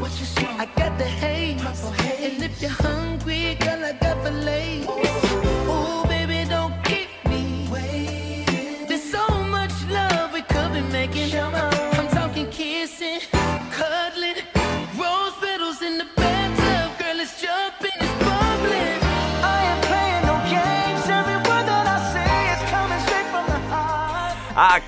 what 0.00 0.10
you 0.18 0.26
smoke? 0.26 0.41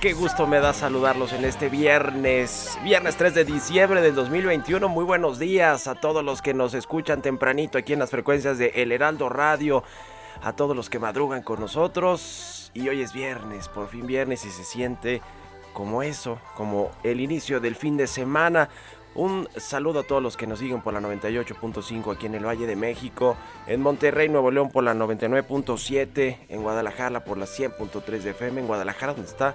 Qué 0.04 0.12
gusto 0.12 0.46
me 0.46 0.60
da 0.60 0.74
saludarlos 0.74 1.32
en 1.32 1.46
este 1.46 1.70
viernes, 1.70 2.78
viernes 2.84 3.16
3 3.16 3.36
de 3.36 3.44
diciembre 3.46 4.02
del 4.02 4.14
2021. 4.14 4.86
Muy 4.86 5.02
buenos 5.02 5.38
días 5.38 5.86
a 5.86 5.94
todos 5.94 6.22
los 6.22 6.42
que 6.42 6.52
nos 6.52 6.74
escuchan 6.74 7.22
tempranito 7.22 7.78
aquí 7.78 7.94
en 7.94 8.00
las 8.00 8.10
frecuencias 8.10 8.58
de 8.58 8.66
El 8.74 8.92
Heraldo 8.92 9.30
Radio, 9.30 9.82
a 10.42 10.52
todos 10.52 10.76
los 10.76 10.90
que 10.90 10.98
madrugan 10.98 11.42
con 11.42 11.58
nosotros. 11.58 12.70
Y 12.74 12.86
hoy 12.90 13.00
es 13.00 13.14
viernes, 13.14 13.70
por 13.70 13.88
fin 13.88 14.06
viernes 14.06 14.44
y 14.44 14.50
se 14.50 14.62
siente 14.64 15.22
como 15.72 16.02
eso, 16.02 16.38
como 16.54 16.90
el 17.02 17.22
inicio 17.22 17.58
del 17.58 17.74
fin 17.74 17.96
de 17.96 18.06
semana. 18.06 18.68
Un 19.14 19.48
saludo 19.56 20.00
a 20.00 20.02
todos 20.02 20.22
los 20.22 20.36
que 20.36 20.46
nos 20.46 20.58
siguen 20.58 20.82
por 20.82 20.92
la 20.92 21.00
98.5 21.00 22.14
aquí 22.14 22.26
en 22.26 22.34
el 22.34 22.44
Valle 22.44 22.66
de 22.66 22.76
México, 22.76 23.38
en 23.66 23.80
Monterrey, 23.80 24.28
Nuevo 24.28 24.50
León 24.50 24.68
por 24.70 24.84
la 24.84 24.92
99.7, 24.92 26.40
en 26.50 26.62
Guadalajara 26.62 27.24
por 27.24 27.38
la 27.38 27.46
100.3 27.46 28.04
de 28.04 28.30
FM, 28.32 28.60
en 28.60 28.66
Guadalajara 28.66 29.14
donde 29.14 29.30
está 29.30 29.54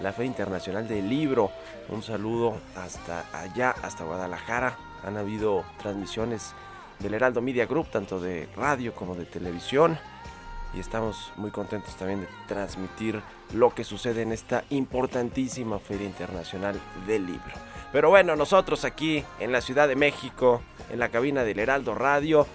la 0.00 0.12
Feria 0.12 0.28
Internacional 0.28 0.88
del 0.88 1.08
Libro. 1.08 1.50
Un 1.88 2.02
saludo 2.02 2.56
hasta 2.76 3.24
allá, 3.32 3.74
hasta 3.82 4.04
Guadalajara. 4.04 4.76
Han 5.04 5.16
habido 5.16 5.64
transmisiones 5.82 6.54
del 6.98 7.14
Heraldo 7.14 7.42
Media 7.42 7.66
Group, 7.66 7.88
tanto 7.90 8.20
de 8.20 8.48
radio 8.56 8.94
como 8.94 9.14
de 9.14 9.24
televisión. 9.24 9.98
Y 10.74 10.80
estamos 10.80 11.32
muy 11.36 11.50
contentos 11.50 11.94
también 11.96 12.22
de 12.22 12.28
transmitir 12.48 13.20
lo 13.52 13.74
que 13.74 13.84
sucede 13.84 14.22
en 14.22 14.32
esta 14.32 14.64
importantísima 14.70 15.78
Feria 15.78 16.06
Internacional 16.06 16.80
del 17.06 17.26
Libro. 17.26 17.52
Pero 17.92 18.08
bueno, 18.08 18.36
nosotros 18.36 18.86
aquí 18.86 19.22
en 19.38 19.52
la 19.52 19.60
Ciudad 19.60 19.86
de 19.86 19.96
México, 19.96 20.62
en 20.90 20.98
la 20.98 21.10
cabina 21.10 21.44
del 21.44 21.58
Heraldo 21.58 21.94
Radio, 21.94 22.46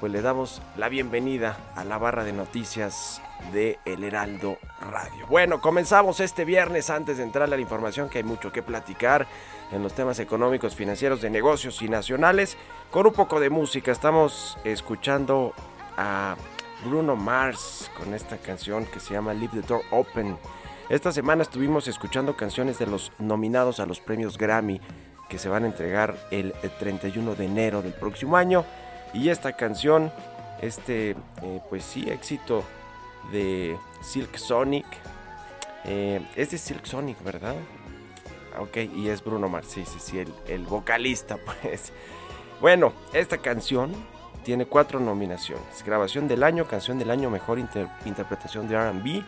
pues 0.00 0.12
le 0.12 0.22
damos 0.22 0.60
la 0.76 0.88
bienvenida 0.88 1.56
a 1.74 1.84
la 1.84 1.98
barra 1.98 2.24
de 2.24 2.32
noticias 2.32 3.22
de 3.52 3.78
El 3.84 4.04
Heraldo 4.04 4.58
Radio. 4.90 5.26
Bueno, 5.28 5.60
comenzamos 5.60 6.20
este 6.20 6.44
viernes 6.44 6.90
antes 6.90 7.16
de 7.16 7.22
entrar 7.22 7.44
a 7.44 7.56
la 7.56 7.60
información 7.60 8.08
que 8.08 8.18
hay 8.18 8.24
mucho 8.24 8.52
que 8.52 8.62
platicar 8.62 9.26
en 9.72 9.82
los 9.82 9.94
temas 9.94 10.18
económicos, 10.18 10.74
financieros, 10.74 11.22
de 11.22 11.30
negocios 11.30 11.80
y 11.82 11.88
nacionales. 11.88 12.56
Con 12.90 13.06
un 13.06 13.12
poco 13.12 13.40
de 13.40 13.50
música 13.50 13.90
estamos 13.90 14.58
escuchando 14.64 15.54
a 15.96 16.36
Bruno 16.84 17.16
Mars 17.16 17.90
con 17.98 18.12
esta 18.12 18.36
canción 18.36 18.84
que 18.86 19.00
se 19.00 19.14
llama 19.14 19.32
Leave 19.32 19.60
the 19.60 19.66
Door 19.66 19.82
Open. 19.90 20.36
Esta 20.88 21.10
semana 21.10 21.42
estuvimos 21.42 21.88
escuchando 21.88 22.36
canciones 22.36 22.78
de 22.78 22.86
los 22.86 23.12
nominados 23.18 23.80
a 23.80 23.86
los 23.86 24.00
premios 24.00 24.38
Grammy 24.38 24.80
que 25.28 25.38
se 25.38 25.48
van 25.48 25.64
a 25.64 25.66
entregar 25.66 26.16
el 26.30 26.52
31 26.78 27.34
de 27.34 27.44
enero 27.44 27.82
del 27.82 27.92
próximo 27.92 28.36
año. 28.36 28.64
Y 29.12 29.28
esta 29.30 29.52
canción, 29.54 30.12
este, 30.60 31.10
eh, 31.42 31.60
pues 31.68 31.84
sí, 31.84 32.08
éxito 32.10 32.64
de 33.32 33.76
Silk 34.02 34.36
Sonic. 34.36 34.86
Eh, 35.84 36.20
es 36.36 36.50
de 36.50 36.58
Silk 36.58 36.84
Sonic, 36.84 37.22
¿verdad? 37.22 37.54
Ok, 38.58 38.76
y 38.94 39.08
es 39.08 39.22
Bruno 39.22 39.48
Mars, 39.48 39.68
sí, 39.68 39.84
sí, 39.86 39.98
sí, 40.00 40.18
el, 40.18 40.32
el 40.48 40.62
vocalista, 40.64 41.36
pues. 41.62 41.92
Bueno, 42.60 42.92
esta 43.12 43.38
canción 43.38 43.92
tiene 44.44 44.64
cuatro 44.66 44.98
nominaciones. 44.98 45.82
Grabación 45.84 46.26
del 46.28 46.42
año, 46.42 46.66
canción 46.66 46.98
del 46.98 47.10
año, 47.10 47.28
mejor 47.30 47.58
inter- 47.58 47.88
interpretación 48.06 48.66
de 48.68 48.76
RB 48.76 49.22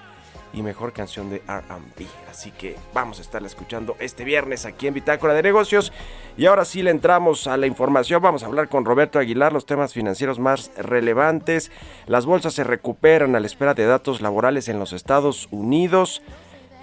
y 0.52 0.62
mejor 0.62 0.92
canción 0.92 1.30
de 1.30 1.42
RB. 1.46 2.06
Así 2.30 2.50
que 2.50 2.76
vamos 2.94 3.18
a 3.18 3.22
estarla 3.22 3.48
escuchando 3.48 3.96
este 3.98 4.24
viernes 4.24 4.64
aquí 4.64 4.86
en 4.86 4.94
Bitácora 4.94 5.34
de 5.34 5.42
Negocios. 5.42 5.92
Y 6.36 6.46
ahora 6.46 6.64
sí 6.64 6.82
le 6.82 6.90
entramos 6.90 7.46
a 7.46 7.56
la 7.56 7.66
información. 7.66 8.22
Vamos 8.22 8.42
a 8.42 8.46
hablar 8.46 8.68
con 8.68 8.84
Roberto 8.84 9.18
Aguilar 9.18 9.52
los 9.52 9.66
temas 9.66 9.92
financieros 9.92 10.38
más 10.38 10.70
relevantes. 10.76 11.70
Las 12.06 12.26
bolsas 12.26 12.54
se 12.54 12.64
recuperan 12.64 13.34
a 13.34 13.40
la 13.40 13.46
espera 13.46 13.74
de 13.74 13.86
datos 13.86 14.20
laborales 14.20 14.68
en 14.68 14.78
los 14.78 14.92
Estados 14.92 15.48
Unidos. 15.50 16.22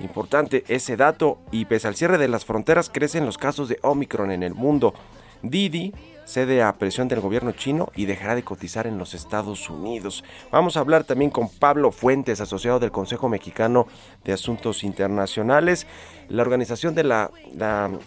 Importante 0.01 0.65
ese 0.67 0.97
dato 0.97 1.39
y 1.51 1.65
pese 1.65 1.87
al 1.87 1.95
cierre 1.95 2.17
de 2.17 2.27
las 2.27 2.45
fronteras 2.45 2.89
crecen 2.89 3.25
los 3.25 3.37
casos 3.37 3.69
de 3.69 3.79
Omicron 3.81 4.31
en 4.31 4.43
el 4.43 4.53
mundo. 4.53 4.93
Didi 5.41 5.93
cede 6.25 6.63
a 6.63 6.73
presión 6.73 7.07
del 7.07 7.21
gobierno 7.21 7.51
chino 7.51 7.91
y 7.95 8.05
dejará 8.05 8.35
de 8.35 8.43
cotizar 8.43 8.87
en 8.87 8.97
los 8.97 9.13
Estados 9.13 9.69
Unidos. 9.69 10.23
Vamos 10.51 10.75
a 10.75 10.79
hablar 10.79 11.03
también 11.03 11.31
con 11.31 11.49
Pablo 11.49 11.91
Fuentes, 11.91 12.41
asociado 12.41 12.79
del 12.79 12.91
Consejo 12.91 13.29
Mexicano 13.29 13.87
de 14.23 14.33
Asuntos 14.33 14.83
Internacionales. 14.83 15.87
La 16.27 16.41
organización 16.41 16.95
de 16.95 17.03
la, 17.03 17.31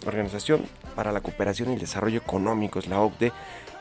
Organización 0.07 0.63
para 0.95 1.13
la 1.13 1.21
Cooperación 1.21 1.71
y 1.71 1.75
el 1.75 1.81
Desarrollo 1.81 2.19
Económicos, 2.19 2.89
la 2.89 3.01
OCDE, 3.01 3.33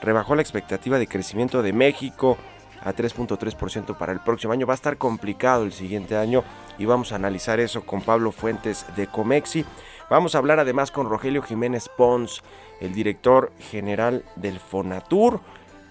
rebajó 0.02 0.36
la 0.36 0.44
expectativa 0.44 1.00
de 1.00 1.08
crecimiento 1.08 1.64
de 1.64 1.74
México 1.74 2.38
a 2.84 2.94
3.3% 2.94 3.98
para 3.98 4.14
el 4.14 4.20
próximo 4.20 4.54
año. 4.54 4.68
Va 4.68 4.74
a 4.74 4.76
estar 4.76 4.98
complicado 4.98 5.64
el 5.64 5.74
siguiente 5.74 6.16
año 6.16 6.44
y 6.78 6.86
vamos 6.86 7.12
a 7.12 7.16
analizar 7.16 7.60
eso 7.60 7.84
con 7.84 8.02
Pablo 8.02 8.32
Fuentes 8.32 8.86
de 8.96 9.08
Comexi. 9.08 9.66
Vamos 10.10 10.36
a 10.36 10.38
hablar 10.38 10.60
además 10.60 10.90
con 10.90 11.10
Rogelio 11.10 11.42
Jiménez 11.42 11.90
Pons, 11.90 12.42
el 12.80 12.94
director 12.94 13.52
general 13.60 14.24
del 14.38 14.58
Fonatur, 14.60 15.42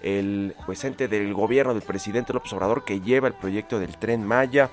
el 0.01 0.55
pues, 0.65 0.83
ente 0.85 1.07
del 1.07 1.35
gobierno 1.35 1.75
del 1.75 1.83
presidente 1.83 2.33
López 2.33 2.51
Obrador 2.53 2.83
que 2.83 2.99
lleva 2.99 3.27
el 3.27 3.35
proyecto 3.35 3.79
del 3.79 3.97
tren 3.97 4.25
Maya. 4.25 4.71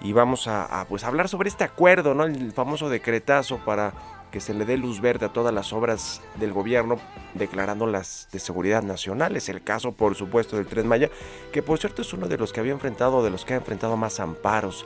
Y 0.00 0.12
vamos 0.12 0.48
a, 0.48 0.80
a, 0.80 0.84
pues, 0.86 1.04
hablar 1.04 1.28
sobre 1.28 1.48
este 1.48 1.62
acuerdo, 1.62 2.14
¿no? 2.14 2.24
el 2.24 2.52
famoso 2.52 2.88
decretazo 2.88 3.58
para 3.64 3.92
que 4.32 4.40
se 4.40 4.54
le 4.54 4.64
dé 4.64 4.76
luz 4.76 5.00
verde 5.00 5.26
a 5.26 5.32
todas 5.32 5.54
las 5.54 5.72
obras 5.72 6.20
del 6.34 6.52
gobierno, 6.52 6.98
declarándolas 7.34 8.28
de 8.32 8.40
seguridad 8.40 8.82
nacional. 8.82 9.36
Es 9.36 9.48
el 9.48 9.62
caso, 9.62 9.92
por 9.92 10.16
supuesto, 10.16 10.56
del 10.56 10.66
Tren 10.66 10.88
Maya, 10.88 11.10
que 11.52 11.62
por 11.62 11.78
cierto 11.78 12.02
es 12.02 12.12
uno 12.12 12.26
de 12.26 12.38
los 12.38 12.52
que 12.52 12.60
había 12.60 12.72
enfrentado, 12.72 13.22
de 13.22 13.30
los 13.30 13.44
que 13.44 13.54
ha 13.54 13.58
enfrentado 13.58 13.96
más 13.96 14.18
amparos. 14.20 14.84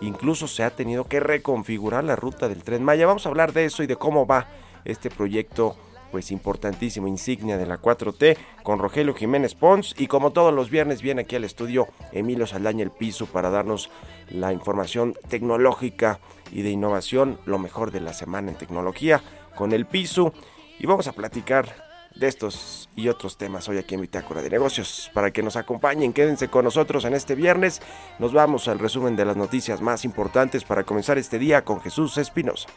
Incluso 0.00 0.48
se 0.48 0.64
ha 0.64 0.70
tenido 0.70 1.04
que 1.04 1.20
reconfigurar 1.20 2.04
la 2.04 2.16
ruta 2.16 2.48
del 2.48 2.62
Tren 2.62 2.84
Maya. 2.84 3.06
Vamos 3.06 3.26
a 3.26 3.28
hablar 3.28 3.52
de 3.52 3.64
eso 3.64 3.82
y 3.82 3.86
de 3.86 3.96
cómo 3.96 4.26
va 4.26 4.48
este 4.84 5.10
proyecto 5.10 5.76
pues 6.14 6.30
importantísimo, 6.30 7.08
insignia 7.08 7.58
de 7.58 7.66
la 7.66 7.80
4T, 7.80 8.36
con 8.62 8.78
Rogelio 8.78 9.14
Jiménez 9.14 9.56
Pons. 9.56 9.96
Y 9.98 10.06
como 10.06 10.30
todos 10.30 10.54
los 10.54 10.70
viernes, 10.70 11.02
viene 11.02 11.22
aquí 11.22 11.34
al 11.34 11.42
estudio 11.42 11.88
Emilio 12.12 12.46
Saldaña 12.46 12.84
el 12.84 12.92
Piso 12.92 13.26
para 13.26 13.50
darnos 13.50 13.90
la 14.28 14.52
información 14.52 15.16
tecnológica 15.28 16.20
y 16.52 16.62
de 16.62 16.70
innovación, 16.70 17.40
lo 17.46 17.58
mejor 17.58 17.90
de 17.90 18.00
la 18.00 18.12
semana 18.12 18.52
en 18.52 18.56
tecnología, 18.56 19.22
con 19.56 19.72
el 19.72 19.86
Piso. 19.86 20.32
Y 20.78 20.86
vamos 20.86 21.08
a 21.08 21.14
platicar 21.14 21.74
de 22.14 22.28
estos 22.28 22.88
y 22.96 23.08
otros 23.08 23.36
temas 23.36 23.68
hoy 23.68 23.78
aquí 23.78 23.94
en 23.94 24.02
Bitácora 24.02 24.42
de 24.42 24.50
Negocios. 24.50 25.10
Para 25.12 25.32
que 25.32 25.42
nos 25.42 25.56
acompañen, 25.56 26.12
quédense 26.12 26.48
con 26.48 26.64
nosotros 26.64 27.04
en 27.04 27.14
este 27.14 27.34
viernes. 27.34 27.82
Nos 28.18 28.32
vamos 28.32 28.68
al 28.68 28.78
resumen 28.78 29.16
de 29.16 29.24
las 29.24 29.36
noticias 29.36 29.80
más 29.80 30.04
importantes 30.04 30.64
para 30.64 30.84
comenzar 30.84 31.18
este 31.18 31.38
día 31.38 31.64
con 31.64 31.80
Jesús 31.80 32.18
Espinosa. 32.18 32.68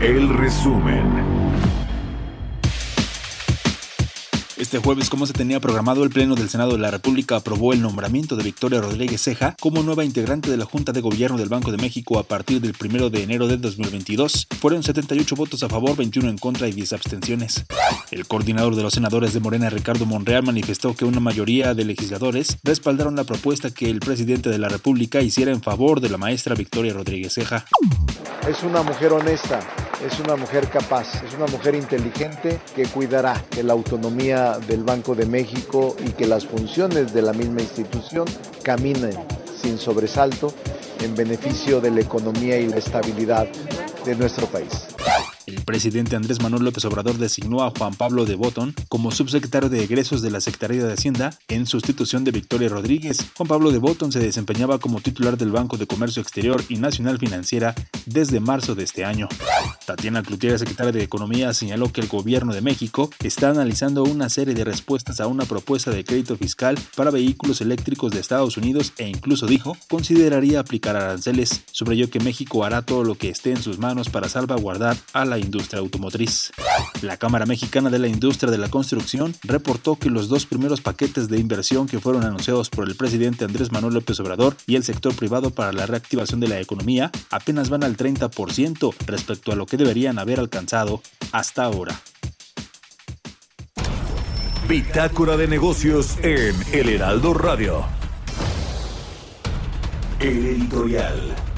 El 0.00 0.36
resumen. 0.36 1.21
Este 4.62 4.78
jueves, 4.78 5.10
como 5.10 5.26
se 5.26 5.32
tenía 5.32 5.58
programado, 5.58 6.04
el 6.04 6.10
Pleno 6.10 6.36
del 6.36 6.48
Senado 6.48 6.70
de 6.70 6.78
la 6.78 6.92
República 6.92 7.34
aprobó 7.34 7.72
el 7.72 7.82
nombramiento 7.82 8.36
de 8.36 8.44
Victoria 8.44 8.80
Rodríguez 8.80 9.20
Ceja 9.20 9.56
como 9.58 9.82
nueva 9.82 10.04
integrante 10.04 10.52
de 10.52 10.56
la 10.56 10.64
Junta 10.64 10.92
de 10.92 11.00
Gobierno 11.00 11.36
del 11.36 11.48
Banco 11.48 11.72
de 11.72 11.78
México 11.78 12.16
a 12.16 12.22
partir 12.22 12.60
del 12.60 12.72
1 12.80 13.10
de 13.10 13.24
enero 13.24 13.48
de 13.48 13.56
2022. 13.56 14.46
Fueron 14.60 14.84
78 14.84 15.34
votos 15.34 15.64
a 15.64 15.68
favor, 15.68 15.96
21 15.96 16.30
en 16.30 16.38
contra 16.38 16.68
y 16.68 16.72
10 16.72 16.92
abstenciones. 16.92 17.64
El 18.12 18.28
coordinador 18.28 18.76
de 18.76 18.84
los 18.84 18.94
senadores 18.94 19.32
de 19.32 19.40
Morena, 19.40 19.68
Ricardo 19.68 20.06
Monreal, 20.06 20.44
manifestó 20.44 20.94
que 20.94 21.04
una 21.04 21.18
mayoría 21.18 21.74
de 21.74 21.84
legisladores 21.84 22.58
respaldaron 22.62 23.16
la 23.16 23.24
propuesta 23.24 23.72
que 23.72 23.90
el 23.90 23.98
presidente 23.98 24.48
de 24.48 24.58
la 24.58 24.68
República 24.68 25.22
hiciera 25.22 25.50
en 25.50 25.60
favor 25.60 26.00
de 26.00 26.10
la 26.10 26.18
maestra 26.18 26.54
Victoria 26.54 26.92
Rodríguez 26.92 27.34
Ceja. 27.34 27.64
Es 28.46 28.62
una 28.62 28.82
mujer 28.82 29.12
honesta, 29.12 29.60
es 30.04 30.18
una 30.20 30.36
mujer 30.36 30.68
capaz, 30.68 31.22
es 31.24 31.34
una 31.34 31.46
mujer 31.46 31.74
inteligente 31.74 32.60
que 32.74 32.86
cuidará 32.86 33.44
de 33.54 33.62
la 33.62 33.72
autonomía 33.72 34.51
del 34.58 34.82
Banco 34.84 35.14
de 35.14 35.26
México 35.26 35.96
y 36.04 36.10
que 36.10 36.26
las 36.26 36.46
funciones 36.46 37.12
de 37.12 37.22
la 37.22 37.32
misma 37.32 37.60
institución 37.60 38.26
caminen 38.62 39.16
sin 39.60 39.78
sobresalto 39.78 40.52
en 41.00 41.14
beneficio 41.14 41.80
de 41.80 41.90
la 41.90 42.00
economía 42.00 42.58
y 42.58 42.68
la 42.68 42.76
estabilidad 42.76 43.46
de 44.04 44.16
nuestro 44.16 44.46
país. 44.46 44.88
El 45.46 45.60
presidente 45.64 46.14
Andrés 46.14 46.40
Manuel 46.40 46.64
López 46.64 46.84
Obrador 46.84 47.18
designó 47.18 47.64
a 47.64 47.72
Juan 47.76 47.94
Pablo 47.94 48.24
de 48.26 48.36
Botón 48.36 48.74
como 48.88 49.10
subsecretario 49.10 49.68
de 49.68 49.82
egresos 49.82 50.22
de 50.22 50.30
la 50.30 50.40
Secretaría 50.40 50.84
de 50.84 50.92
Hacienda 50.92 51.36
en 51.48 51.66
sustitución 51.66 52.22
de 52.22 52.30
Victoria 52.30 52.68
Rodríguez. 52.68 53.18
Juan 53.36 53.48
Pablo 53.48 53.72
de 53.72 53.78
Botón 53.78 54.12
se 54.12 54.20
desempeñaba 54.20 54.78
como 54.78 55.00
titular 55.00 55.36
del 55.36 55.50
Banco 55.50 55.76
de 55.76 55.88
Comercio 55.88 56.22
Exterior 56.22 56.62
y 56.68 56.76
Nacional 56.76 57.18
Financiera 57.18 57.74
desde 58.06 58.38
marzo 58.38 58.76
de 58.76 58.84
este 58.84 59.04
año. 59.04 59.28
Tatiana 59.84 60.22
Cloutier, 60.22 60.58
secretaria 60.58 60.92
de 60.92 61.02
Economía, 61.02 61.52
señaló 61.54 61.92
que 61.92 62.00
el 62.00 62.08
gobierno 62.08 62.54
de 62.54 62.60
México 62.60 63.10
está 63.24 63.50
analizando 63.50 64.04
una 64.04 64.28
serie 64.28 64.54
de 64.54 64.64
respuestas 64.64 65.20
a 65.20 65.26
una 65.26 65.44
propuesta 65.44 65.90
de 65.90 66.04
crédito 66.04 66.36
fiscal 66.36 66.78
para 66.96 67.10
vehículos 67.10 67.60
eléctricos 67.60 68.12
de 68.12 68.20
Estados 68.20 68.56
Unidos 68.56 68.92
e 68.96 69.08
incluso 69.08 69.46
dijo 69.46 69.76
consideraría 69.88 70.60
aplicar 70.60 70.94
aranceles. 70.94 71.64
Subrayó 71.72 72.08
que 72.10 72.20
México 72.20 72.64
hará 72.64 72.82
todo 72.82 73.02
lo 73.02 73.16
que 73.16 73.28
esté 73.28 73.50
en 73.50 73.62
sus 73.62 73.78
manos 73.78 74.08
para 74.08 74.28
salvaguardar 74.28 74.96
a 75.12 75.24
la 75.24 75.31
industria 75.38 75.80
automotriz. 75.80 76.52
La 77.02 77.16
Cámara 77.16 77.46
Mexicana 77.46 77.90
de 77.90 77.98
la 77.98 78.08
Industria 78.08 78.50
de 78.50 78.58
la 78.58 78.68
Construcción 78.68 79.34
reportó 79.42 79.96
que 79.96 80.10
los 80.10 80.28
dos 80.28 80.46
primeros 80.46 80.80
paquetes 80.80 81.28
de 81.28 81.38
inversión 81.38 81.86
que 81.86 82.00
fueron 82.00 82.24
anunciados 82.24 82.70
por 82.70 82.88
el 82.88 82.96
presidente 82.96 83.44
Andrés 83.44 83.72
Manuel 83.72 83.94
López 83.94 84.18
Obrador 84.20 84.56
y 84.66 84.76
el 84.76 84.84
sector 84.84 85.14
privado 85.14 85.50
para 85.50 85.72
la 85.72 85.86
reactivación 85.86 86.40
de 86.40 86.48
la 86.48 86.60
economía 86.60 87.10
apenas 87.30 87.70
van 87.70 87.84
al 87.84 87.96
30% 87.96 88.94
respecto 89.06 89.52
a 89.52 89.56
lo 89.56 89.66
que 89.66 89.76
deberían 89.76 90.18
haber 90.18 90.40
alcanzado 90.40 91.02
hasta 91.32 91.64
ahora. 91.64 92.00
Bitácora 94.68 95.36
de 95.36 95.48
negocios 95.48 96.16
en 96.22 96.54
El 96.72 96.88
Heraldo 96.88 97.34
Radio. 97.34 97.84
El 100.20 100.46
editorial. 100.46 101.51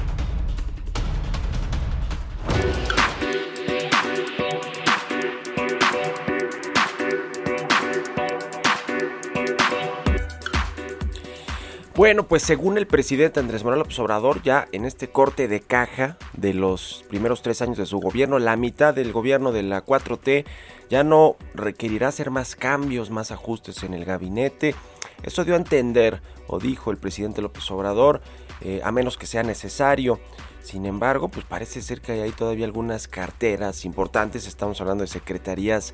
Bueno, 11.95 12.27
pues 12.27 12.43
según 12.43 12.77
el 12.77 12.87
presidente 12.87 13.39
Andrés 13.39 13.63
Manuel 13.63 13.79
López 13.79 13.97
Obrador, 13.99 14.43
ya 14.43 14.67
en 14.73 14.83
este 14.83 15.07
corte 15.07 15.47
de 15.47 15.61
caja 15.61 16.17
de 16.33 16.53
los 16.53 17.05
primeros 17.07 17.41
tres 17.41 17.61
años 17.61 17.77
de 17.77 17.85
su 17.85 18.01
gobierno, 18.01 18.37
la 18.37 18.57
mitad 18.57 18.93
del 18.93 19.13
gobierno 19.13 19.53
de 19.53 19.63
la 19.63 19.85
4T 19.85 20.43
ya 20.89 21.05
no 21.05 21.37
requerirá 21.53 22.09
hacer 22.09 22.31
más 22.31 22.57
cambios, 22.57 23.11
más 23.11 23.31
ajustes 23.31 23.81
en 23.83 23.93
el 23.93 24.03
gabinete. 24.03 24.75
Eso 25.23 25.45
dio 25.45 25.53
a 25.53 25.57
entender, 25.57 26.21
o 26.47 26.59
dijo 26.59 26.91
el 26.91 26.97
presidente 26.97 27.41
López 27.41 27.71
Obrador, 27.71 28.21
eh, 28.59 28.81
a 28.83 28.91
menos 28.91 29.17
que 29.17 29.25
sea 29.25 29.43
necesario. 29.43 30.19
Sin 30.61 30.85
embargo, 30.85 31.29
pues 31.29 31.45
parece 31.45 31.81
ser 31.81 32.01
que 32.01 32.11
hay 32.11 32.31
todavía 32.31 32.65
algunas 32.65 33.07
carteras 33.07 33.85
importantes. 33.85 34.47
Estamos 34.47 34.81
hablando 34.81 35.03
de 35.03 35.07
secretarías 35.07 35.93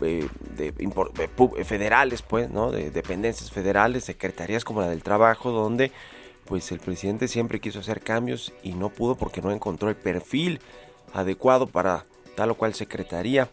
eh, 0.00 0.28
eh, 0.58 0.72
eh, 0.78 1.64
federales, 1.64 2.22
pues, 2.22 2.50
¿no? 2.50 2.70
De 2.70 2.90
dependencias 2.90 3.50
federales, 3.50 4.04
secretarías 4.04 4.64
como 4.64 4.80
la 4.80 4.88
del 4.88 5.02
trabajo, 5.02 5.50
donde 5.50 5.92
pues 6.44 6.70
el 6.70 6.78
presidente 6.78 7.26
siempre 7.26 7.60
quiso 7.60 7.80
hacer 7.80 8.00
cambios 8.00 8.52
y 8.62 8.74
no 8.74 8.88
pudo 8.88 9.16
porque 9.16 9.42
no 9.42 9.50
encontró 9.50 9.88
el 9.88 9.96
perfil 9.96 10.60
adecuado 11.12 11.66
para 11.66 12.04
tal 12.36 12.50
o 12.50 12.54
cual 12.54 12.74
secretaría. 12.74 13.50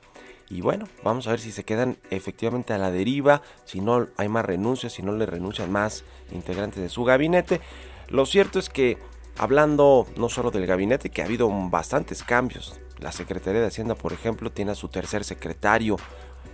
Y 0.50 0.62
bueno, 0.62 0.88
vamos 1.04 1.26
a 1.26 1.32
ver 1.32 1.40
si 1.40 1.52
se 1.52 1.64
quedan 1.64 1.98
efectivamente 2.12 2.74
a 2.74 2.78
la 2.78 2.92
deriva, 2.92 3.42
si 3.66 3.82
no 3.82 4.08
hay 4.18 4.30
más 4.30 4.46
renuncias, 4.46 4.94
si 4.94 5.02
no 5.02 5.14
le 5.14 5.26
renuncian 5.26 5.72
más 5.72 6.04
integrantes 6.32 6.84
de 6.84 6.90
su 6.90 7.04
gabinete. 7.04 7.62
Lo 8.10 8.26
cierto 8.28 8.60
es 8.60 8.70
que 8.70 8.98
hablando 9.38 10.06
no 10.16 10.30
solo 10.30 10.52
del 10.52 10.68
gabinete, 10.68 11.10
que 11.10 11.22
ha 11.22 11.26
habido 11.26 11.50
bastantes 11.70 12.24
cambios. 12.24 12.80
La 13.04 13.12
Secretaría 13.12 13.62
de 13.62 13.68
Hacienda, 13.68 13.96
por 13.96 14.14
ejemplo, 14.14 14.52
tiene 14.52 14.72
a 14.72 14.76
su 14.76 14.88
tercer 14.88 15.24
secretario 15.26 15.98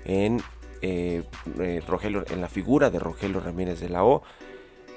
en, 0.03 0.41
eh, 0.81 1.23
eh, 1.59 1.81
Rogelio, 1.87 2.25
en 2.29 2.41
la 2.41 2.49
figura 2.49 2.89
de 2.89 2.99
Rogelio 2.99 3.39
Ramírez 3.39 3.79
de 3.79 3.89
la 3.89 4.03
O. 4.03 4.23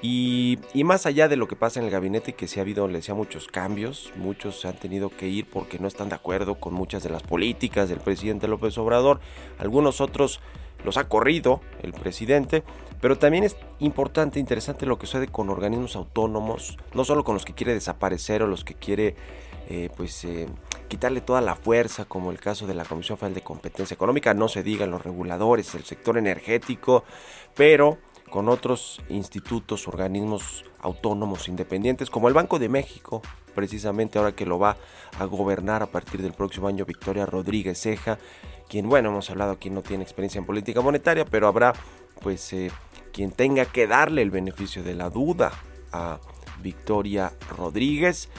Y, 0.01 0.59
y 0.73 0.83
más 0.83 1.05
allá 1.05 1.29
de 1.29 1.37
lo 1.37 1.47
que 1.47 1.55
pasa 1.55 1.79
en 1.79 1.85
el 1.85 1.91
gabinete, 1.91 2.33
que 2.33 2.47
sí 2.47 2.59
ha 2.59 2.63
habido, 2.63 2.87
le 2.87 2.95
decía, 2.95 3.13
muchos 3.13 3.47
cambios, 3.47 4.11
muchos 4.17 4.59
se 4.59 4.67
han 4.67 4.75
tenido 4.75 5.09
que 5.09 5.29
ir 5.29 5.47
porque 5.49 5.79
no 5.79 5.87
están 5.87 6.09
de 6.09 6.15
acuerdo 6.15 6.55
con 6.55 6.73
muchas 6.73 7.03
de 7.03 7.09
las 7.09 7.23
políticas 7.23 7.87
del 7.87 7.99
presidente 7.99 8.49
López 8.49 8.77
Obrador, 8.77 9.21
algunos 9.59 10.01
otros 10.01 10.41
los 10.83 10.97
ha 10.97 11.07
corrido 11.07 11.61
el 11.81 11.93
presidente, 11.93 12.63
pero 12.99 13.17
también 13.17 13.43
es 13.43 13.55
importante, 13.79 14.39
interesante 14.39 14.85
lo 14.85 14.97
que 14.97 15.07
sucede 15.07 15.27
con 15.27 15.49
organismos 15.49 15.95
autónomos, 15.95 16.77
no 16.93 17.05
solo 17.05 17.23
con 17.23 17.35
los 17.35 17.45
que 17.45 17.53
quiere 17.53 17.73
desaparecer 17.73 18.43
o 18.43 18.47
los 18.47 18.63
que 18.63 18.73
quiere 18.73 19.15
eh, 19.69 19.89
pues 19.95 20.25
eh, 20.25 20.47
quitarle 20.87 21.21
toda 21.21 21.41
la 21.41 21.55
fuerza, 21.55 22.05
como 22.05 22.31
el 22.31 22.39
caso 22.39 22.67
de 22.67 22.73
la 22.73 22.85
Comisión 22.85 23.17
Federal 23.17 23.35
de 23.35 23.41
Competencia 23.41 23.95
Económica, 23.95 24.33
no 24.33 24.47
se 24.47 24.63
digan 24.63 24.91
los 24.91 25.03
reguladores, 25.03 25.73
el 25.75 25.83
sector 25.83 26.17
energético, 26.17 27.03
pero 27.55 27.97
con 28.29 28.49
otros 28.49 28.99
institutos, 29.09 29.87
organismos 29.87 30.65
autónomos 30.81 31.47
independientes, 31.47 32.09
como 32.09 32.27
el 32.27 32.33
Banco 32.33 32.57
de 32.57 32.67
México, 32.67 33.21
precisamente 33.53 34.17
ahora 34.17 34.33
que 34.33 34.45
lo 34.45 34.57
va 34.59 34.77
a 35.19 35.25
gobernar 35.25 35.83
a 35.83 35.87
partir 35.87 36.21
del 36.21 36.33
próximo 36.33 36.67
año 36.67 36.85
Victoria 36.85 37.25
Rodríguez 37.25 37.79
Ceja, 37.79 38.17
quien, 38.67 38.89
bueno, 38.89 39.09
hemos 39.09 39.29
hablado 39.29 39.51
aquí 39.51 39.69
no 39.69 39.83
tiene 39.83 40.03
experiencia 40.03 40.39
en 40.39 40.45
política 40.45 40.81
monetaria, 40.81 41.25
pero 41.25 41.47
habrá 41.47 41.73
pues 42.21 42.53
eh, 42.53 42.71
quien 43.11 43.31
tenga 43.31 43.65
que 43.65 43.85
darle 43.85 44.23
el 44.23 44.31
beneficio 44.31 44.83
de 44.83 44.95
la 44.95 45.09
duda 45.09 45.51
a 45.91 46.19
Victoria 46.61 47.33
Rodríguez. 47.55 48.29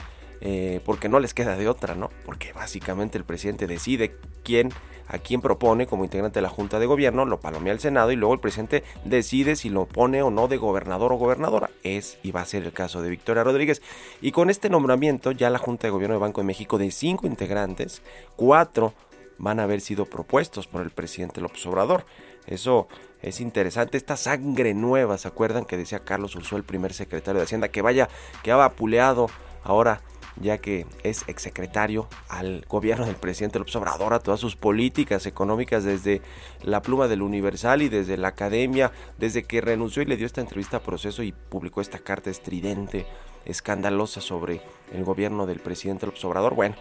Eh, 0.41 0.81
porque 0.85 1.09
no 1.09 1.19
les 1.19 1.33
queda 1.33 1.55
de 1.55 1.67
otra, 1.67 1.95
¿no? 1.95 2.09
Porque 2.25 2.53
básicamente 2.53 3.17
el 3.17 3.23
presidente 3.23 3.67
decide 3.67 4.15
quién, 4.43 4.71
a 5.07 5.17
quién 5.17 5.41
propone 5.41 5.87
como 5.87 6.03
integrante 6.03 6.39
de 6.39 6.43
la 6.43 6.49
Junta 6.49 6.79
de 6.79 6.85
Gobierno, 6.85 7.25
lo 7.25 7.39
palomea 7.39 7.73
el 7.73 7.79
Senado 7.79 8.11
y 8.11 8.15
luego 8.15 8.33
el 8.33 8.39
presidente 8.39 8.83
decide 9.03 9.55
si 9.55 9.69
lo 9.69 9.85
pone 9.85 10.21
o 10.21 10.31
no 10.31 10.47
de 10.47 10.57
gobernador 10.57 11.13
o 11.13 11.17
gobernadora. 11.17 11.69
Es 11.83 12.17
y 12.23 12.31
va 12.31 12.41
a 12.41 12.45
ser 12.45 12.63
el 12.63 12.73
caso 12.73 13.01
de 13.01 13.09
Victoria 13.09 13.43
Rodríguez. 13.43 13.81
Y 14.21 14.31
con 14.31 14.49
este 14.49 14.69
nombramiento 14.69 15.31
ya 15.31 15.49
la 15.49 15.59
Junta 15.59 15.87
de 15.87 15.91
Gobierno 15.91 16.15
de 16.15 16.21
Banco 16.21 16.41
de 16.41 16.47
México 16.47 16.77
de 16.77 16.91
cinco 16.91 17.27
integrantes, 17.27 18.01
cuatro 18.35 18.93
van 19.37 19.59
a 19.59 19.63
haber 19.63 19.81
sido 19.81 20.05
propuestos 20.05 20.67
por 20.67 20.81
el 20.81 20.91
presidente 20.91 21.41
López 21.41 21.65
Obrador. 21.65 22.05
Eso 22.47 22.87
es 23.21 23.41
interesante 23.41 23.97
esta 23.97 24.17
sangre 24.17 24.73
nueva, 24.73 25.17
¿se 25.17 25.27
acuerdan 25.27 25.65
que 25.65 25.77
decía 25.77 25.99
Carlos 25.99 26.35
Ursúa, 26.35 26.59
el 26.59 26.63
primer 26.63 26.93
secretario 26.93 27.39
de 27.39 27.45
Hacienda, 27.45 27.69
que 27.69 27.81
vaya, 27.81 28.07
que 28.43 28.51
ha 28.51 28.55
vapuleado 28.55 29.27
ahora 29.63 30.01
ya 30.41 30.57
que 30.57 30.85
es 31.03 31.23
exsecretario 31.27 32.07
al 32.29 32.65
gobierno 32.67 33.05
del 33.05 33.15
presidente 33.15 33.59
López 33.59 33.75
Obrador, 33.75 34.13
a 34.13 34.19
todas 34.19 34.39
sus 34.39 34.55
políticas 34.55 35.25
económicas 35.25 35.83
desde 35.83 36.21
la 36.61 36.81
pluma 36.81 37.07
del 37.07 37.21
Universal 37.21 37.81
y 37.81 37.89
desde 37.89 38.17
la 38.17 38.29
academia, 38.29 38.91
desde 39.17 39.43
que 39.43 39.61
renunció 39.61 40.01
y 40.01 40.05
le 40.05 40.17
dio 40.17 40.25
esta 40.25 40.41
entrevista 40.41 40.77
a 40.77 40.83
proceso 40.83 41.23
y 41.23 41.31
publicó 41.31 41.81
esta 41.81 41.99
carta 41.99 42.29
estridente, 42.29 43.05
escandalosa 43.45 44.21
sobre 44.21 44.61
el 44.93 45.03
gobierno 45.03 45.45
del 45.45 45.59
presidente 45.59 46.05
López 46.05 46.23
Obrador. 46.25 46.55
Bueno, 46.55 46.75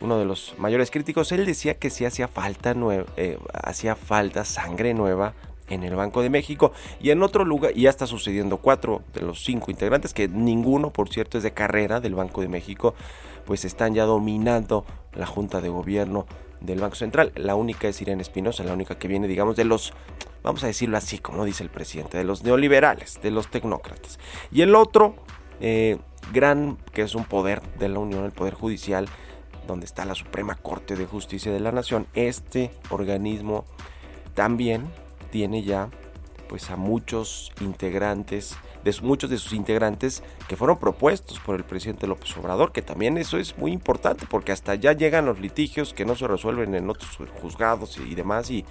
uno 0.00 0.18
de 0.18 0.24
los 0.24 0.54
mayores 0.58 0.90
críticos, 0.90 1.32
él 1.32 1.44
decía 1.44 1.74
que 1.74 1.90
sí 1.90 2.04
hacía 2.04 2.28
falta, 2.28 2.74
eh, 3.16 3.38
hacía 3.52 3.96
falta 3.96 4.44
sangre 4.44 4.94
nueva 4.94 5.34
en 5.68 5.82
el 5.82 5.94
Banco 5.94 6.22
de 6.22 6.30
México 6.30 6.72
y 7.00 7.10
en 7.10 7.22
otro 7.22 7.44
lugar, 7.44 7.74
ya 7.74 7.90
está 7.90 8.06
sucediendo 8.06 8.58
cuatro 8.58 9.02
de 9.14 9.22
los 9.22 9.42
cinco 9.44 9.70
integrantes, 9.70 10.14
que 10.14 10.28
ninguno, 10.28 10.92
por 10.92 11.08
cierto, 11.08 11.38
es 11.38 11.44
de 11.44 11.52
carrera 11.52 12.00
del 12.00 12.14
Banco 12.14 12.40
de 12.40 12.48
México, 12.48 12.94
pues 13.44 13.64
están 13.64 13.94
ya 13.94 14.04
dominando 14.04 14.84
la 15.14 15.26
Junta 15.26 15.60
de 15.60 15.68
Gobierno 15.68 16.26
del 16.60 16.80
Banco 16.80 16.96
Central. 16.96 17.32
La 17.34 17.54
única 17.54 17.88
es 17.88 18.00
Irene 18.00 18.22
Espinosa, 18.22 18.64
la 18.64 18.72
única 18.72 18.98
que 18.98 19.08
viene, 19.08 19.28
digamos, 19.28 19.56
de 19.56 19.64
los, 19.64 19.92
vamos 20.42 20.64
a 20.64 20.66
decirlo 20.66 20.96
así, 20.96 21.18
como 21.18 21.44
dice 21.44 21.62
el 21.62 21.70
presidente, 21.70 22.18
de 22.18 22.24
los 22.24 22.42
neoliberales, 22.44 23.20
de 23.22 23.30
los 23.30 23.48
tecnócratas. 23.50 24.18
Y 24.50 24.62
el 24.62 24.74
otro, 24.74 25.14
eh, 25.60 25.98
gran, 26.32 26.76
que 26.92 27.02
es 27.02 27.14
un 27.14 27.24
poder 27.24 27.62
de 27.78 27.88
la 27.88 27.98
Unión, 27.98 28.24
el 28.24 28.32
Poder 28.32 28.54
Judicial, 28.54 29.08
donde 29.66 29.86
está 29.86 30.04
la 30.04 30.14
Suprema 30.14 30.54
Corte 30.54 30.96
de 30.96 31.06
Justicia 31.06 31.52
de 31.52 31.60
la 31.60 31.72
Nación, 31.72 32.06
este 32.14 32.70
organismo 32.90 33.64
también 34.34 34.86
tiene 35.30 35.62
ya 35.62 35.88
pues 36.48 36.70
a 36.70 36.76
muchos 36.76 37.52
integrantes, 37.60 38.56
de 38.82 38.94
muchos 39.02 39.28
de 39.28 39.36
sus 39.36 39.52
integrantes 39.52 40.22
que 40.48 40.56
fueron 40.56 40.78
propuestos 40.78 41.38
por 41.40 41.56
el 41.56 41.64
presidente 41.64 42.06
López 42.06 42.34
Obrador, 42.38 42.72
que 42.72 42.80
también 42.80 43.18
eso 43.18 43.36
es 43.36 43.58
muy 43.58 43.72
importante 43.72 44.26
porque 44.28 44.52
hasta 44.52 44.74
ya 44.74 44.94
llegan 44.94 45.26
los 45.26 45.40
litigios 45.40 45.92
que 45.92 46.06
no 46.06 46.16
se 46.16 46.26
resuelven 46.26 46.74
en 46.74 46.88
otros 46.88 47.18
juzgados 47.40 47.98
y 47.98 48.14
demás 48.14 48.50
y 48.50 48.64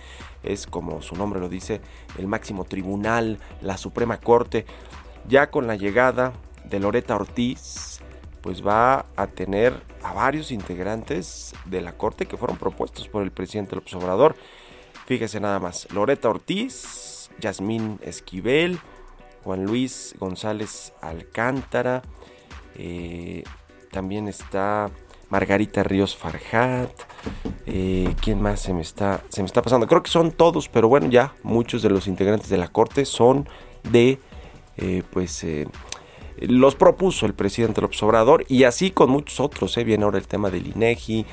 es 0.44 0.66
como 0.66 1.02
su 1.02 1.16
nombre 1.16 1.40
lo 1.40 1.50
dice, 1.50 1.82
el 2.18 2.28
máximo 2.28 2.66
tribunal, 2.66 3.38
la 3.62 3.78
Suprema 3.78 4.18
Corte, 4.18 4.66
ya 5.28 5.52
con 5.52 5.68
la 5.68 5.76
llegada 5.76 6.34
de 6.66 6.80
Loreta 6.80 7.16
Ortiz, 7.16 8.02
pues 8.42 8.66
va 8.66 9.06
a 9.16 9.28
tener 9.28 9.82
a 10.02 10.14
varios 10.14 10.52
integrantes 10.52 11.54
de 11.66 11.82
la 11.82 11.94
Corte 11.94 12.26
que 12.26 12.38
fueron 12.38 12.58
propuestos 12.58 13.08
por 13.08 13.24
el 13.24 13.32
presidente 13.32 13.76
López 13.76 13.94
Obrador. 13.96 14.36
Fíjese 15.08 15.40
nada 15.40 15.58
más, 15.60 15.88
Loreta 15.94 16.28
Ortiz, 16.28 17.30
Yasmín 17.40 17.98
Esquivel, 18.02 18.78
Juan 19.46 19.64
Luis 19.66 20.14
González 20.20 20.92
Alcántara, 21.00 22.02
eh, 22.76 23.46
también 23.90 24.28
está 24.28 24.92
Margarita 25.30 25.82
Ríos 25.82 26.18
Farjat, 26.18 26.92
eh, 27.66 28.14
¿quién 28.22 28.42
más 28.42 28.60
se 28.60 28.74
me, 28.74 28.82
está, 28.82 29.24
se 29.30 29.42
me 29.42 29.46
está 29.46 29.62
pasando? 29.62 29.88
Creo 29.88 30.04
que 30.04 30.12
son 30.12 30.34
todos, 30.34 30.68
pero 30.68 30.90
bueno, 30.90 31.08
ya 31.08 31.34
muchos 31.42 31.82
de 31.82 31.90
los 31.90 32.08
integrantes 32.08 32.50
de 32.50 32.58
la 32.58 32.68
Corte 32.68 33.06
son 33.06 33.48
de, 33.90 34.20
eh, 34.76 35.04
pues, 35.10 35.46
los 36.42 36.76
propuso 36.76 37.26
el 37.26 37.34
presidente 37.34 37.80
López 37.80 38.04
Obrador 38.04 38.44
y 38.50 38.66
así 38.66 38.92
con 38.92 39.10
muchos 39.10 39.40
otros, 39.40 39.74
viene 39.78 40.04
ahora 40.04 40.18
el 40.18 40.28
tema 40.28 40.50
del 40.50 40.68
INEGI, 40.68 41.26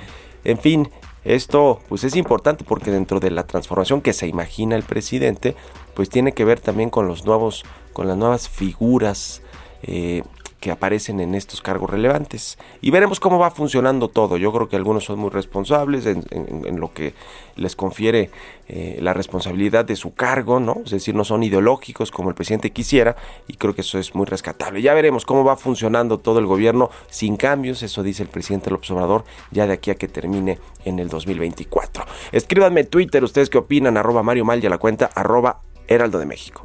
en 0.45 0.59
fin, 0.59 0.88
esto 1.25 1.81
pues 1.88 2.04
es 2.04 2.16
importante 2.16 2.64
porque 2.64 2.90
dentro 2.90 3.21
de 3.21 3.31
la 3.31 3.47
transformación 3.47 4.02
que 4.02 4.12
se 4.12 4.26
imagina 4.26 4.76
el 4.76 4.83
presidente, 4.83 5.57
pues 5.95 6.09
tiene 6.09 6.33
que 6.33 6.45
ver 6.45 6.61
también 6.61 6.90
con 6.90 7.09
los 7.09 7.25
nuevos, 7.25 7.64
con 7.93 8.09
las 8.09 8.16
nuevas 8.16 8.49
figuras 8.49 9.43
eh, 9.83 10.23
que 10.64 10.71
aparecen 10.71 11.21
en 11.21 11.35
estos 11.35 11.61
cargos 11.61 11.90
relevantes. 11.90 12.56
Y 12.80 12.90
veremos 12.90 13.21
cómo 13.21 13.38
va 13.38 13.50
funcionando 13.50 14.09
todo. 14.09 14.38
Yo 14.38 14.50
creo 14.50 14.66
que 14.66 14.76
algunos 14.76 15.04
son 15.04 15.18
muy 15.18 15.28
responsables 15.28 16.06
en, 16.06 16.80
lo 16.80 16.90
que 16.94 17.12
les 17.56 17.76
confiere 17.76 18.30
eh, 18.66 18.97
la 19.02 19.12
responsabilidad 19.12 19.85
de 19.85 19.94
su 19.94 20.14
cargo, 20.14 20.61
¿no? 20.61 20.80
Es 20.83 20.92
decir, 20.92 21.14
no 21.14 21.23
son 21.23 21.42
ideológicos 21.42 22.11
como 22.11 22.30
el 22.30 22.35
presidente 22.35 22.71
quisiera 22.71 23.14
y 23.47 23.59
creo 23.59 23.75
que 23.75 23.83
eso 23.83 23.99
es 23.99 24.14
muy 24.14 24.25
rescatable. 24.25 24.80
Ya 24.80 24.94
veremos 24.94 25.26
cómo 25.26 25.44
va 25.44 25.59
funcionando 25.59 26.16
todo 26.16 26.38
el 26.38 26.47
gobierno 26.47 26.88
sin 27.11 27.37
cambios, 27.37 27.83
eso 27.83 28.02
dice 28.02 28.23
el 28.23 28.30
presidente 28.30 28.71
López 28.71 28.90
Obrador, 28.92 29.26
ya 29.50 29.66
de 29.66 29.75
aquí 29.75 29.90
a 29.90 29.97
que 29.97 30.09
termine 30.09 30.59
en 30.87 30.99
el 30.99 31.11
2024. 31.11 32.06
Escríbanme 32.33 32.85
Twitter, 32.85 33.23
ustedes 33.23 33.50
qué 33.50 33.59
opinan, 33.59 33.99
arroba 33.99 34.23
Mario 34.23 34.47
Mal 34.47 34.64
a 34.64 34.71
la 34.71 34.78
cuenta 34.78 35.11
arroba 35.14 35.61
Heraldo 35.88 36.18
de 36.18 36.25
México. 36.25 36.64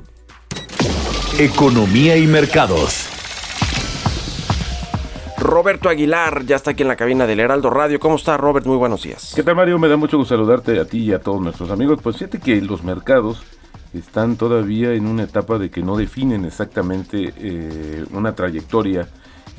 Economía 1.37 2.15
y 2.15 2.27
mercados. 2.27 3.18
Roberto 5.39 5.87
Aguilar 5.89 6.45
ya 6.45 6.57
está 6.57 6.71
aquí 6.71 6.83
en 6.83 6.89
la 6.89 6.95
cabina 6.95 7.25
del 7.25 7.39
Heraldo 7.39 7.69
Radio. 7.69 7.99
¿Cómo 7.99 8.17
está, 8.17 8.35
Robert? 8.35 8.65
Muy 8.65 8.75
buenos 8.75 9.03
días. 9.03 9.31
¿Qué 9.35 9.41
tal, 9.41 9.55
Mario? 9.55 9.79
Me 9.79 9.87
da 9.87 9.95
mucho 9.95 10.17
gusto 10.17 10.35
saludarte 10.35 10.79
a 10.79 10.85
ti 10.85 10.99
y 10.99 11.13
a 11.13 11.19
todos 11.19 11.41
nuestros 11.41 11.69
amigos. 11.69 11.99
Pues 12.03 12.17
fíjate 12.17 12.39
que 12.39 12.61
los 12.61 12.83
mercados 12.83 13.41
están 13.93 14.35
todavía 14.35 14.93
en 14.93 15.07
una 15.07 15.23
etapa 15.23 15.57
de 15.57 15.71
que 15.71 15.81
no 15.81 15.95
definen 15.95 16.45
exactamente 16.45 17.33
eh, 17.37 18.05
una 18.11 18.35
trayectoria. 18.35 19.07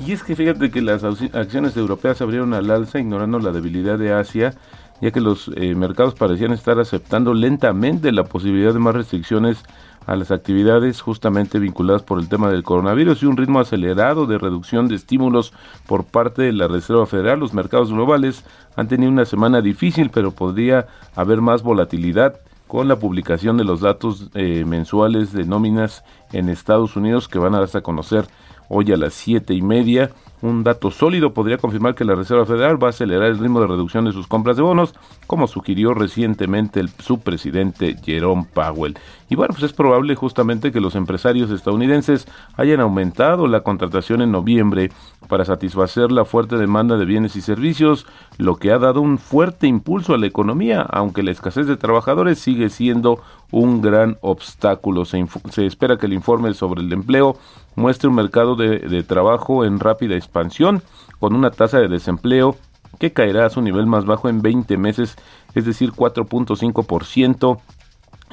Y 0.05 0.13
es 0.13 0.23
que 0.23 0.35
fíjate 0.35 0.71
que 0.71 0.81
las 0.81 1.03
acciones 1.03 1.75
europeas 1.75 2.21
abrieron 2.21 2.53
al 2.53 2.69
alza 2.69 2.99
ignorando 2.99 3.39
la 3.39 3.51
debilidad 3.51 3.97
de 3.97 4.13
Asia, 4.13 4.53
ya 5.01 5.11
que 5.11 5.19
los 5.19 5.51
eh, 5.55 5.75
mercados 5.75 6.13
parecían 6.13 6.53
estar 6.53 6.79
aceptando 6.79 7.33
lentamente 7.33 8.11
la 8.11 8.23
posibilidad 8.23 8.73
de 8.73 8.79
más 8.79 8.95
restricciones 8.95 9.63
a 10.05 10.15
las 10.15 10.31
actividades 10.31 11.01
justamente 11.01 11.59
vinculadas 11.59 12.03
por 12.03 12.19
el 12.19 12.27
tema 12.27 12.49
del 12.49 12.63
coronavirus 12.63 13.21
y 13.21 13.25
un 13.27 13.37
ritmo 13.37 13.59
acelerado 13.59 14.25
de 14.25 14.37
reducción 14.37 14.87
de 14.87 14.95
estímulos 14.95 15.53
por 15.87 16.05
parte 16.05 16.43
de 16.43 16.53
la 16.53 16.67
Reserva 16.67 17.05
Federal. 17.05 17.39
Los 17.39 17.53
mercados 17.53 17.91
globales 17.91 18.43
han 18.75 18.87
tenido 18.87 19.11
una 19.11 19.25
semana 19.25 19.61
difícil, 19.61 20.09
pero 20.09 20.31
podría 20.31 20.87
haber 21.15 21.41
más 21.41 21.63
volatilidad 21.63 22.39
con 22.67 22.87
la 22.87 22.97
publicación 22.97 23.57
de 23.57 23.65
los 23.65 23.81
datos 23.81 24.29
eh, 24.33 24.63
mensuales 24.65 25.33
de 25.33 25.45
nóminas 25.45 26.03
en 26.31 26.49
Estados 26.49 26.95
Unidos 26.95 27.27
que 27.27 27.39
van 27.39 27.53
a 27.53 27.59
darse 27.59 27.79
a 27.79 27.81
conocer 27.81 28.27
hoy 28.69 28.91
a 28.93 28.97
las 28.97 29.13
siete 29.13 29.53
y 29.53 29.61
media 29.61 30.11
un 30.41 30.63
dato 30.63 30.89
sólido 30.89 31.33
podría 31.33 31.57
confirmar 31.57 31.93
que 31.93 32.03
la 32.03 32.15
Reserva 32.15 32.45
Federal 32.45 32.81
va 32.81 32.87
a 32.87 32.89
acelerar 32.89 33.29
el 33.29 33.37
ritmo 33.37 33.61
de 33.61 33.67
reducción 33.67 34.05
de 34.05 34.11
sus 34.11 34.25
compras 34.25 34.57
de 34.57 34.63
bonos, 34.63 34.95
como 35.27 35.47
sugirió 35.47 35.93
recientemente 35.93 36.79
el 36.79 36.89
subpresidente 36.89 37.95
Jerome 38.03 38.47
Powell. 38.51 38.97
Y 39.31 39.35
bueno, 39.35 39.53
pues 39.53 39.63
es 39.63 39.71
probable 39.71 40.13
justamente 40.13 40.73
que 40.73 40.81
los 40.81 40.93
empresarios 40.93 41.51
estadounidenses 41.51 42.27
hayan 42.57 42.81
aumentado 42.81 43.47
la 43.47 43.61
contratación 43.61 44.21
en 44.21 44.29
noviembre 44.29 44.91
para 45.29 45.45
satisfacer 45.45 46.11
la 46.11 46.25
fuerte 46.25 46.57
demanda 46.57 46.97
de 46.97 47.05
bienes 47.05 47.37
y 47.37 47.41
servicios, 47.41 48.05
lo 48.37 48.57
que 48.57 48.73
ha 48.73 48.77
dado 48.77 48.99
un 48.99 49.17
fuerte 49.17 49.67
impulso 49.67 50.13
a 50.13 50.17
la 50.17 50.27
economía, 50.27 50.81
aunque 50.81 51.23
la 51.23 51.31
escasez 51.31 51.65
de 51.65 51.77
trabajadores 51.77 52.39
sigue 52.39 52.67
siendo 52.69 53.21
un 53.51 53.81
gran 53.81 54.17
obstáculo. 54.19 55.05
Se, 55.05 55.25
espera 55.65 55.95
que 55.95 56.07
el 56.07 56.13
informe 56.13 56.53
sobre 56.53 56.81
el 56.81 56.91
empleo 56.91 57.37
muestre 57.77 58.09
un 58.09 58.15
mercado 58.15 58.57
de, 58.57 59.01
trabajo 59.03 59.63
en 59.63 59.79
rápida 59.79 60.17
expansión, 60.17 60.83
con 61.21 61.35
una 61.35 61.51
tasa 61.51 61.79
de 61.79 61.87
desempleo 61.87 62.57
que 62.99 63.13
caerá 63.13 63.45
a 63.45 63.49
su 63.49 63.61
nivel 63.61 63.85
más 63.85 64.03
bajo 64.03 64.27
en 64.27 64.41
20 64.41 64.75
meses, 64.75 65.15
es 65.55 65.63
decir, 65.63 65.93
4.5%, 65.93 67.61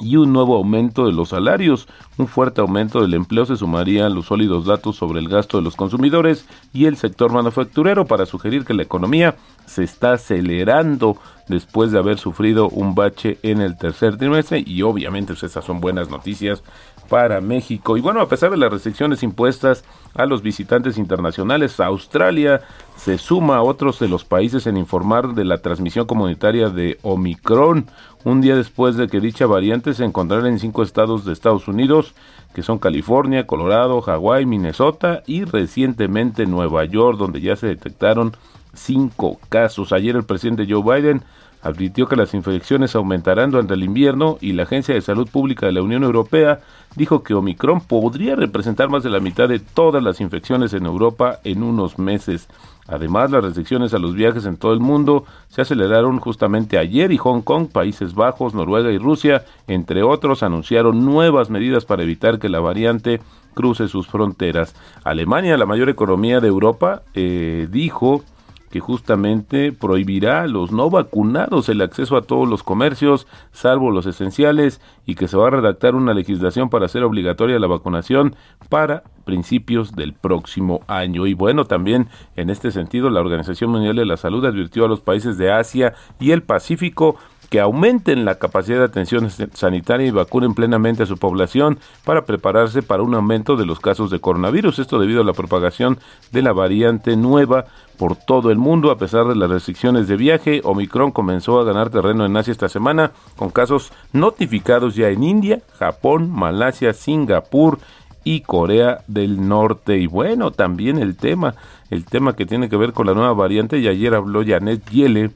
y 0.00 0.16
un 0.16 0.32
nuevo 0.32 0.56
aumento 0.56 1.06
de 1.06 1.12
los 1.12 1.30
salarios. 1.30 1.88
Un 2.16 2.26
fuerte 2.26 2.60
aumento 2.60 3.00
del 3.00 3.14
empleo 3.14 3.46
se 3.46 3.56
sumaría 3.56 4.06
a 4.06 4.10
los 4.10 4.26
sólidos 4.26 4.66
datos 4.66 4.96
sobre 4.96 5.20
el 5.20 5.28
gasto 5.28 5.58
de 5.58 5.64
los 5.64 5.76
consumidores 5.76 6.46
y 6.72 6.86
el 6.86 6.96
sector 6.96 7.32
manufacturero 7.32 8.06
para 8.06 8.26
sugerir 8.26 8.64
que 8.64 8.74
la 8.74 8.82
economía 8.82 9.36
se 9.66 9.84
está 9.84 10.12
acelerando 10.12 11.16
después 11.48 11.92
de 11.92 11.98
haber 11.98 12.18
sufrido 12.18 12.68
un 12.68 12.94
bache 12.94 13.38
en 13.42 13.60
el 13.60 13.76
tercer 13.76 14.16
trimestre 14.16 14.62
y 14.66 14.82
obviamente 14.82 15.32
esas 15.32 15.64
son 15.64 15.80
buenas 15.80 16.10
noticias 16.10 16.62
para 17.08 17.40
México. 17.40 17.96
Y 17.96 18.00
bueno, 18.00 18.20
a 18.20 18.28
pesar 18.28 18.50
de 18.50 18.56
las 18.56 18.72
restricciones 18.72 19.22
impuestas 19.22 19.84
a 20.14 20.26
los 20.26 20.42
visitantes 20.42 20.98
internacionales, 20.98 21.80
Australia 21.80 22.60
se 22.96 23.18
suma 23.18 23.56
a 23.56 23.62
otros 23.62 23.98
de 23.98 24.08
los 24.08 24.24
países 24.24 24.66
en 24.66 24.76
informar 24.76 25.34
de 25.34 25.44
la 25.44 25.58
transmisión 25.58 26.06
comunitaria 26.06 26.70
de 26.70 26.98
Omicron, 27.02 27.86
un 28.24 28.40
día 28.40 28.56
después 28.56 28.96
de 28.96 29.08
que 29.08 29.20
dicha 29.20 29.46
variante 29.46 29.94
se 29.94 30.04
encontrara 30.04 30.48
en 30.48 30.58
cinco 30.58 30.82
estados 30.82 31.24
de 31.24 31.32
Estados 31.32 31.68
Unidos, 31.68 32.14
que 32.54 32.62
son 32.62 32.78
California, 32.78 33.46
Colorado, 33.46 34.00
Hawái, 34.00 34.46
Minnesota 34.46 35.22
y 35.26 35.44
recientemente 35.44 36.46
Nueva 36.46 36.84
York, 36.84 37.18
donde 37.18 37.40
ya 37.40 37.56
se 37.56 37.68
detectaron 37.68 38.36
cinco 38.74 39.38
casos. 39.48 39.92
Ayer 39.92 40.16
el 40.16 40.24
presidente 40.24 40.66
Joe 40.68 40.82
Biden 40.82 41.22
advirtió 41.62 42.06
que 42.06 42.16
las 42.16 42.34
infecciones 42.34 42.94
aumentarán 42.94 43.50
durante 43.50 43.74
el 43.74 43.82
invierno 43.82 44.38
y 44.40 44.52
la 44.52 44.64
Agencia 44.64 44.94
de 44.94 45.00
Salud 45.00 45.28
Pública 45.28 45.66
de 45.66 45.72
la 45.72 45.82
Unión 45.82 46.04
Europea 46.04 46.60
dijo 46.96 47.22
que 47.22 47.34
Omicron 47.34 47.80
podría 47.80 48.36
representar 48.36 48.88
más 48.88 49.02
de 49.02 49.10
la 49.10 49.20
mitad 49.20 49.48
de 49.48 49.58
todas 49.58 50.02
las 50.02 50.20
infecciones 50.20 50.72
en 50.72 50.86
Europa 50.86 51.40
en 51.44 51.62
unos 51.62 51.98
meses. 51.98 52.48
Además, 52.86 53.30
las 53.30 53.44
restricciones 53.44 53.92
a 53.92 53.98
los 53.98 54.14
viajes 54.14 54.46
en 54.46 54.56
todo 54.56 54.72
el 54.72 54.80
mundo 54.80 55.24
se 55.48 55.60
aceleraron 55.60 56.20
justamente 56.20 56.78
ayer 56.78 57.12
y 57.12 57.18
Hong 57.18 57.42
Kong, 57.42 57.68
Países 57.70 58.14
Bajos, 58.14 58.54
Noruega 58.54 58.90
y 58.90 58.98
Rusia, 58.98 59.44
entre 59.66 60.02
otros, 60.02 60.42
anunciaron 60.42 61.04
nuevas 61.04 61.50
medidas 61.50 61.84
para 61.84 62.02
evitar 62.02 62.38
que 62.38 62.48
la 62.48 62.60
variante 62.60 63.20
cruce 63.52 63.88
sus 63.88 64.06
fronteras. 64.06 64.74
Alemania, 65.04 65.58
la 65.58 65.66
mayor 65.66 65.90
economía 65.90 66.40
de 66.40 66.48
Europa, 66.48 67.02
eh, 67.12 67.68
dijo 67.70 68.22
que 68.70 68.80
justamente 68.80 69.72
prohibirá 69.72 70.42
a 70.42 70.46
los 70.46 70.72
no 70.72 70.90
vacunados 70.90 71.68
el 71.68 71.80
acceso 71.80 72.16
a 72.16 72.22
todos 72.22 72.48
los 72.48 72.62
comercios, 72.62 73.26
salvo 73.52 73.90
los 73.90 74.06
esenciales, 74.06 74.80
y 75.06 75.14
que 75.14 75.28
se 75.28 75.36
va 75.36 75.48
a 75.48 75.50
redactar 75.50 75.94
una 75.94 76.14
legislación 76.14 76.68
para 76.68 76.86
hacer 76.86 77.02
obligatoria 77.02 77.58
la 77.58 77.66
vacunación 77.66 78.36
para 78.68 79.02
principios 79.24 79.92
del 79.94 80.14
próximo 80.14 80.80
año. 80.86 81.26
Y 81.26 81.34
bueno, 81.34 81.64
también 81.64 82.08
en 82.36 82.50
este 82.50 82.70
sentido, 82.70 83.10
la 83.10 83.20
Organización 83.20 83.70
Mundial 83.70 83.96
de 83.96 84.06
la 84.06 84.16
Salud 84.16 84.44
advirtió 84.44 84.84
a 84.84 84.88
los 84.88 85.00
países 85.00 85.38
de 85.38 85.52
Asia 85.52 85.94
y 86.18 86.30
el 86.30 86.42
Pacífico 86.42 87.16
que 87.50 87.60
aumenten 87.60 88.24
la 88.24 88.36
capacidad 88.38 88.78
de 88.78 88.84
atención 88.84 89.30
sanitaria 89.54 90.06
y 90.06 90.10
vacunen 90.10 90.54
plenamente 90.54 91.02
a 91.02 91.06
su 91.06 91.16
población 91.16 91.78
para 92.04 92.26
prepararse 92.26 92.82
para 92.82 93.02
un 93.02 93.14
aumento 93.14 93.56
de 93.56 93.64
los 93.64 93.80
casos 93.80 94.10
de 94.10 94.20
coronavirus. 94.20 94.78
Esto 94.78 94.98
debido 94.98 95.22
a 95.22 95.24
la 95.24 95.32
propagación 95.32 95.98
de 96.30 96.42
la 96.42 96.52
variante 96.52 97.16
nueva 97.16 97.64
por 97.96 98.16
todo 98.16 98.50
el 98.50 98.58
mundo. 98.58 98.90
A 98.90 98.98
pesar 98.98 99.26
de 99.26 99.34
las 99.34 99.48
restricciones 99.48 100.08
de 100.08 100.16
viaje, 100.16 100.60
Omicron 100.62 101.10
comenzó 101.10 101.58
a 101.58 101.64
ganar 101.64 101.90
terreno 101.90 102.26
en 102.26 102.36
Asia 102.36 102.52
esta 102.52 102.68
semana, 102.68 103.12
con 103.36 103.50
casos 103.50 103.92
notificados 104.12 104.94
ya 104.94 105.08
en 105.08 105.22
India, 105.22 105.60
Japón, 105.78 106.30
Malasia, 106.30 106.92
Singapur 106.92 107.78
y 108.24 108.42
Corea 108.42 108.98
del 109.06 109.48
Norte. 109.48 109.96
Y 109.96 110.06
bueno, 110.06 110.50
también 110.50 110.98
el 110.98 111.16
tema, 111.16 111.54
el 111.90 112.04
tema 112.04 112.36
que 112.36 112.44
tiene 112.44 112.68
que 112.68 112.76
ver 112.76 112.92
con 112.92 113.06
la 113.06 113.14
nueva 113.14 113.32
variante, 113.32 113.78
y 113.78 113.88
ayer 113.88 114.14
habló 114.14 114.44
Janet 114.46 114.88
Yelle, 114.90 115.30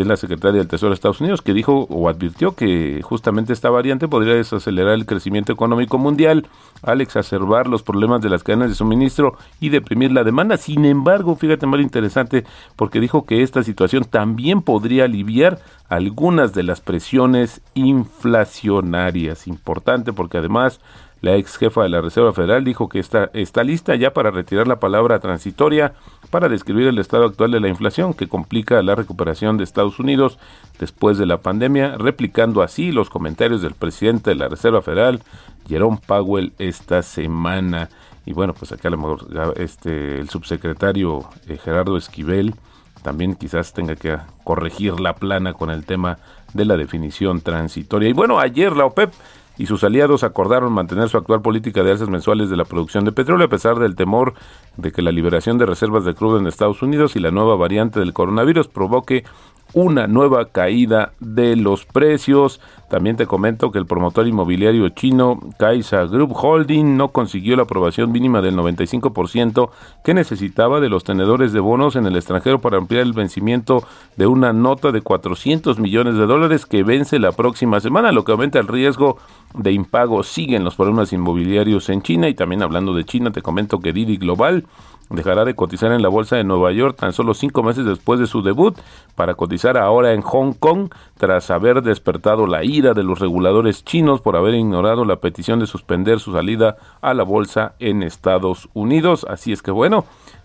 es 0.00 0.06
la 0.06 0.16
secretaria 0.16 0.58
del 0.58 0.68
Tesoro 0.68 0.90
de 0.90 0.94
Estados 0.94 1.20
Unidos, 1.20 1.42
que 1.42 1.52
dijo 1.52 1.86
o 1.90 2.08
advirtió 2.08 2.54
que 2.54 3.00
justamente 3.02 3.52
esta 3.52 3.70
variante 3.70 4.08
podría 4.08 4.34
desacelerar 4.34 4.94
el 4.94 5.06
crecimiento 5.06 5.52
económico 5.52 5.98
mundial 5.98 6.46
al 6.82 7.00
exacerbar 7.00 7.66
los 7.66 7.82
problemas 7.82 8.20
de 8.20 8.30
las 8.30 8.42
cadenas 8.42 8.68
de 8.68 8.74
suministro 8.74 9.36
y 9.60 9.68
deprimir 9.68 10.12
la 10.12 10.24
demanda. 10.24 10.56
Sin 10.56 10.84
embargo, 10.84 11.36
fíjate 11.36 11.66
muy 11.66 11.80
interesante, 11.80 12.44
porque 12.76 13.00
dijo 13.00 13.24
que 13.24 13.42
esta 13.42 13.62
situación 13.62 14.04
también 14.04 14.62
podría 14.62 15.04
aliviar 15.04 15.58
algunas 15.88 16.54
de 16.54 16.62
las 16.62 16.80
presiones 16.80 17.60
inflacionarias. 17.74 19.46
Importante 19.46 20.12
porque 20.12 20.38
además 20.38 20.80
la 21.20 21.36
ex 21.36 21.56
jefa 21.58 21.82
de 21.82 21.90
la 21.90 22.00
Reserva 22.00 22.32
Federal 22.32 22.64
dijo 22.64 22.88
que 22.88 22.98
está, 22.98 23.30
lista 23.62 23.94
ya 23.94 24.12
para 24.12 24.30
retirar 24.30 24.66
la 24.66 24.80
palabra 24.80 25.18
transitoria 25.18 25.92
para 26.30 26.48
describir 26.48 26.86
el 26.86 26.98
estado 26.98 27.24
actual 27.24 27.50
de 27.50 27.60
la 27.60 27.68
inflación 27.68 28.14
que 28.14 28.28
complica 28.28 28.82
la 28.82 28.94
recuperación 28.94 29.58
de 29.58 29.64
Estados 29.64 29.98
Unidos 29.98 30.38
después 30.78 31.18
de 31.18 31.26
la 31.26 31.38
pandemia, 31.38 31.96
replicando 31.98 32.62
así 32.62 32.90
los 32.92 33.10
comentarios 33.10 33.60
del 33.60 33.74
presidente 33.74 34.30
de 34.30 34.36
la 34.36 34.48
Reserva 34.48 34.80
Federal, 34.80 35.22
Jerome 35.68 35.98
Powell, 36.06 36.52
esta 36.58 37.02
semana. 37.02 37.90
Y 38.24 38.32
bueno, 38.32 38.54
pues 38.54 38.72
acá 38.72 38.88
a 38.88 38.92
lo 38.92 38.96
mejor 38.96 39.26
este, 39.56 40.20
el 40.20 40.30
subsecretario 40.30 41.28
eh, 41.48 41.58
Gerardo 41.62 41.96
Esquivel 41.96 42.54
también 43.02 43.34
quizás 43.34 43.72
tenga 43.72 43.96
que 43.96 44.16
corregir 44.44 45.00
la 45.00 45.14
plana 45.14 45.52
con 45.54 45.70
el 45.70 45.84
tema 45.84 46.18
de 46.52 46.64
la 46.64 46.76
definición 46.76 47.40
transitoria. 47.40 48.08
Y 48.08 48.12
bueno, 48.12 48.38
ayer 48.38 48.76
la 48.76 48.84
OPEP 48.84 49.12
y 49.60 49.66
sus 49.66 49.84
aliados 49.84 50.24
acordaron 50.24 50.72
mantener 50.72 51.10
su 51.10 51.18
actual 51.18 51.42
política 51.42 51.82
de 51.82 51.90
alzas 51.90 52.08
mensuales 52.08 52.48
de 52.48 52.56
la 52.56 52.64
producción 52.64 53.04
de 53.04 53.12
petróleo 53.12 53.44
a 53.44 53.50
pesar 53.50 53.78
del 53.78 53.94
temor 53.94 54.32
de 54.78 54.90
que 54.90 55.02
la 55.02 55.12
liberación 55.12 55.58
de 55.58 55.66
reservas 55.66 56.06
de 56.06 56.14
crudo 56.14 56.38
en 56.38 56.46
Estados 56.46 56.80
Unidos 56.80 57.14
y 57.14 57.20
la 57.20 57.30
nueva 57.30 57.56
variante 57.56 58.00
del 58.00 58.14
coronavirus 58.14 58.68
provoque 58.68 59.22
una 59.72 60.06
nueva 60.06 60.46
caída 60.46 61.12
de 61.20 61.56
los 61.56 61.84
precios. 61.84 62.60
También 62.88 63.16
te 63.16 63.26
comento 63.26 63.70
que 63.70 63.78
el 63.78 63.86
promotor 63.86 64.26
inmobiliario 64.26 64.88
chino 64.88 65.38
Kaisa 65.58 66.06
Group 66.06 66.32
Holding 66.34 66.96
no 66.96 67.08
consiguió 67.08 67.54
la 67.54 67.62
aprobación 67.62 68.10
mínima 68.10 68.40
del 68.40 68.56
95% 68.56 69.70
que 70.02 70.14
necesitaba 70.14 70.80
de 70.80 70.88
los 70.88 71.04
tenedores 71.04 71.52
de 71.52 71.60
bonos 71.60 71.94
en 71.94 72.06
el 72.06 72.16
extranjero 72.16 72.60
para 72.60 72.78
ampliar 72.78 73.02
el 73.02 73.12
vencimiento 73.12 73.84
de 74.16 74.26
una 74.26 74.52
nota 74.52 74.90
de 74.90 75.02
400 75.02 75.78
millones 75.78 76.16
de 76.16 76.26
dólares 76.26 76.66
que 76.66 76.82
vence 76.82 77.20
la 77.20 77.32
próxima 77.32 77.78
semana, 77.80 78.10
lo 78.10 78.24
que 78.24 78.32
aumenta 78.32 78.58
el 78.58 78.66
riesgo 78.66 79.18
de 79.54 79.72
impago. 79.72 80.24
Siguen 80.24 80.64
los 80.64 80.74
problemas 80.74 81.12
inmobiliarios 81.12 81.88
en 81.90 82.02
China 82.02 82.28
y 82.28 82.34
también 82.34 82.62
hablando 82.62 82.92
de 82.94 83.04
China 83.04 83.30
te 83.30 83.42
comento 83.42 83.78
que 83.78 83.92
Didi 83.92 84.16
Global 84.16 84.64
dejará 85.10 85.44
de 85.44 85.54
cotizar 85.54 85.92
en 85.92 86.02
la 86.02 86.08
bolsa 86.08 86.36
de 86.36 86.44
Nueva 86.44 86.72
York 86.72 86.96
tan 86.98 87.12
solo 87.12 87.34
cinco 87.34 87.62
meses 87.62 87.84
después 87.84 88.20
de 88.20 88.26
su 88.26 88.42
debut 88.42 88.78
para 89.16 89.34
cotizar 89.34 89.76
ahora 89.76 90.12
en 90.12 90.22
Hong 90.22 90.52
Kong 90.54 90.90
tras 91.18 91.50
haber 91.50 91.82
despertado 91.82 92.46
la 92.46 92.64
ira 92.64 92.94
de 92.94 93.02
los 93.02 93.18
reguladores 93.18 93.84
chinos 93.84 94.20
por 94.20 94.36
haber 94.36 94.54
ignorado 94.54 95.04
la 95.04 95.16
petición 95.16 95.58
de 95.58 95.66
suspender 95.66 96.20
su 96.20 96.32
salida 96.32 96.76
a 97.00 97.12
la 97.12 97.24
bolsa 97.24 97.74
en 97.80 98.02
Estados 98.02 98.68
Unidos. 98.72 99.26
Así 99.28 99.52
es 99.52 99.62
que 99.62 99.72
bueno, 99.72 100.04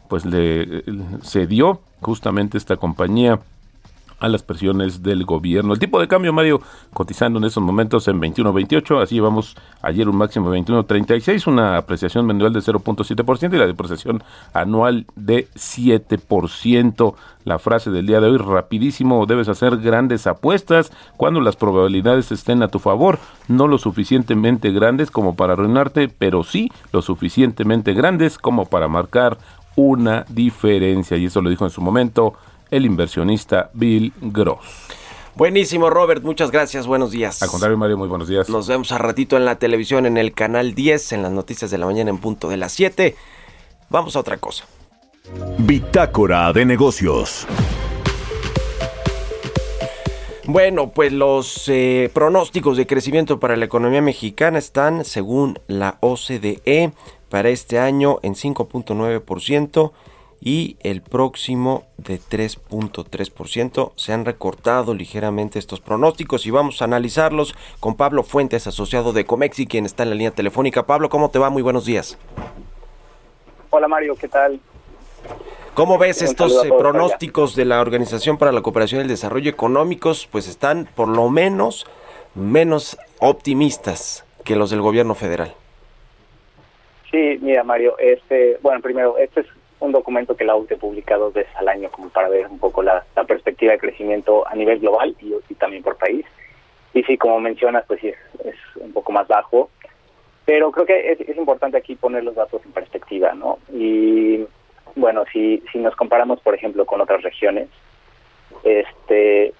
pues 0.10 0.26
le 0.26 0.84
cedió 1.22 1.82
justamente 2.02 2.58
esta 2.58 2.78
compañía 2.78 3.40
a 4.26 4.30
las 4.30 4.44
presiones 4.44 5.04
del 5.04 5.24
gobierno. 5.24 5.74
El 5.74 5.80
tipo 5.80 6.00
de 6.00 6.08
cambio, 6.08 6.34
Mario, 6.34 6.62
cotizando 6.94 7.38
en 7.38 7.46
estos 7.46 7.64
momentos 7.64 8.08
en 8.08 8.20
21.28, 8.20 9.02
así 9.02 9.16
llevamos 9.16 9.56
ayer 9.82 10.10
un 10.10 10.18
máximo 10.18 10.50
de 10.50 10.60
21.36, 10.60 11.48
una 11.48 11.78
apreciación 11.78 12.26
mensual 12.26 12.52
de 12.52 12.60
0.7% 12.60 13.54
y 13.54 13.58
la 13.58 13.68
depreciación 13.68 14.24
anual 14.54 15.06
de 15.16 15.48
7%. 15.56 17.16
La 17.44 17.60
frase 17.60 17.92
del 17.92 18.08
día 18.08 18.20
de 18.20 18.28
hoy, 18.28 18.38
rapidísimo, 18.38 19.28
debes 19.28 19.48
hacer 19.48 19.78
grandes 19.78 20.26
apuestas 20.26 20.92
cuando 21.16 21.40
las 21.40 21.56
probabilidades 21.56 22.32
estén 22.32 22.64
a 22.64 22.68
tu 22.68 22.80
favor, 22.80 23.20
no 23.48 23.68
lo 23.68 23.78
suficientemente 23.78 24.72
grandes 24.72 25.12
como 25.12 25.36
para 25.36 25.54
arruinarte, 25.54 26.10
pero 26.10 26.44
sí 26.44 26.72
lo 26.92 27.04
suficientemente 27.04 27.94
grandes 27.94 28.40
como 28.40 28.66
para 28.66 28.88
marcar 28.88 29.38
una 29.76 30.26
diferencia. 30.30 31.18
Y 31.18 31.26
eso 31.26 31.42
lo 31.42 31.52
dijo 31.52 31.66
en 31.66 31.72
su 31.72 31.82
momento 31.82 32.34
el 32.72 32.86
inversionista 32.86 33.70
Bill 33.74 34.14
Gross. 34.22 34.66
Buenísimo, 35.36 35.90
Robert. 35.90 36.24
Muchas 36.24 36.50
gracias. 36.50 36.88
Buenos 36.88 37.12
días. 37.12 37.44
Al 37.44 37.50
contrario, 37.50 37.78
Mario, 37.78 37.98
muy 37.98 38.08
buenos 38.08 38.30
días. 38.30 38.48
Nos 38.50 38.68
vemos 38.68 38.94
a 38.94 38.98
ratito 38.98 39.36
en 39.36 39.44
la 39.44 39.58
televisión, 39.58 40.06
en 40.06 40.18
el 40.18 40.34
canal 40.34 40.74
10, 40.74 41.12
en 41.12 41.24
las 41.24 41.32
noticias 41.32 41.70
de 41.72 41.78
la 41.78 41.86
mañana 41.86 42.10
en 42.10 42.20
punto 42.20 42.48
de 42.48 42.56
las 42.56 42.72
7. 42.72 43.16
Vamos 43.90 44.16
a 44.16 44.20
otra 44.22 44.38
cosa. 44.38 44.66
Bitácora 45.58 46.54
de 46.54 46.66
negocios. 46.66 47.46
Bueno, 50.48 50.92
pues 50.92 51.12
los 51.12 51.68
eh, 51.70 52.12
pronósticos 52.14 52.78
de 52.78 52.86
crecimiento 52.86 53.40
para 53.40 53.58
la 53.58 53.66
economía 53.66 54.02
mexicana 54.02 54.60
están, 54.60 55.04
según 55.04 55.60
la 55.68 55.98
OCDE, 56.02 56.94
para 57.30 57.50
este 57.50 57.80
año 57.80 58.20
en 58.22 58.36
5.9% 58.36 59.92
y 60.46 60.78
el 60.84 61.02
próximo 61.02 61.88
de 61.98 62.20
3.3%. 62.20 63.92
Se 63.96 64.14
han 64.14 64.24
recortado 64.24 64.94
ligeramente 64.94 65.58
estos 65.58 65.82
pronósticos 65.82 66.46
y 66.46 66.52
vamos 66.52 66.82
a 66.82 66.86
analizarlos 66.86 67.56
con 67.80 67.98
Pablo 67.98 68.22
Fuentes, 68.22 68.68
asociado 68.68 69.12
de 69.12 69.26
Comexi, 69.26 69.66
quien 69.66 69.86
está 69.86 70.04
en 70.04 70.10
la 70.10 70.16
línea 70.16 70.32
telefónica. 70.32 70.86
Pablo, 70.86 71.10
¿cómo 71.10 71.32
te 71.32 71.40
va? 71.40 71.50
Muy 71.50 71.64
buenos 71.64 71.86
días. 71.86 72.18
Hola 73.72 73.88
Mario, 73.88 74.16
¿qué 74.16 74.28
tal? 74.28 74.60
¿Cómo 75.74 75.98
ves 75.98 76.22
estos 76.22 76.64
eh, 76.64 76.70
pronósticos 76.78 77.56
de 77.56 77.66
la 77.66 77.82
Organización 77.82 78.38
para 78.38 78.52
la 78.52 78.62
Cooperación 78.62 79.00
y 79.00 79.02
el 79.02 79.08
Desarrollo 79.08 79.50
Económicos? 79.50 80.30
Pues 80.32 80.48
están 80.48 80.88
por 80.96 81.08
lo 81.08 81.28
menos 81.28 81.88
menos 82.36 83.00
optimistas 83.20 84.24
que 84.44 84.56
los 84.56 84.70
del 84.70 84.82
gobierno 84.82 85.16
federal. 85.16 85.56
Sí, 87.10 87.40
mira 87.42 87.64
Mario, 87.64 87.98
este, 87.98 88.60
bueno, 88.62 88.80
primero, 88.82 89.18
este 89.18 89.42
es 89.42 89.48
un 89.86 89.92
documento 89.92 90.36
que 90.36 90.46
la 90.46 90.56
UTE 90.56 90.78
publica 90.78 91.18
dos 91.18 91.34
veces 91.34 91.56
al 91.56 91.68
año 91.68 91.90
como 91.92 92.10
para 92.10 92.30
ver 92.30 92.48
un 92.48 92.60
poco 92.60 92.84
la, 92.84 93.06
perspectiva 93.28 93.74
de 93.74 93.80
crecimiento 93.80 94.48
a 94.48 94.56
nivel 94.56 94.80
global 94.80 95.16
y, 95.20 95.54
también 95.56 95.84
por 95.84 95.98
país. 95.98 96.26
Y 96.94 97.04
sí, 97.04 97.18
como 97.18 97.40
mencionas, 97.40 97.86
pues 97.88 98.02
sí, 98.02 98.08
es, 98.44 98.56
un 98.76 98.94
poco 98.94 99.12
más 99.12 99.28
bajo, 99.28 99.70
pero 100.46 100.72
creo 100.72 100.86
que 100.86 101.12
es, 101.12 101.38
importante 101.38 101.78
aquí 101.78 101.96
poner 101.96 102.24
los 102.24 102.36
datos 102.36 102.62
en 102.66 102.72
perspectiva, 102.72 103.34
¿no? 103.34 103.60
Y 103.72 104.46
bueno, 104.96 105.24
si, 105.32 105.64
si 105.72 105.80
nos 105.80 105.96
comparamos, 105.96 106.40
por 106.42 106.56
ejemplo, 106.56 106.86
con 106.86 107.02
otras 107.02 107.22
regiones, 107.24 107.70
este 108.64 109.54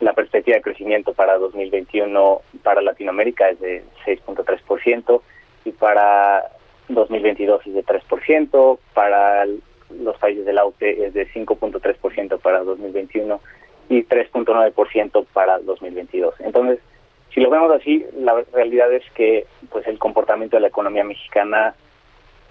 la 0.00 0.14
perspectiva 0.14 0.56
de 0.56 0.62
crecimiento 0.62 1.14
para 1.14 1.38
2021 1.38 2.40
para 2.64 2.82
Latinoamérica 2.82 3.50
es 3.50 3.60
de 3.60 3.84
6.3% 4.04 5.22
y 5.64 5.70
para 5.70 6.50
2022 6.88 7.66
es 7.66 7.74
de 7.74 7.84
3%, 7.84 8.78
para 8.94 9.46
los 10.00 10.16
países 10.18 10.44
de 10.44 10.52
la 10.52 10.64
UTE 10.64 11.06
es 11.06 11.14
de 11.14 11.28
5.3% 11.28 12.38
para 12.40 12.62
2021 12.62 13.40
y 13.88 14.04
3.9% 14.04 14.74
6% 14.74 15.26
para 15.32 15.58
2022. 15.58 16.34
Entonces, 16.40 16.78
si 17.34 17.40
lo 17.40 17.50
vemos 17.50 17.70
así, 17.72 18.04
la 18.18 18.42
realidad 18.52 18.92
es 18.92 19.02
que 19.14 19.46
pues 19.70 19.86
el 19.86 19.98
comportamiento 19.98 20.56
de 20.56 20.60
la 20.60 20.68
economía 20.68 21.04
mexicana 21.04 21.74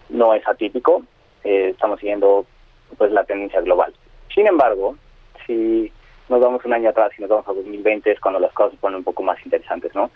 no 0.10 0.34
es 0.34 0.48
atípico, 0.48 1.04
eh, 1.44 1.70
estamos 1.70 2.00
siguiendo 2.00 2.46
pues 2.98 3.12
la 3.12 3.24
tendencia 3.24 3.62
global. 3.62 3.94
Sin 4.34 4.48
embargo, 4.48 4.96
si 5.46 5.92
nos 6.30 6.42
vamos 6.42 6.64
un 6.66 6.74
año 6.74 6.90
atrás 6.90 7.12
y 7.18 7.22
nos 7.22 7.30
vamos 7.30 7.48
a 7.48 7.54
2020 7.54 8.12
es 8.12 8.20
cuando 8.20 8.40
las 8.40 8.54
cosas 8.54 8.74
se 8.74 8.78
ponen 8.78 8.98
un 8.98 9.04
poco 9.04 9.24
más 9.24 9.38
interesantes, 9.46 9.94
¿no? 9.96 10.12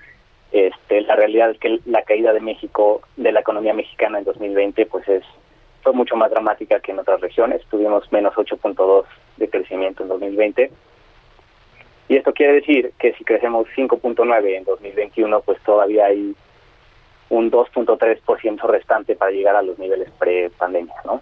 Este, 0.51 1.01
la 1.01 1.15
realidad 1.15 1.51
es 1.51 1.59
que 1.59 1.79
la 1.85 2.03
caída 2.03 2.31
de 2.31 2.39
México, 2.39 3.01
de 3.17 3.31
la 3.31 3.41
economía 3.41 3.73
mexicana 3.73 4.19
en 4.19 4.25
2020, 4.25 4.85
pues 4.85 5.07
es 5.07 5.23
fue 5.85 5.93
mucho 5.93 6.15
más 6.15 6.31
dramática 6.31 6.79
que 6.79 6.91
en 6.91 6.99
otras 6.99 7.21
regiones. 7.21 7.61
Tuvimos 7.69 8.11
menos 8.11 8.33
8.2 8.33 9.05
de 9.37 9.49
crecimiento 9.49 10.01
en 10.01 10.09
2020. 10.09 10.71
Y 12.09 12.15
esto 12.15 12.33
quiere 12.33 12.53
decir 12.53 12.91
que 12.97 13.13
si 13.13 13.23
crecemos 13.23 13.67
5.9 13.77 14.57
en 14.57 14.63
2021, 14.63 15.41
pues 15.41 15.61
todavía 15.61 16.07
hay 16.07 16.35
un 17.29 17.51
2.3% 17.51 18.61
restante 18.67 19.15
para 19.15 19.31
llegar 19.31 19.55
a 19.55 19.61
los 19.61 19.77
niveles 19.77 20.09
pre-pandemia, 20.17 20.95
¿no? 21.05 21.21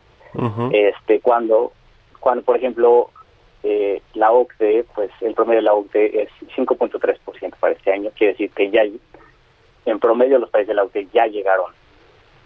Este, 0.72 1.20
cuando, 1.20 1.74
cuando 2.20 2.44
por 2.44 2.56
ejemplo 2.56 3.12
eh, 3.64 4.02
la 4.14 4.32
OCDE, 4.32 4.86
pues 4.96 5.12
el 5.22 5.36
promedio 5.36 5.60
de 5.60 5.66
la 5.66 5.74
OCDE 5.74 6.24
es 6.24 6.30
5.3% 6.56 7.56
para 7.60 7.74
este 7.74 7.92
año, 7.92 8.10
quiere 8.18 8.34
decir 8.34 8.50
que 8.52 8.72
ya 8.72 8.84
en 9.86 10.00
promedio 10.00 10.40
los 10.40 10.50
países 10.50 10.70
de 10.70 10.74
la 10.74 10.84
OCDE 10.84 11.08
ya 11.14 11.28
llegaron 11.28 11.72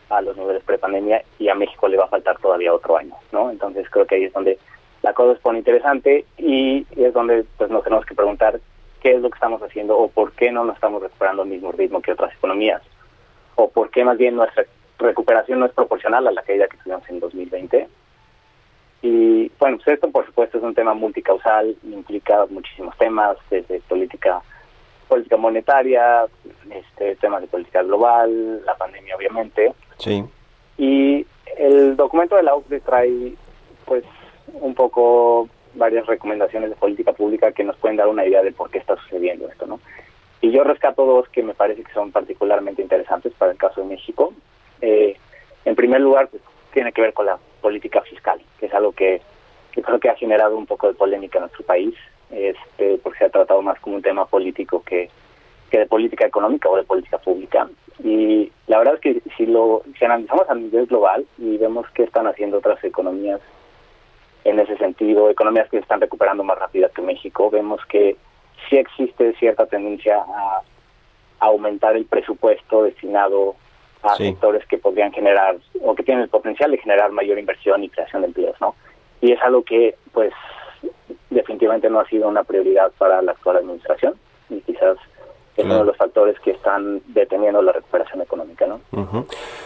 a 0.09 0.21
los 0.21 0.37
niveles 0.37 0.63
prepandemia 0.63 1.23
y 1.39 1.49
a 1.49 1.55
México 1.55 1.87
le 1.87 1.97
va 1.97 2.05
a 2.05 2.09
faltar 2.09 2.37
todavía 2.39 2.73
otro 2.73 2.97
año, 2.97 3.15
¿no? 3.31 3.49
Entonces 3.51 3.89
creo 3.89 4.05
que 4.05 4.15
ahí 4.15 4.23
es 4.25 4.33
donde 4.33 4.57
la 5.01 5.13
cosa 5.13 5.35
se 5.35 5.41
pone 5.41 5.59
interesante 5.59 6.25
y, 6.37 6.85
es 6.95 7.13
donde 7.13 7.45
pues 7.57 7.69
nos 7.69 7.83
tenemos 7.83 8.05
que 8.05 8.15
preguntar 8.15 8.59
qué 9.01 9.15
es 9.15 9.21
lo 9.21 9.29
que 9.29 9.35
estamos 9.35 9.61
haciendo 9.61 9.97
o 9.97 10.09
por 10.09 10.31
qué 10.33 10.51
no 10.51 10.63
nos 10.63 10.75
estamos 10.75 11.01
recuperando 11.01 11.43
al 11.43 11.49
mismo 11.49 11.71
ritmo 11.71 12.01
que 12.01 12.11
otras 12.11 12.33
economías 12.33 12.81
o 13.55 13.69
por 13.69 13.89
qué 13.89 14.03
más 14.03 14.17
bien 14.17 14.35
nuestra 14.35 14.65
recuperación 14.97 15.59
no 15.59 15.65
es 15.65 15.73
proporcional 15.73 16.27
a 16.27 16.31
la 16.31 16.41
caída 16.41 16.67
que 16.67 16.77
tuvimos 16.77 17.07
en 17.09 17.19
2020. 17.19 17.87
Y 19.03 19.51
bueno, 19.59 19.77
pues 19.77 19.87
esto 19.95 20.09
por 20.09 20.25
supuesto 20.25 20.57
es 20.57 20.63
un 20.63 20.73
tema 20.73 20.93
multicausal, 20.93 21.75
implica 21.83 22.45
muchísimos 22.49 22.97
temas, 22.97 23.37
desde 23.49 23.79
política 23.81 24.41
política 25.07 25.37
monetaria, 25.37 26.25
este 26.69 27.15
temas 27.15 27.41
de 27.41 27.47
política 27.47 27.83
global, 27.83 28.63
la 28.65 28.75
pandemia 28.75 29.15
obviamente. 29.15 29.73
Sí. 29.97 30.23
Y 30.77 31.25
el 31.57 31.95
documento 31.95 32.35
de 32.35 32.43
la 32.43 32.55
OCDE 32.55 32.79
trae 32.81 33.33
pues 33.85 34.03
un 34.53 34.73
poco 34.75 35.49
varias 35.73 36.05
recomendaciones 36.05 36.69
de 36.69 36.75
política 36.75 37.13
pública 37.13 37.51
que 37.51 37.63
nos 37.63 37.77
pueden 37.77 37.97
dar 37.97 38.07
una 38.07 38.25
idea 38.25 38.43
de 38.43 38.51
por 38.51 38.69
qué 38.69 38.79
está 38.79 38.95
sucediendo 38.97 39.47
esto, 39.47 39.65
¿no? 39.65 39.79
Y 40.41 40.51
yo 40.51 40.63
rescato 40.63 41.05
dos 41.05 41.27
que 41.29 41.41
me 41.41 41.53
parece 41.53 41.83
que 41.83 41.93
son 41.93 42.11
particularmente 42.11 42.81
interesantes 42.81 43.33
para 43.33 43.51
el 43.51 43.57
caso 43.57 43.81
de 43.81 43.87
México. 43.87 44.33
Eh, 44.81 45.17
en 45.65 45.75
primer 45.75 46.01
lugar, 46.01 46.27
pues, 46.27 46.43
tiene 46.73 46.91
que 46.91 47.01
ver 47.01 47.13
con 47.13 47.25
la 47.25 47.37
política 47.61 48.01
fiscal, 48.01 48.39
que 48.59 48.67
es 48.67 48.73
algo 48.73 48.91
que, 48.91 49.21
que 49.71 49.81
creo 49.81 49.99
que 49.99 50.09
ha 50.09 50.15
generado 50.15 50.55
un 50.55 50.67
poco 50.67 50.87
de 50.87 50.93
polémica 50.93 51.39
en 51.39 51.43
nuestro 51.43 51.65
país, 51.65 51.95
este, 52.31 52.97
porque 53.03 53.19
se 53.19 53.25
ha 53.25 53.29
tratado 53.29 53.61
más 53.61 53.79
como 53.79 53.95
un 53.95 54.01
tema 54.01 54.25
político 54.25 54.83
que, 54.83 55.09
que 55.69 55.79
de 55.79 55.85
política 55.85 56.25
económica 56.25 56.69
o 56.69 56.75
de 56.75 56.83
política 56.83 57.17
pública. 57.17 57.69
Y 58.03 58.51
la 58.67 58.79
verdad 58.79 58.95
es 58.95 59.01
que 59.01 59.21
si 59.35 59.45
lo 59.45 59.83
si 59.97 60.05
analizamos 60.05 60.49
a 60.49 60.55
nivel 60.55 60.85
global 60.85 61.25
y 61.37 61.57
vemos 61.57 61.87
qué 61.93 62.03
están 62.03 62.27
haciendo 62.27 62.57
otras 62.57 62.83
economías 62.83 63.41
en 64.43 64.59
ese 64.59 64.77
sentido, 64.77 65.29
economías 65.29 65.69
que 65.69 65.77
se 65.77 65.81
están 65.81 65.99
recuperando 65.99 66.43
más 66.43 66.57
rápido 66.57 66.89
que 66.91 67.01
México, 67.01 67.49
vemos 67.49 67.81
que 67.89 68.15
sí 68.69 68.77
existe 68.77 69.33
cierta 69.33 69.65
tendencia 69.65 70.17
a, 70.17 70.61
aumentar 71.39 71.95
el 71.95 72.05
presupuesto 72.05 72.81
destinado 72.81 73.55
a 74.01 74.15
sectores 74.15 74.65
que 74.65 74.79
podrían 74.79 75.11
generar 75.11 75.55
o 75.83 75.93
que 75.93 76.01
tienen 76.01 76.23
el 76.23 76.29
potencial 76.29 76.71
de 76.71 76.79
generar 76.79 77.11
mayor 77.11 77.37
inversión 77.37 77.83
y 77.83 77.89
creación 77.89 78.23
de 78.23 78.29
empleos, 78.29 78.59
¿no? 78.59 78.73
Y 79.21 79.33
es 79.33 79.41
algo 79.43 79.61
que, 79.61 79.95
pues, 80.13 80.33
definitivamente 81.29 81.89
no 81.89 81.99
ha 81.99 82.07
sido 82.07 82.27
una 82.27 82.43
prioridad 82.43 82.91
para 82.97 83.21
la 83.21 83.31
actual 83.31 83.57
administración 83.57 84.15
y 84.49 84.61
quizás 84.61 84.97
es 85.57 85.65
uno 85.65 85.79
de 85.79 85.85
los 85.85 85.97
factores 85.97 86.39
que 86.39 86.51
están 86.51 87.01
deteniendo 87.07 87.61
la 87.63 87.71
recuperación 87.71 88.21
económica, 88.21 88.67
¿no? 88.67 89.25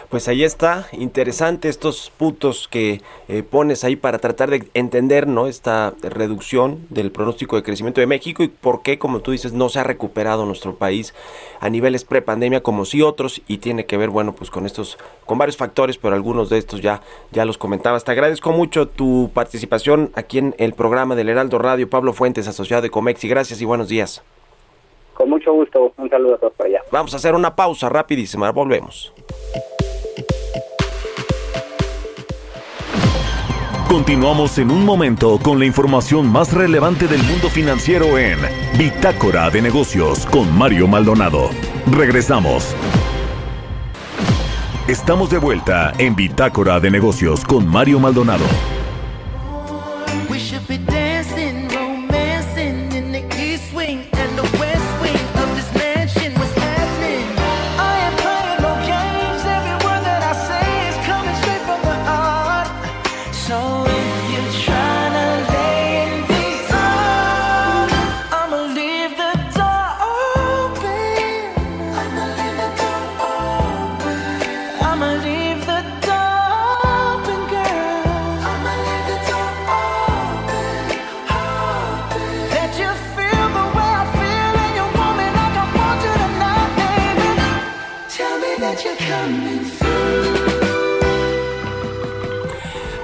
Pues 0.09 0.27
ahí 0.29 0.43
está, 0.43 0.87
interesante 0.93 1.67
estos 1.67 2.11
puntos 2.17 2.67
que 2.69 3.01
eh, 3.27 3.43
pones 3.43 3.83
ahí 3.83 3.97
para 3.97 4.19
tratar 4.19 4.49
de 4.49 4.63
entender, 4.73 5.27
¿no? 5.27 5.47
Esta 5.47 5.93
reducción 6.01 6.87
del 6.89 7.11
pronóstico 7.11 7.57
de 7.57 7.63
crecimiento 7.63 7.99
de 7.99 8.07
México 8.07 8.41
y 8.41 8.47
por 8.47 8.83
qué, 8.83 8.97
como 8.97 9.19
tú 9.19 9.31
dices, 9.31 9.51
no 9.51 9.67
se 9.67 9.79
ha 9.79 9.83
recuperado 9.83 10.45
nuestro 10.45 10.75
país 10.75 11.13
a 11.59 11.69
niveles 11.69 12.05
prepandemia 12.05 12.63
como 12.63 12.85
sí 12.85 13.01
otros 13.01 13.41
y 13.47 13.57
tiene 13.57 13.85
que 13.85 13.97
ver, 13.97 14.09
bueno, 14.09 14.33
pues 14.33 14.49
con 14.49 14.65
estos, 14.65 14.97
con 15.25 15.37
varios 15.37 15.57
factores, 15.57 15.97
pero 15.97 16.15
algunos 16.15 16.49
de 16.49 16.57
estos 16.57 16.81
ya, 16.81 17.01
ya 17.31 17.43
los 17.43 17.57
comentabas. 17.57 18.05
Te 18.05 18.11
agradezco 18.11 18.53
mucho 18.53 18.87
tu 18.87 19.29
participación 19.33 20.11
aquí 20.15 20.37
en 20.37 20.55
el 20.57 20.73
programa 20.73 21.15
del 21.15 21.29
Heraldo 21.29 21.59
Radio, 21.59 21.89
Pablo 21.89 22.13
Fuentes, 22.13 22.47
asociado 22.47 22.81
de 22.81 22.89
Comex, 22.89 23.23
y 23.25 23.27
gracias 23.27 23.61
y 23.61 23.65
buenos 23.65 23.89
días. 23.89 24.23
Con 25.21 25.29
mucho 25.29 25.53
gusto. 25.53 25.93
Un 25.97 26.09
saludo 26.09 26.33
a 26.33 26.37
todos 26.39 26.53
por 26.53 26.65
allá. 26.65 26.81
Vamos 26.91 27.13
a 27.13 27.17
hacer 27.17 27.35
una 27.35 27.55
pausa 27.55 27.87
rapidísima. 27.89 28.51
Volvemos. 28.51 29.13
Continuamos 33.87 34.57
en 34.57 34.71
un 34.71 34.83
momento 34.83 35.37
con 35.43 35.59
la 35.59 35.65
información 35.65 36.25
más 36.25 36.51
relevante 36.53 37.07
del 37.07 37.21
mundo 37.21 37.49
financiero 37.49 38.17
en 38.17 38.39
Bitácora 38.79 39.51
de 39.51 39.61
Negocios 39.61 40.25
con 40.25 40.57
Mario 40.57 40.87
Maldonado. 40.87 41.51
Regresamos. 41.91 42.75
Estamos 44.87 45.29
de 45.29 45.37
vuelta 45.37 45.93
en 45.99 46.15
Bitácora 46.15 46.79
de 46.79 46.89
Negocios 46.89 47.45
con 47.45 47.67
Mario 47.67 47.99
Maldonado. 47.99 48.45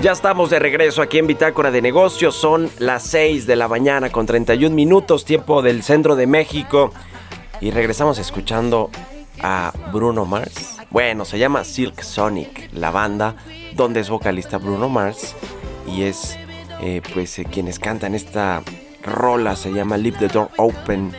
Ya 0.07 0.13
estamos 0.13 0.49
de 0.49 0.59
regreso 0.59 1.01
aquí 1.01 1.17
en 1.17 1.27
Bitácora 1.27 1.69
de 1.69 1.81
Negocios. 1.81 2.33
Son 2.33 2.69
las 2.79 3.03
6 3.07 3.45
de 3.45 3.57
la 3.57 3.67
mañana 3.67 4.09
con 4.09 4.25
31 4.25 4.73
minutos, 4.73 5.25
tiempo 5.25 5.61
del 5.61 5.83
centro 5.83 6.15
de 6.15 6.25
México. 6.25 6.93
Y 7.59 7.71
regresamos 7.71 8.17
escuchando 8.17 8.89
a 9.41 9.73
Bruno 9.91 10.23
Mars. 10.25 10.77
Bueno, 10.91 11.25
se 11.25 11.37
llama 11.37 11.65
Silk 11.65 12.03
Sonic, 12.03 12.69
la 12.71 12.89
banda 12.89 13.35
donde 13.73 13.99
es 13.99 14.09
vocalista 14.09 14.57
Bruno 14.59 14.87
Mars. 14.87 15.35
Y 15.85 16.03
es 16.03 16.39
eh, 16.79 17.01
pues 17.13 17.37
eh, 17.39 17.43
quienes 17.43 17.77
cantan 17.77 18.15
esta 18.15 18.63
rola, 19.03 19.57
se 19.57 19.73
llama 19.73 19.97
Leave 19.97 20.19
the 20.19 20.29
Door 20.29 20.51
Open. 20.55 21.11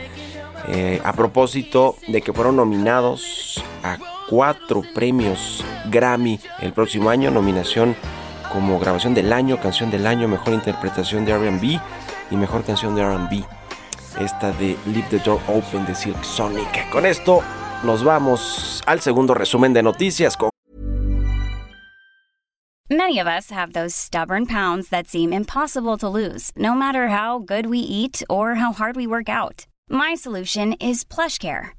Eh, 0.67 0.99
a 1.03 1.13
propósito 1.13 1.95
de 2.07 2.23
que 2.23 2.33
fueron 2.33 2.55
nominados 2.55 3.63
a 3.83 3.99
cuatro 4.27 4.81
premios 4.95 5.63
Grammy 5.91 6.39
el 6.59 6.73
próximo 6.73 7.11
año, 7.11 7.29
nominación 7.29 7.95
como 8.51 8.79
grabación 8.79 9.13
del 9.13 9.31
año, 9.31 9.59
canción 9.59 9.91
del 9.91 10.05
año, 10.07 10.27
mejor 10.27 10.53
interpretación 10.53 11.25
de 11.25 11.37
RB 11.37 11.79
y 12.31 12.35
mejor 12.35 12.63
canción 12.63 12.95
de 12.95 13.03
RB. 13.03 13.43
Esta 14.19 14.51
de 14.53 14.77
Leave 14.85 15.07
the 15.09 15.19
Door 15.19 15.39
Open 15.47 15.85
de 15.85 15.95
Silk 15.95 16.23
Sonic. 16.23 16.89
Con 16.91 17.05
esto 17.05 17.41
nos 17.83 18.03
vamos 18.03 18.81
al 18.85 18.99
segundo 18.99 19.33
resumen 19.33 19.73
de 19.73 19.83
noticias 19.83 20.35
con 20.35 20.49
Many 22.91 23.19
of 23.19 23.27
us 23.27 23.51
have 23.51 23.73
those 23.73 23.93
stubborn 23.93 24.47
pounds 24.47 24.89
that 24.89 25.07
seem 25.07 25.31
impossible 25.31 25.95
to 25.97 26.09
lose, 26.09 26.51
no 26.55 26.73
matter 26.73 27.09
how 27.09 27.37
good 27.37 27.67
we 27.67 27.77
eat 27.77 28.23
or 28.27 28.55
how 28.55 28.73
hard 28.73 28.95
we 28.95 29.05
work 29.05 29.29
out. 29.29 29.67
My 29.89 30.15
solution 30.15 30.73
is 30.73 31.03
PlushCare. 31.03 31.78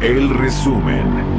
El 0.00 0.30
resumen. 0.30 1.29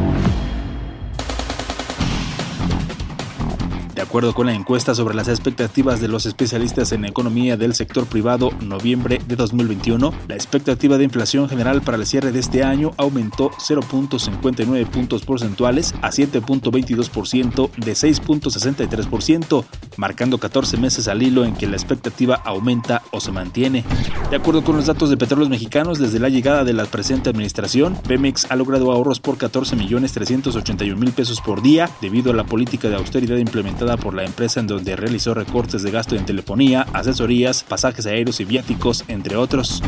De 4.01 4.07
acuerdo 4.07 4.33
con 4.33 4.47
la 4.47 4.55
encuesta 4.55 4.95
sobre 4.95 5.13
las 5.13 5.27
expectativas 5.27 6.01
de 6.01 6.07
los 6.07 6.25
especialistas 6.25 6.91
en 6.91 7.05
economía 7.05 7.55
del 7.55 7.75
sector 7.75 8.07
privado 8.07 8.49
noviembre 8.59 9.21
de 9.27 9.35
2021, 9.35 10.11
la 10.27 10.33
expectativa 10.33 10.97
de 10.97 11.03
inflación 11.03 11.47
general 11.47 11.83
para 11.83 11.97
el 11.97 12.07
cierre 12.07 12.31
de 12.31 12.39
este 12.39 12.63
año 12.63 12.93
aumentó 12.97 13.51
0.59 13.51 14.87
puntos 14.87 15.23
porcentuales 15.23 15.93
a 16.01 16.09
7.22% 16.09 17.69
de 17.75 17.91
6.63%, 17.91 19.65
marcando 19.97 20.39
14 20.39 20.77
meses 20.77 21.07
al 21.07 21.21
hilo 21.21 21.45
en 21.45 21.53
que 21.53 21.67
la 21.67 21.75
expectativa 21.75 22.41
aumenta 22.43 23.03
o 23.11 23.21
se 23.21 23.31
mantiene. 23.31 23.85
De 24.31 24.35
acuerdo 24.35 24.63
con 24.63 24.77
los 24.77 24.87
datos 24.87 25.11
de 25.11 25.17
Petróleos 25.17 25.51
Mexicanos, 25.51 25.99
desde 25.99 26.17
la 26.17 26.29
llegada 26.29 26.63
de 26.63 26.73
la 26.73 26.85
presente 26.85 27.29
administración, 27.29 27.95
Pemex 28.07 28.49
ha 28.49 28.55
logrado 28.55 28.91
ahorros 28.91 29.19
por 29.19 29.37
14 29.37 29.75
millones 29.75 30.13
381 30.13 30.99
mil 30.99 31.11
pesos 31.11 31.39
por 31.39 31.61
día 31.61 31.87
debido 32.01 32.31
a 32.31 32.35
la 32.35 32.45
política 32.45 32.89
de 32.89 32.95
austeridad 32.95 33.37
implementada 33.37 33.90
por 33.97 34.13
la 34.13 34.25
empresa 34.25 34.59
en 34.59 34.67
donde 34.67 34.95
realizó 34.95 35.33
recortes 35.33 35.83
de 35.83 35.91
gasto 35.91 36.15
en 36.15 36.25
telefonía, 36.25 36.85
asesorías, 36.93 37.63
pasajes 37.63 38.05
aéreos 38.05 38.39
y 38.39 38.45
viáticos, 38.45 39.03
entre 39.07 39.35
otros. 39.35 39.81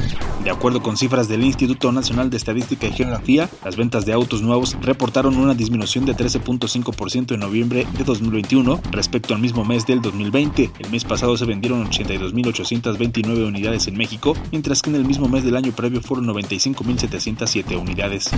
De 0.44 0.50
acuerdo 0.50 0.82
con 0.82 0.98
cifras 0.98 1.28
del 1.28 1.44
Instituto 1.44 1.92
Nacional 1.92 2.30
de 2.30 2.38
Estadística 2.38 2.88
y 2.88 2.92
Geografía, 2.92 3.50
las 3.64 3.78
ventas 3.78 4.06
de 4.06 4.14
autos 4.14 4.42
nuevos 4.42 4.76
reportaron 4.82 5.38
una 5.38 5.54
disminución 5.54 6.06
de 6.06 6.16
13.5% 6.16 7.34
en 7.34 7.40
noviembre 7.40 7.88
de 7.98 8.04
2021 8.04 8.82
respecto 8.92 9.34
al 9.34 9.42
mismo 9.42 9.64
mes 9.64 9.86
del 9.86 10.02
2020. 10.02 10.72
El 10.80 10.90
mes 10.92 11.06
pasado 11.06 11.38
se 11.38 11.46
vendieron 11.46 11.90
82.829 11.90 13.48
unidades 13.48 13.88
en 13.88 13.96
México, 13.96 14.36
mientras 14.52 14.82
que 14.82 14.90
en 14.90 14.98
el 14.98 15.06
mismo 15.06 15.28
mes 15.28 15.44
del 15.44 15.56
año 15.56 15.72
previo 15.72 16.02
fueron 16.02 16.28
95.707 16.28 17.80
unidades. 17.80 18.30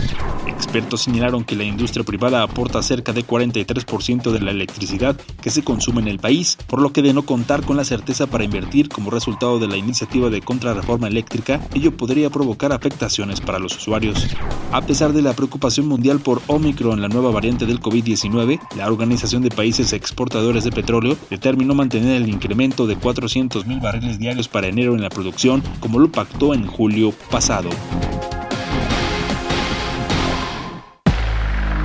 Expertos 0.48 1.02
señalaron 1.02 1.44
que 1.44 1.56
la 1.56 1.64
industria 1.64 2.06
privada 2.06 2.44
aporta 2.44 2.82
cerca 2.84 3.14
de 3.14 3.26
43% 3.26 4.32
de 4.32 4.40
la 4.40 4.52
electricidad 4.52 5.16
que 5.42 5.50
se 5.50 5.55
consume 5.64 6.02
en 6.02 6.08
el 6.08 6.20
país, 6.20 6.58
por 6.68 6.82
lo 6.82 6.92
que 6.92 7.02
de 7.02 7.14
no 7.14 7.24
contar 7.24 7.64
con 7.64 7.78
la 7.78 7.86
certeza 7.86 8.28
para 8.28 8.44
invertir 8.44 8.90
como 8.90 9.12
resultado 9.12 9.60
de 9.60 9.68
la 9.68 9.78
iniciativa 9.78 10.30
de 10.30 10.42
contrarreforma 10.42 11.08
eléctrica, 11.08 11.62
ello 11.74 11.96
podría 11.96 12.30
provocar 12.30 12.74
afectaciones 12.74 13.42
para 13.42 13.60
los 13.60 13.76
usuarios. 13.76 14.28
A 14.72 14.82
pesar 14.82 15.14
de 15.14 15.22
la 15.22 15.34
preocupación 15.34 15.88
mundial 15.88 16.20
por 16.20 16.42
Omicron, 16.48 17.02
la 17.02 17.08
nueva 17.08 17.32
variante 17.32 17.66
del 17.66 17.80
COVID-19, 17.80 18.60
la 18.76 18.88
Organización 18.88 19.42
de 19.42 19.50
Países 19.50 19.94
Exportadores 19.94 20.64
de 20.64 20.72
Petróleo 20.72 21.18
determinó 21.30 21.76
mantener 21.76 22.22
el 22.22 22.30
incremento 22.30 22.88
de 22.88 22.96
400 22.96 23.66
mil 23.66 23.80
barriles 23.80 24.20
diarios 24.20 24.48
para 24.48 24.68
enero 24.68 24.96
en 24.96 25.02
la 25.02 25.10
producción, 25.10 25.64
como 25.80 26.00
lo 26.00 26.12
pactó 26.12 26.54
en 26.54 26.68
julio 26.68 27.14
pasado. 27.30 27.70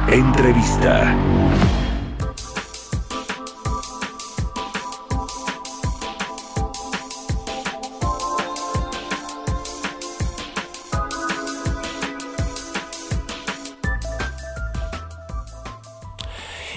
Entrevista. 0.09 1.16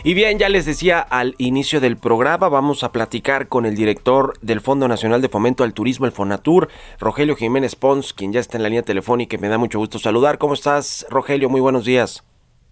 Y 0.05 0.15
bien, 0.15 0.37
ya 0.37 0.49
les 0.49 0.65
decía 0.65 0.99
al 0.99 1.33
inicio 1.37 1.79
del 1.79 1.95
programa, 1.95 2.49
vamos 2.49 2.83
a 2.83 2.91
platicar 2.91 3.47
con 3.47 3.65
el 3.65 3.73
director 3.73 4.33
del 4.41 4.59
Fondo 4.59 4.89
Nacional 4.89 5.21
de 5.21 5.29
Fomento 5.29 5.63
al 5.63 5.73
Turismo, 5.73 6.05
el 6.05 6.11
FONATUR, 6.11 6.67
Rogelio 6.99 7.37
Jiménez 7.37 7.77
Pons, 7.77 8.11
quien 8.11 8.33
ya 8.33 8.41
está 8.41 8.57
en 8.57 8.63
la 8.63 8.69
línea 8.69 8.83
telefónica 8.83 9.37
y 9.37 9.39
me 9.39 9.47
da 9.47 9.57
mucho 9.57 9.79
gusto 9.79 9.99
saludar. 9.99 10.39
¿Cómo 10.39 10.55
estás, 10.55 11.07
Rogelio? 11.09 11.47
Muy 11.47 11.61
buenos 11.61 11.85
días. 11.85 12.21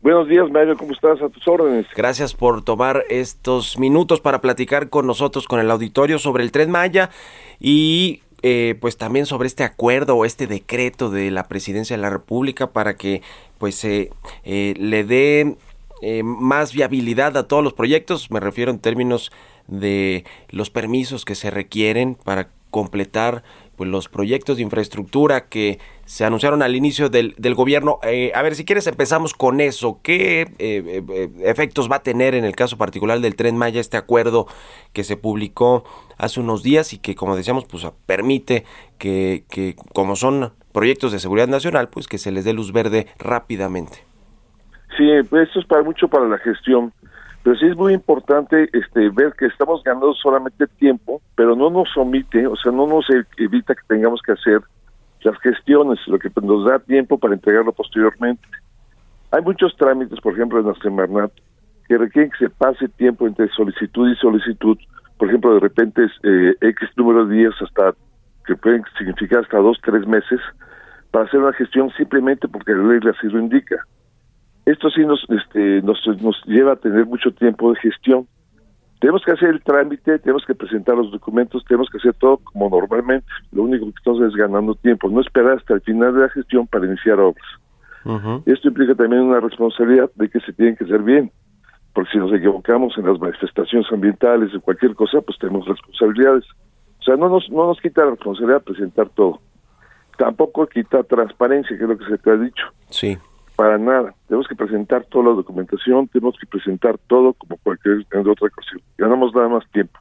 Buenos 0.01 0.27
días, 0.27 0.51
Mario, 0.51 0.75
¿cómo 0.75 0.91
estás? 0.91 1.21
A 1.21 1.29
tus 1.29 1.47
órdenes. 1.47 1.85
Gracias 1.95 2.33
por 2.33 2.65
tomar 2.65 3.05
estos 3.09 3.79
minutos 3.79 4.19
para 4.19 4.41
platicar 4.41 4.89
con 4.89 5.07
nosotros, 5.07 5.47
con 5.47 5.61
el 5.61 5.71
auditorio 5.71 6.19
sobre 6.19 6.43
el 6.43 6.51
Tren 6.51 6.69
Maya 6.69 7.11
y 7.61 8.23
eh, 8.41 8.75
pues 8.81 8.97
también 8.97 9.25
sobre 9.25 9.47
este 9.47 9.63
acuerdo 9.63 10.17
o 10.17 10.25
este 10.25 10.47
decreto 10.47 11.09
de 11.09 11.31
la 11.31 11.47
Presidencia 11.47 11.95
de 11.95 12.01
la 12.01 12.09
República 12.09 12.71
para 12.71 12.95
que 12.95 13.21
pues 13.57 13.85
eh, 13.85 14.09
eh, 14.43 14.73
le 14.77 15.05
dé 15.05 15.55
eh, 16.01 16.23
más 16.23 16.73
viabilidad 16.73 17.37
a 17.37 17.47
todos 17.47 17.63
los 17.63 17.73
proyectos, 17.73 18.31
me 18.31 18.39
refiero 18.39 18.71
en 18.71 18.79
términos 18.79 19.31
de 19.67 20.25
los 20.49 20.69
permisos 20.69 21.25
que 21.25 21.35
se 21.35 21.51
requieren 21.51 22.15
para 22.15 22.49
completar 22.71 23.43
pues, 23.75 23.89
los 23.89 24.09
proyectos 24.09 24.57
de 24.57 24.63
infraestructura 24.63 25.47
que 25.47 25.79
se 26.05 26.25
anunciaron 26.25 26.61
al 26.61 26.75
inicio 26.75 27.09
del, 27.09 27.35
del 27.37 27.55
gobierno. 27.55 27.99
Eh, 28.03 28.31
a 28.33 28.41
ver, 28.41 28.55
si 28.55 28.65
quieres 28.65 28.87
empezamos 28.87 29.33
con 29.33 29.61
eso. 29.61 29.99
¿Qué 30.01 30.41
eh, 30.41 30.47
eh, 30.59 31.29
efectos 31.43 31.91
va 31.91 31.97
a 31.97 32.03
tener 32.03 32.33
en 32.33 32.45
el 32.45 32.55
caso 32.55 32.77
particular 32.77 33.19
del 33.19 33.35
tren 33.35 33.57
Maya 33.57 33.81
este 33.81 33.97
acuerdo 33.97 34.47
que 34.93 35.03
se 35.03 35.17
publicó 35.17 35.83
hace 36.17 36.39
unos 36.39 36.63
días 36.63 36.93
y 36.93 36.97
que, 36.97 37.15
como 37.15 37.35
decíamos, 37.35 37.65
pues 37.65 37.85
permite 38.05 38.65
que, 38.97 39.45
que 39.49 39.75
como 39.93 40.15
son 40.15 40.53
proyectos 40.71 41.11
de 41.11 41.19
seguridad 41.19 41.47
nacional, 41.47 41.89
pues 41.89 42.07
que 42.07 42.17
se 42.17 42.31
les 42.31 42.45
dé 42.45 42.53
luz 42.53 42.71
verde 42.71 43.07
rápidamente? 43.19 44.10
Sí, 44.97 45.07
pues 45.29 45.47
esto 45.47 45.59
es 45.59 45.65
para 45.65 45.83
mucho 45.83 46.07
para 46.07 46.27
la 46.27 46.37
gestión, 46.37 46.91
pero 47.43 47.55
sí 47.55 47.65
es 47.67 47.75
muy 47.75 47.93
importante 47.93 48.69
este 48.73 49.09
ver 49.09 49.33
que 49.37 49.45
estamos 49.45 49.83
ganando 49.83 50.13
solamente 50.13 50.67
tiempo, 50.67 51.21
pero 51.35 51.55
no 51.55 51.69
nos 51.69 51.95
omite, 51.97 52.45
o 52.45 52.55
sea, 52.55 52.71
no 52.71 52.87
nos 52.87 53.05
evita 53.37 53.73
que 53.73 53.81
tengamos 53.87 54.21
que 54.21 54.33
hacer 54.33 54.61
las 55.23 55.39
gestiones, 55.39 55.99
lo 56.07 56.19
que 56.19 56.29
nos 56.41 56.65
da 56.65 56.79
tiempo 56.79 57.17
para 57.17 57.33
entregarlo 57.33 57.71
posteriormente. 57.71 58.47
Hay 59.31 59.41
muchos 59.41 59.75
trámites, 59.77 60.19
por 60.19 60.33
ejemplo, 60.33 60.59
en 60.59 60.67
la 60.67 60.75
Semarnat, 60.75 61.31
que 61.87 61.97
requieren 61.97 62.31
que 62.31 62.45
se 62.45 62.49
pase 62.49 62.89
tiempo 62.89 63.27
entre 63.27 63.47
solicitud 63.49 64.09
y 64.09 64.15
solicitud. 64.15 64.77
Por 65.17 65.29
ejemplo, 65.29 65.53
de 65.53 65.59
repente 65.59 66.03
es 66.03 66.11
eh, 66.23 66.55
X 66.61 66.89
número 66.97 67.25
de 67.25 67.35
días 67.35 67.53
hasta, 67.61 67.93
que 68.45 68.55
pueden 68.55 68.83
significar 68.97 69.43
hasta 69.43 69.57
dos, 69.57 69.77
tres 69.83 70.05
meses, 70.07 70.39
para 71.11 71.25
hacer 71.25 71.39
una 71.39 71.53
gestión 71.53 71.91
simplemente 71.91 72.47
porque 72.47 72.73
la 72.73 72.83
ley 72.83 72.99
así 73.09 73.27
lo 73.27 73.39
indica. 73.39 73.75
Esto 74.65 74.89
sí 74.89 75.01
nos, 75.05 75.25
este, 75.29 75.81
nos, 75.81 75.99
nos 76.21 76.41
lleva 76.45 76.73
a 76.73 76.75
tener 76.75 77.05
mucho 77.05 77.31
tiempo 77.31 77.71
de 77.71 77.79
gestión. 77.79 78.27
Tenemos 78.99 79.23
que 79.25 79.31
hacer 79.31 79.49
el 79.49 79.63
trámite, 79.63 80.19
tenemos 80.19 80.45
que 80.45 80.53
presentar 80.53 80.95
los 80.95 81.11
documentos, 81.11 81.65
tenemos 81.65 81.89
que 81.89 81.97
hacer 81.97 82.13
todo 82.13 82.37
como 82.37 82.69
normalmente. 82.69 83.25
Lo 83.51 83.63
único 83.63 83.85
que 83.85 83.97
estamos 83.97 84.21
es 84.21 84.35
ganando 84.35 84.75
tiempo, 84.75 85.09
no 85.09 85.21
esperar 85.21 85.57
hasta 85.57 85.73
el 85.73 85.81
final 85.81 86.13
de 86.13 86.21
la 86.21 86.29
gestión 86.29 86.67
para 86.67 86.85
iniciar 86.85 87.19
obras. 87.19 87.45
Esto 88.45 88.67
implica 88.67 88.95
también 88.95 89.23
una 89.23 89.39
responsabilidad 89.39 90.09
de 90.15 90.29
que 90.29 90.39
se 90.39 90.53
tienen 90.53 90.75
que 90.75 90.85
hacer 90.85 91.01
bien, 91.01 91.31
porque 91.93 92.11
si 92.11 92.17
nos 92.17 92.33
equivocamos 92.33 92.97
en 92.97 93.05
las 93.05 93.19
manifestaciones 93.19 93.91
ambientales 93.91 94.53
o 94.55 94.61
cualquier 94.61 94.95
cosa, 94.95 95.21
pues 95.21 95.37
tenemos 95.39 95.67
responsabilidades. 95.67 96.45
O 96.99 97.03
sea, 97.03 97.15
no 97.15 97.29
nos, 97.29 97.49
no 97.49 97.67
nos 97.67 97.79
quita 97.79 98.03
la 98.03 98.11
responsabilidad 98.11 98.63
presentar 98.63 99.09
todo. 99.09 99.39
Tampoco 100.17 100.67
quita 100.67 101.03
transparencia, 101.03 101.75
que 101.75 101.83
es 101.83 101.89
lo 101.89 101.97
que 101.97 102.05
se 102.05 102.17
te 102.17 102.29
ha 102.29 102.37
dicho. 102.37 102.65
Sí. 102.89 103.17
Para 103.61 103.77
nada. 103.77 104.15
Tenemos 104.27 104.47
que 104.47 104.55
presentar 104.55 105.05
toda 105.05 105.25
la 105.25 105.35
documentación, 105.35 106.07
tenemos 106.07 106.35
que 106.39 106.47
presentar 106.47 106.97
todo 107.05 107.33
como 107.33 107.57
cualquier 107.57 108.03
otra 108.27 108.49
cosa. 108.49 108.71
Ganamos 108.97 109.35
nada 109.35 109.49
más 109.49 109.63
tiempo. 109.71 109.99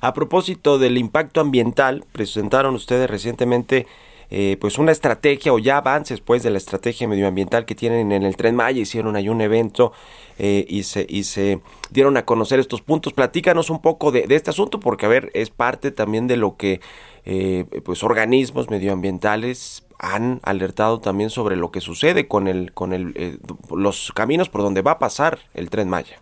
A 0.00 0.14
propósito 0.14 0.78
del 0.78 0.96
impacto 0.96 1.40
ambiental, 1.40 2.04
presentaron 2.12 2.76
ustedes 2.76 3.10
recientemente 3.10 3.88
eh, 4.30 4.56
pues 4.60 4.78
una 4.78 4.92
estrategia 4.92 5.52
o 5.52 5.58
ya 5.58 5.76
avances 5.76 6.20
pues 6.20 6.42
de 6.42 6.50
la 6.50 6.58
estrategia 6.58 7.08
medioambiental 7.08 7.64
que 7.64 7.74
tienen 7.74 8.12
en 8.12 8.22
el 8.22 8.36
Tren 8.36 8.56
Maya, 8.56 8.80
hicieron 8.80 9.16
ahí 9.16 9.28
un 9.28 9.40
evento 9.40 9.92
eh, 10.38 10.64
y, 10.68 10.82
se, 10.82 11.06
y 11.08 11.24
se 11.24 11.60
dieron 11.90 12.16
a 12.16 12.24
conocer 12.24 12.58
estos 12.58 12.82
puntos. 12.82 13.12
Platícanos 13.12 13.70
un 13.70 13.80
poco 13.80 14.10
de, 14.10 14.26
este 14.28 14.50
asunto 14.50 14.80
porque 14.80 15.06
a 15.06 15.08
ver, 15.08 15.30
es 15.34 15.50
parte 15.50 15.90
también 15.90 16.26
de 16.26 16.36
lo 16.36 16.56
que 16.56 16.80
eh, 17.24 17.66
pues 17.84 18.02
organismos 18.02 18.70
medioambientales 18.70 19.86
han 19.98 20.40
alertado 20.42 21.00
también 21.00 21.30
sobre 21.30 21.56
lo 21.56 21.70
que 21.70 21.80
sucede 21.80 22.26
con 22.26 22.48
el 22.48 22.72
con 22.72 22.92
el 22.92 23.12
eh, 23.14 23.38
los 23.74 24.12
caminos 24.12 24.48
por 24.48 24.62
donde 24.62 24.82
va 24.82 24.92
a 24.92 24.98
pasar 24.98 25.38
el 25.54 25.70
Tren 25.70 25.88
Maya. 25.88 26.18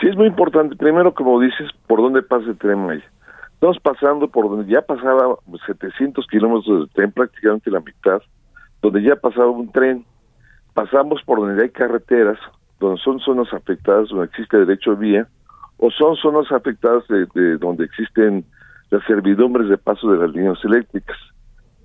Sí, 0.00 0.08
es 0.08 0.16
muy 0.16 0.26
importante. 0.26 0.76
Primero, 0.76 1.14
como 1.14 1.40
dices, 1.40 1.70
por 1.86 2.00
dónde 2.00 2.22
pasa 2.22 2.46
el 2.46 2.58
tren 2.58 2.84
Maya. 2.84 3.04
Estamos 3.64 3.80
pasando 3.80 4.28
por 4.28 4.50
donde 4.50 4.70
ya 4.70 4.82
pasaba 4.82 5.38
700 5.66 6.26
kilómetros 6.26 6.80
de 6.80 6.94
tren, 6.94 7.12
prácticamente 7.12 7.70
la 7.70 7.80
mitad, 7.80 8.20
donde 8.82 9.02
ya 9.02 9.16
pasaba 9.16 9.48
un 9.48 9.72
tren. 9.72 10.04
pasamos 10.74 11.22
por 11.24 11.40
donde 11.40 11.62
hay 11.62 11.70
carreteras, 11.70 12.38
donde 12.78 13.00
son 13.00 13.20
zonas 13.20 13.50
afectadas, 13.54 14.10
donde 14.10 14.26
existe 14.26 14.58
derecho 14.58 14.90
de 14.90 14.96
vía, 14.96 15.28
o 15.78 15.90
son 15.90 16.14
zonas 16.16 16.52
afectadas 16.52 17.08
de, 17.08 17.24
de 17.34 17.56
donde 17.56 17.86
existen 17.86 18.44
las 18.90 19.02
servidumbres 19.06 19.70
de 19.70 19.78
paso 19.78 20.12
de 20.12 20.18
las 20.18 20.36
líneas 20.36 20.58
eléctricas. 20.62 21.16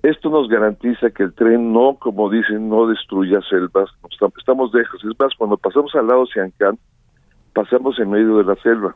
Esto 0.02 0.28
nos 0.28 0.50
garantiza 0.50 1.08
que 1.08 1.22
el 1.22 1.32
tren 1.32 1.72
no, 1.72 1.96
como 1.98 2.28
dicen, 2.28 2.68
no 2.68 2.88
destruya 2.88 3.40
selvas, 3.48 3.88
estamos 4.36 4.74
lejos. 4.74 5.02
Es 5.02 5.18
más, 5.18 5.34
cuando 5.34 5.56
pasamos 5.56 5.94
al 5.94 6.08
lado 6.08 6.26
Siancán, 6.26 6.78
pasamos 7.54 7.98
en 7.98 8.10
medio 8.10 8.36
de 8.36 8.44
la 8.44 8.56
selva, 8.56 8.94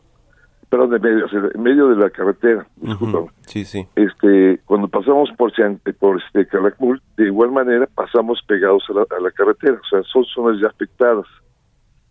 perdón, 0.74 0.90
de 0.90 0.98
medio, 0.98 1.26
en 1.54 1.62
medio 1.62 1.88
de 1.88 1.96
la 1.96 2.10
carretera, 2.10 2.66
discúlpame. 2.76 3.28
Sí, 3.42 3.64
sí. 3.64 3.86
Este, 3.94 4.58
cuando 4.64 4.88
pasamos 4.88 5.30
por 5.36 5.52
por 6.00 6.20
este 6.20 6.48
Calakmul, 6.48 7.00
de 7.16 7.26
igual 7.26 7.52
manera 7.52 7.86
pasamos 7.94 8.40
pegados 8.48 8.82
a 8.88 8.94
la, 8.94 9.02
a 9.16 9.20
la 9.20 9.30
carretera, 9.30 9.74
o 9.80 9.88
sea, 9.88 10.02
son 10.02 10.24
zonas 10.24 10.60
ya 10.60 10.66
afectadas. 10.66 11.26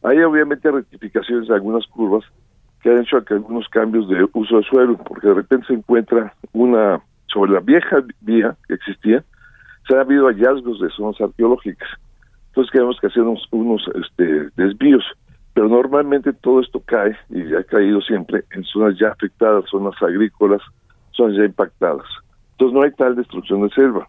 Hay 0.04 0.19
obviamente 0.19 0.71
rectificaciones 0.71 1.49
de 1.49 1.56
algunas 1.56 1.86
curvas 1.88 2.23
que 2.82 2.89
han 2.89 3.02
hecho 3.02 3.17
algunos 3.30 3.67
cambios 3.67 4.08
de 4.08 4.26
uso 4.32 4.58
de 4.58 4.63
suelo, 4.63 4.97
porque 4.97 5.28
de 5.28 5.34
repente 5.34 5.67
se 5.67 5.73
encuentra 5.73 6.34
una, 6.54 7.02
sobre 7.28 7.52
la 7.52 7.60
vieja 7.60 7.97
vía 8.21 8.56
que 8.65 8.76
existía, 8.76 9.26
se 9.86 9.93
han 9.93 9.99
habido 9.99 10.28
hallazgos 10.28 10.80
de 10.80 10.89
zonas 10.91 11.19
arqueológicas. 11.19 11.89
Entonces 12.47 12.71
tenemos 12.71 12.97
que 13.02 13.08
hacer 13.08 13.23
unos, 13.23 13.45
unos 13.52 13.84
este, 13.95 14.47
desvíos, 14.56 15.04
pero 15.53 15.67
normalmente 15.67 16.33
todo 16.33 16.61
esto 16.61 16.81
cae, 16.85 17.15
y 17.29 17.53
ha 17.53 17.63
caído 17.63 18.01
siempre, 18.01 18.43
en 18.51 18.63
zonas 18.63 18.97
ya 18.99 19.09
afectadas, 19.09 19.65
zonas 19.69 19.95
agrícolas, 20.01 20.61
zonas 21.11 21.37
ya 21.37 21.45
impactadas. 21.45 22.07
Entonces 22.51 22.73
no 22.75 22.83
hay 22.83 22.91
tal 22.91 23.15
destrucción 23.15 23.61
de 23.61 23.69
selva. 23.69 24.07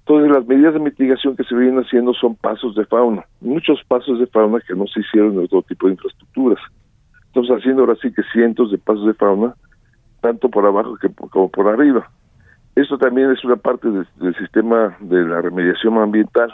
Entonces 0.00 0.30
las 0.30 0.46
medidas 0.46 0.74
de 0.74 0.80
mitigación 0.80 1.36
que 1.36 1.44
se 1.44 1.54
vienen 1.54 1.80
haciendo 1.80 2.14
son 2.14 2.36
pasos 2.36 2.74
de 2.76 2.86
fauna, 2.86 3.24
muchos 3.40 3.82
pasos 3.88 4.18
de 4.20 4.26
fauna 4.26 4.60
que 4.60 4.74
no 4.74 4.86
se 4.86 5.00
hicieron 5.00 5.32
en 5.32 5.44
otro 5.44 5.62
tipo 5.62 5.86
de 5.86 5.94
infraestructuras. 5.94 6.60
Estamos 7.26 7.50
haciendo 7.50 7.82
ahora 7.82 7.96
sí 8.00 8.12
que 8.12 8.22
cientos 8.32 8.70
de 8.70 8.78
pasos 8.78 9.06
de 9.06 9.14
fauna, 9.14 9.54
tanto 10.20 10.48
por 10.48 10.64
abajo 10.64 10.96
como 11.30 11.50
por 11.50 11.68
arriba. 11.68 12.08
Esto 12.76 12.96
también 12.98 13.30
es 13.30 13.44
una 13.44 13.56
parte 13.56 13.88
del 13.90 14.36
sistema 14.36 14.96
de 15.00 15.24
la 15.24 15.42
remediación 15.42 15.98
ambiental. 15.98 16.52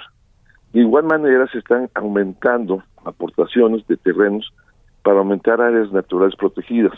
De 0.73 0.81
igual 0.81 1.05
manera 1.05 1.47
se 1.49 1.59
están 1.59 1.91
aumentando 1.95 2.83
aportaciones 3.05 3.87
de 3.87 3.97
terrenos 3.97 4.53
para 5.03 5.19
aumentar 5.19 5.61
áreas 5.61 5.93
naturales 5.93 6.35
protegidas. 6.37 6.97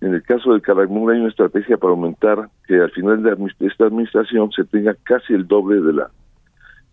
En 0.00 0.14
el 0.14 0.22
caso 0.22 0.52
del 0.52 0.62
Calakmul 0.62 1.12
hay 1.12 1.20
una 1.20 1.28
estrategia 1.28 1.76
para 1.76 1.92
aumentar 1.92 2.50
que 2.66 2.80
al 2.80 2.90
final 2.90 3.22
de 3.22 3.36
esta 3.60 3.86
administración 3.86 4.50
se 4.50 4.64
tenga 4.64 4.94
casi 5.04 5.32
el 5.32 5.46
doble 5.46 5.80
de 5.80 5.92
la 5.92 6.10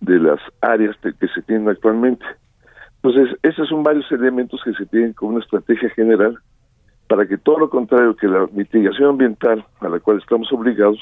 de 0.01 0.17
las 0.17 0.39
áreas 0.61 0.95
que 1.01 1.27
se 1.27 1.41
tienen 1.41 1.67
actualmente. 1.67 2.25
Entonces, 3.01 3.37
esos 3.43 3.67
son 3.67 3.83
varios 3.83 4.09
elementos 4.11 4.61
que 4.63 4.73
se 4.73 4.85
tienen 4.85 5.11
como 5.11 5.31
una 5.31 5.43
estrategia 5.43 5.89
general 5.89 6.37
para 7.07 7.25
que 7.25 7.37
todo 7.37 7.59
lo 7.59 7.69
contrario, 7.69 8.15
que 8.15 8.27
la 8.27 8.47
mitigación 8.53 9.09
ambiental 9.09 9.65
a 9.81 9.89
la 9.89 9.99
cual 9.99 10.19
estamos 10.19 10.51
obligados 10.53 10.99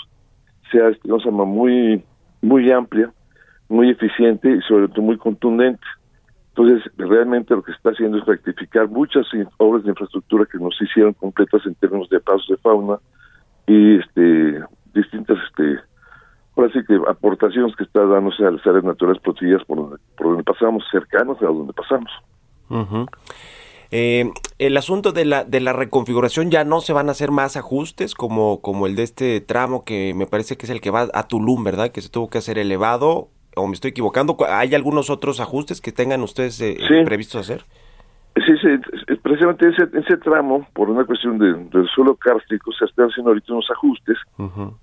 sea 0.71 0.89
cosa 1.07 1.29
muy 1.29 2.03
muy 2.41 2.71
amplia, 2.71 3.11
muy 3.69 3.89
eficiente 3.89 4.49
y 4.49 4.61
sobre 4.61 4.87
todo 4.87 5.01
muy 5.01 5.17
contundente. 5.17 5.85
Entonces, 6.49 6.91
realmente 6.97 7.53
lo 7.53 7.61
que 7.61 7.71
está 7.71 7.91
haciendo 7.91 8.17
es 8.17 8.25
rectificar 8.25 8.87
muchas 8.87 9.27
obras 9.57 9.83
de 9.83 9.89
infraestructura 9.89 10.47
que 10.51 10.57
no 10.57 10.71
se 10.71 10.85
hicieron 10.85 11.13
completas 11.13 11.61
en 11.65 11.75
términos 11.75 12.09
de 12.09 12.19
pasos 12.19 12.47
de 12.49 12.57
fauna 12.57 12.97
y 13.67 13.99
este 13.99 14.63
distintas 14.93 15.37
este 15.49 15.79
ahora 16.55 16.73
sí 16.73 16.79
que 16.87 16.99
aportaciones 17.07 17.75
que 17.75 17.83
está 17.83 18.03
dándose 18.05 18.43
a 18.43 18.49
las 18.49 18.65
áreas 18.65 18.83
naturales 18.83 19.21
protegidas 19.21 19.63
por 19.65 19.77
donde, 19.77 19.97
por 20.17 20.43
pasamos, 20.43 20.83
cercanos 20.91 21.37
a 21.41 21.45
donde 21.45 21.73
pasamos. 21.73 22.11
Eh, 23.91 24.31
el 24.57 24.75
asunto 24.75 25.11
de 25.11 25.25
la, 25.25 25.43
de 25.43 25.61
la 25.61 25.73
reconfiguración 25.73 26.49
ya 26.49 26.63
no 26.65 26.81
se 26.81 26.91
van 26.91 27.07
a 27.07 27.11
hacer 27.11 27.31
más 27.31 27.55
ajustes 27.55 28.15
como, 28.15 28.61
como 28.61 28.87
el 28.87 28.95
de 28.95 29.03
este 29.03 29.39
tramo 29.39 29.85
que 29.85 30.13
me 30.15 30.25
parece 30.25 30.57
que 30.57 30.65
es 30.65 30.71
el 30.71 30.81
que 30.81 30.89
va 30.89 31.07
a 31.13 31.27
Tulum, 31.27 31.63
¿verdad? 31.63 31.91
Que 31.91 32.01
se 32.01 32.09
tuvo 32.09 32.29
que 32.29 32.39
hacer 32.39 32.57
elevado, 32.57 33.29
o 33.57 33.67
me 33.67 33.73
estoy 33.73 33.89
equivocando. 33.91 34.35
¿Cu- 34.37 34.45
¿Hay 34.45 34.73
algunos 34.75 35.09
otros 35.09 35.39
ajustes 35.39 35.81
que 35.81 35.91
tengan 35.91 36.21
ustedes 36.21 36.59
eh, 36.61 36.77
Sí. 36.87 37.03
previstos 37.05 37.41
hacer? 37.41 37.63
Sí, 38.45 38.53
sí, 38.61 39.15
precisamente 39.23 39.67
ese, 39.69 39.87
ese 39.97 40.15
tramo, 40.17 40.67
por 40.73 40.91
una 40.91 41.03
cuestión 41.05 41.39
de, 41.39 41.53
del 41.53 41.87
suelo 41.87 42.15
kárstico, 42.15 42.71
se 42.71 42.85
están 42.85 43.07
haciendo 43.09 43.31
ahorita 43.31 43.51
unos 43.51 43.69
ajustes, 43.71 44.15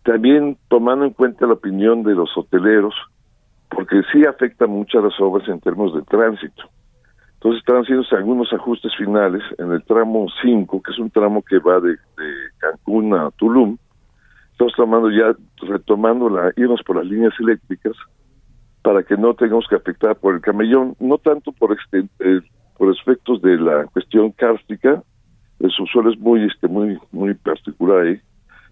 también 0.03 0.59
tomando 0.69 1.05
en 1.05 1.13
cuenta 1.13 1.47
la 1.47 1.53
opinión 1.53 2.03
de 2.03 2.15
los 2.17 2.37
hoteleros, 2.37 2.95
porque 3.71 4.03
sí 4.13 4.25
afecta 4.27 4.67
mucho 4.67 4.99
a 4.99 5.03
las 5.03 5.21
obras 5.21 5.49
en 5.49 5.61
términos 5.61 5.95
de 5.95 6.03
tránsito. 6.03 6.65
Entonces 7.35 7.61
están 7.61 7.83
haciéndose 7.83 8.17
algunos 8.17 8.53
ajustes 8.53 8.91
finales 8.97 9.43
en 9.59 9.71
el 9.71 9.85
tramo 9.85 10.27
5, 10.43 10.83
que 10.83 10.91
es 10.91 10.99
un 10.99 11.11
tramo 11.11 11.43
que 11.43 11.59
va 11.59 11.79
de, 11.79 11.91
de 11.91 12.33
Cancún 12.59 13.15
a 13.15 13.31
Tulum. 13.33 13.77
Estamos 14.51 14.73
tomando 14.77 15.11
ya, 15.11 15.33
retomando 15.69 16.29
la, 16.29 16.53
irnos 16.57 16.83
por 16.83 16.97
las 16.97 17.07
líneas 17.07 17.35
eléctricas 17.39 17.93
para 18.85 19.03
que 19.03 19.17
no 19.17 19.33
tengamos 19.33 19.67
que 19.67 19.77
afectar 19.77 20.15
por 20.15 20.35
el 20.35 20.43
camellón, 20.43 20.95
no 21.01 21.17
tanto 21.17 21.53
por 21.53 21.73
este, 21.73 22.07
eh, 22.21 22.43
por 22.77 22.95
efectos 22.95 23.41
de 23.41 23.57
la 23.57 23.87
cuestión 23.87 24.31
cárstica, 24.33 25.03
el 25.59 25.71
subsuelo 25.71 26.13
es 26.13 26.19
muy 26.19 26.45
este 26.45 26.69
muy 26.69 26.99
muy 27.11 27.33
particular 27.33 28.01
ahí. 28.01 28.21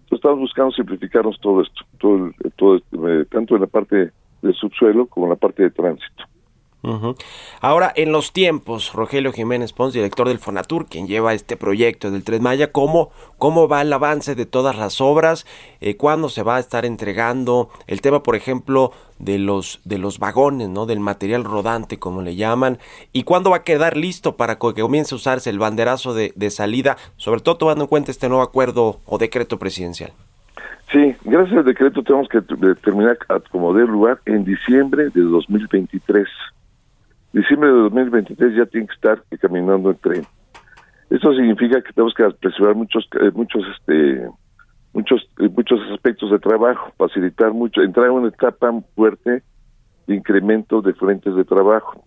Entonces 0.01 0.19
estamos 0.19 0.39
buscando 0.39 0.71
simplificarnos 0.71 1.39
todo 1.41 1.63
esto, 1.63 1.81
todo, 1.99 2.31
todo 2.57 2.77
eh, 3.09 3.25
tanto 3.31 3.55
en 3.55 3.61
la 3.61 3.67
parte 3.67 4.11
del 4.43 4.53
subsuelo 4.53 5.07
como 5.07 5.25
en 5.25 5.31
la 5.31 5.35
parte 5.35 5.63
de 5.63 5.71
tránsito. 5.71 6.23
Ujú. 6.83 7.15
Ahora, 7.61 7.93
en 7.95 8.11
los 8.11 8.33
tiempos, 8.33 8.91
Rogelio 8.91 9.31
Jiménez 9.31 9.71
Pons, 9.71 9.93
director 9.93 10.27
del 10.27 10.39
Fonatur, 10.39 10.85
quien 10.87 11.07
lleva 11.07 11.33
este 11.33 11.55
proyecto 11.55 12.11
del 12.11 12.25
Tren 12.25 12.43
Maya, 12.43 12.73
¿cómo, 12.73 13.11
cómo 13.37 13.69
va 13.69 13.81
el 13.81 13.93
avance 13.93 14.35
de 14.35 14.45
todas 14.45 14.77
las 14.77 14.99
obras? 14.99 15.45
Eh, 15.79 15.95
¿Cuándo 15.95 16.27
se 16.27 16.43
va 16.43 16.57
a 16.57 16.59
estar 16.59 16.85
entregando? 16.85 17.69
El 17.87 18.01
tema, 18.01 18.21
por 18.21 18.35
ejemplo, 18.35 18.91
de 19.17 19.39
los, 19.39 19.79
de 19.85 19.97
los 19.97 20.19
vagones, 20.19 20.67
¿no? 20.67 20.85
Del 20.85 20.99
material 20.99 21.45
rodante, 21.45 21.99
como 21.99 22.21
le 22.21 22.35
llaman. 22.35 22.79
¿Y 23.13 23.23
cuándo 23.23 23.51
va 23.51 23.57
a 23.57 23.63
quedar 23.63 23.95
listo 23.95 24.35
para 24.35 24.59
que 24.59 24.81
comience 24.81 25.15
a 25.15 25.17
usarse 25.17 25.49
el 25.49 25.59
banderazo 25.59 26.13
de, 26.13 26.33
de 26.35 26.49
salida? 26.49 26.97
Sobre 27.15 27.39
todo 27.39 27.55
tomando 27.55 27.85
en 27.85 27.89
cuenta 27.89 28.11
este 28.11 28.27
nuevo 28.27 28.43
acuerdo 28.43 28.99
o 29.05 29.17
decreto 29.17 29.57
presidencial. 29.57 30.11
Sí, 30.91 31.15
gracias 31.23 31.57
al 31.57 31.65
decreto 31.65 32.03
tenemos 32.03 32.27
que 32.27 32.41
terminar 32.41 33.17
como 33.49 33.73
dé 33.73 33.85
lugar 33.85 34.19
en 34.25 34.43
diciembre 34.43 35.09
de 35.09 35.21
2023. 35.21 36.27
Diciembre 37.33 37.69
de 37.69 37.75
2023 37.75 38.55
ya 38.55 38.65
tiene 38.67 38.85
que 38.85 38.93
estar 38.93 39.23
caminando 39.41 39.89
el 39.89 39.97
tren. 39.97 40.23
Esto 41.09 41.33
significa 41.33 41.81
que 41.81 41.91
tenemos 41.91 42.13
que 42.13 42.23
apresurar 42.23 42.75
muchos 42.75 43.07
eh, 43.19 43.31
muchos 43.33 43.63
este 43.75 44.27
muchos 44.93 45.27
eh, 45.39 45.49
muchos 45.49 45.79
aspectos 45.91 46.29
de 46.29 46.37
trabajo, 46.37 46.93
facilitar 46.95 47.51
mucho, 47.51 47.81
entrar 47.81 48.07
en 48.07 48.13
una 48.13 48.27
etapa 48.29 48.71
fuerte 48.95 49.41
de 50.05 50.15
incremento 50.15 50.81
de 50.81 50.93
frentes 50.93 51.35
de 51.35 51.43
trabajo. 51.43 52.05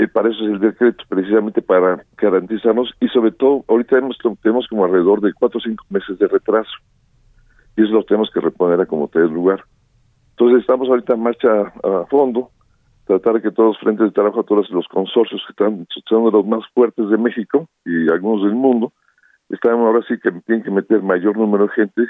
Y 0.00 0.06
para 0.08 0.28
eso 0.28 0.44
es 0.44 0.52
el 0.52 0.60
decreto, 0.60 1.04
precisamente 1.08 1.62
para 1.62 2.04
garantizarnos 2.16 2.92
y 3.00 3.08
sobre 3.08 3.32
todo 3.32 3.64
ahorita 3.68 3.96
tenemos, 3.96 4.18
tenemos 4.42 4.66
como 4.68 4.84
alrededor 4.84 5.20
de 5.20 5.32
cuatro 5.34 5.58
o 5.58 5.60
cinco 5.60 5.84
meses 5.90 6.18
de 6.18 6.26
retraso 6.26 6.70
y 7.76 7.82
eso 7.84 7.92
lo 7.92 8.04
tenemos 8.04 8.30
que 8.32 8.40
reponer 8.40 8.80
a 8.80 8.86
como 8.86 9.06
te 9.06 9.20
lugar. 9.20 9.64
Entonces 10.30 10.60
estamos 10.60 10.88
ahorita 10.88 11.14
en 11.14 11.22
marcha 11.22 11.48
a 11.82 12.06
fondo, 12.10 12.50
tratar 13.08 13.40
que 13.40 13.50
todos 13.50 13.70
los 13.70 13.78
frentes 13.78 14.06
de 14.06 14.12
trabajo, 14.12 14.44
todos 14.44 14.70
los 14.70 14.86
consorcios 14.86 15.42
que 15.46 15.52
están 15.52 15.86
son 16.06 16.26
de 16.26 16.30
los 16.30 16.46
más 16.46 16.62
fuertes 16.74 17.08
de 17.08 17.16
México 17.16 17.66
y 17.84 18.10
algunos 18.12 18.44
del 18.44 18.54
mundo, 18.54 18.92
están 19.48 19.80
ahora 19.80 20.04
sí 20.06 20.14
que 20.22 20.30
tienen 20.46 20.62
que 20.62 20.70
meter 20.70 21.00
mayor 21.02 21.38
número 21.38 21.66
de 21.66 21.72
gente, 21.72 22.02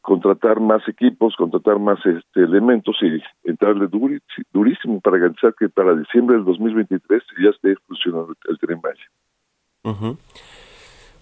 contratar 0.00 0.60
más 0.60 0.86
equipos, 0.88 1.34
contratar 1.36 1.80
más 1.80 1.98
este, 2.06 2.44
elementos 2.44 2.96
y 3.02 3.20
entrarle 3.42 3.88
durísimo 4.52 5.00
para 5.00 5.18
garantizar 5.18 5.52
que 5.58 5.68
para 5.68 5.96
diciembre 5.96 6.36
del 6.36 6.44
2023 6.44 7.22
ya 7.42 7.50
esté 7.50 7.74
funcionando 7.88 8.32
el, 8.48 8.58
tren 8.58 8.80
Maya. 8.80 9.04
Ujú. 9.82 10.16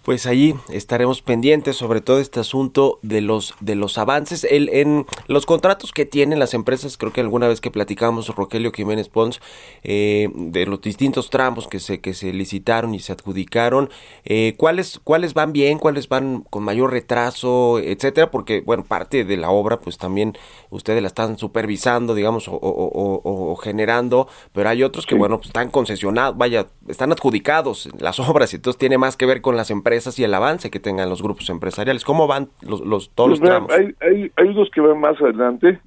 Pues 0.09 0.25
allí 0.25 0.55
estaremos 0.71 1.21
pendientes 1.21 1.77
sobre 1.77 2.01
todo 2.01 2.19
este 2.19 2.41
asunto 2.41 2.99
de 3.03 3.21
los 3.21 3.53
de 3.61 3.75
los 3.75 3.99
avances 3.99 4.43
el, 4.45 4.71
en 4.71 5.05
los 5.27 5.45
contratos 5.45 5.93
que 5.93 6.07
tienen 6.07 6.39
las 6.39 6.55
empresas. 6.55 6.97
Creo 6.97 7.13
que 7.13 7.21
alguna 7.21 7.47
vez 7.47 7.61
que 7.61 7.71
platicamos 7.71 8.35
Rogelio 8.35 8.73
Jiménez 8.73 9.11
Pons 9.11 9.43
eh, 9.83 10.31
de 10.35 10.65
los 10.65 10.81
distintos 10.81 11.29
tramos 11.29 11.69
que 11.69 11.79
se 11.79 12.01
que 12.01 12.15
se 12.15 12.33
licitaron 12.33 12.95
y 12.95 13.01
se 13.01 13.13
adjudicaron, 13.13 13.91
eh, 14.25 14.55
cuáles 14.57 14.99
cuáles 15.05 15.35
van 15.35 15.53
bien, 15.53 15.79
cuáles 15.79 16.09
van 16.09 16.41
con 16.49 16.63
mayor 16.63 16.91
retraso, 16.91 17.79
etcétera, 17.79 18.31
porque 18.31 18.63
bueno 18.63 18.85
parte 18.85 19.25
de 19.27 19.37
la 19.37 19.51
obra 19.51 19.79
pues 19.79 19.99
también 19.99 20.33
ustedes 20.71 21.03
la 21.03 21.09
están 21.09 21.37
supervisando, 21.37 22.15
digamos 22.15 22.49
o, 22.49 22.53
o- 22.53 22.57
o- 22.57 23.21
o- 23.25 23.53
o 23.53 23.57
generando, 23.57 24.27
pero 24.55 24.71
hay 24.71 24.83
otros 24.85 25.05
que 25.05 25.17
bueno 25.17 25.37
pues 25.37 25.49
están 25.49 25.69
concesionados, 25.71 26.35
vaya 26.39 26.67
están 26.89 27.13
adjudicados 27.13 27.91
las 27.99 28.19
obras 28.21 28.55
y 28.55 28.57
entonces 28.57 28.79
tiene 28.79 28.97
más 28.97 29.15
que 29.19 29.27
ver 29.27 29.43
con 29.43 29.55
las 29.55 29.71
empresas 29.71 29.98
y 30.19 30.25
el 30.25 30.35
avance 30.35 30.71
que 30.71 30.81
tengan 30.81 31.09
los 31.09 31.23
grupos 31.23 31.49
empresariales. 31.51 32.05
¿Cómo 32.05 32.27
van 32.27 32.49
los, 32.63 32.81
los 32.81 33.11
todos 33.11 33.31
los 33.31 33.41
Pues, 33.41 33.51
tramos? 33.51 33.71
hay, 33.73 33.95
hay, 34.01 34.33
hay 34.37 34.49
unos 34.49 34.71
que 34.71 34.81
van 34.81 35.01
más 35.01 35.21
adelante, 35.21 35.81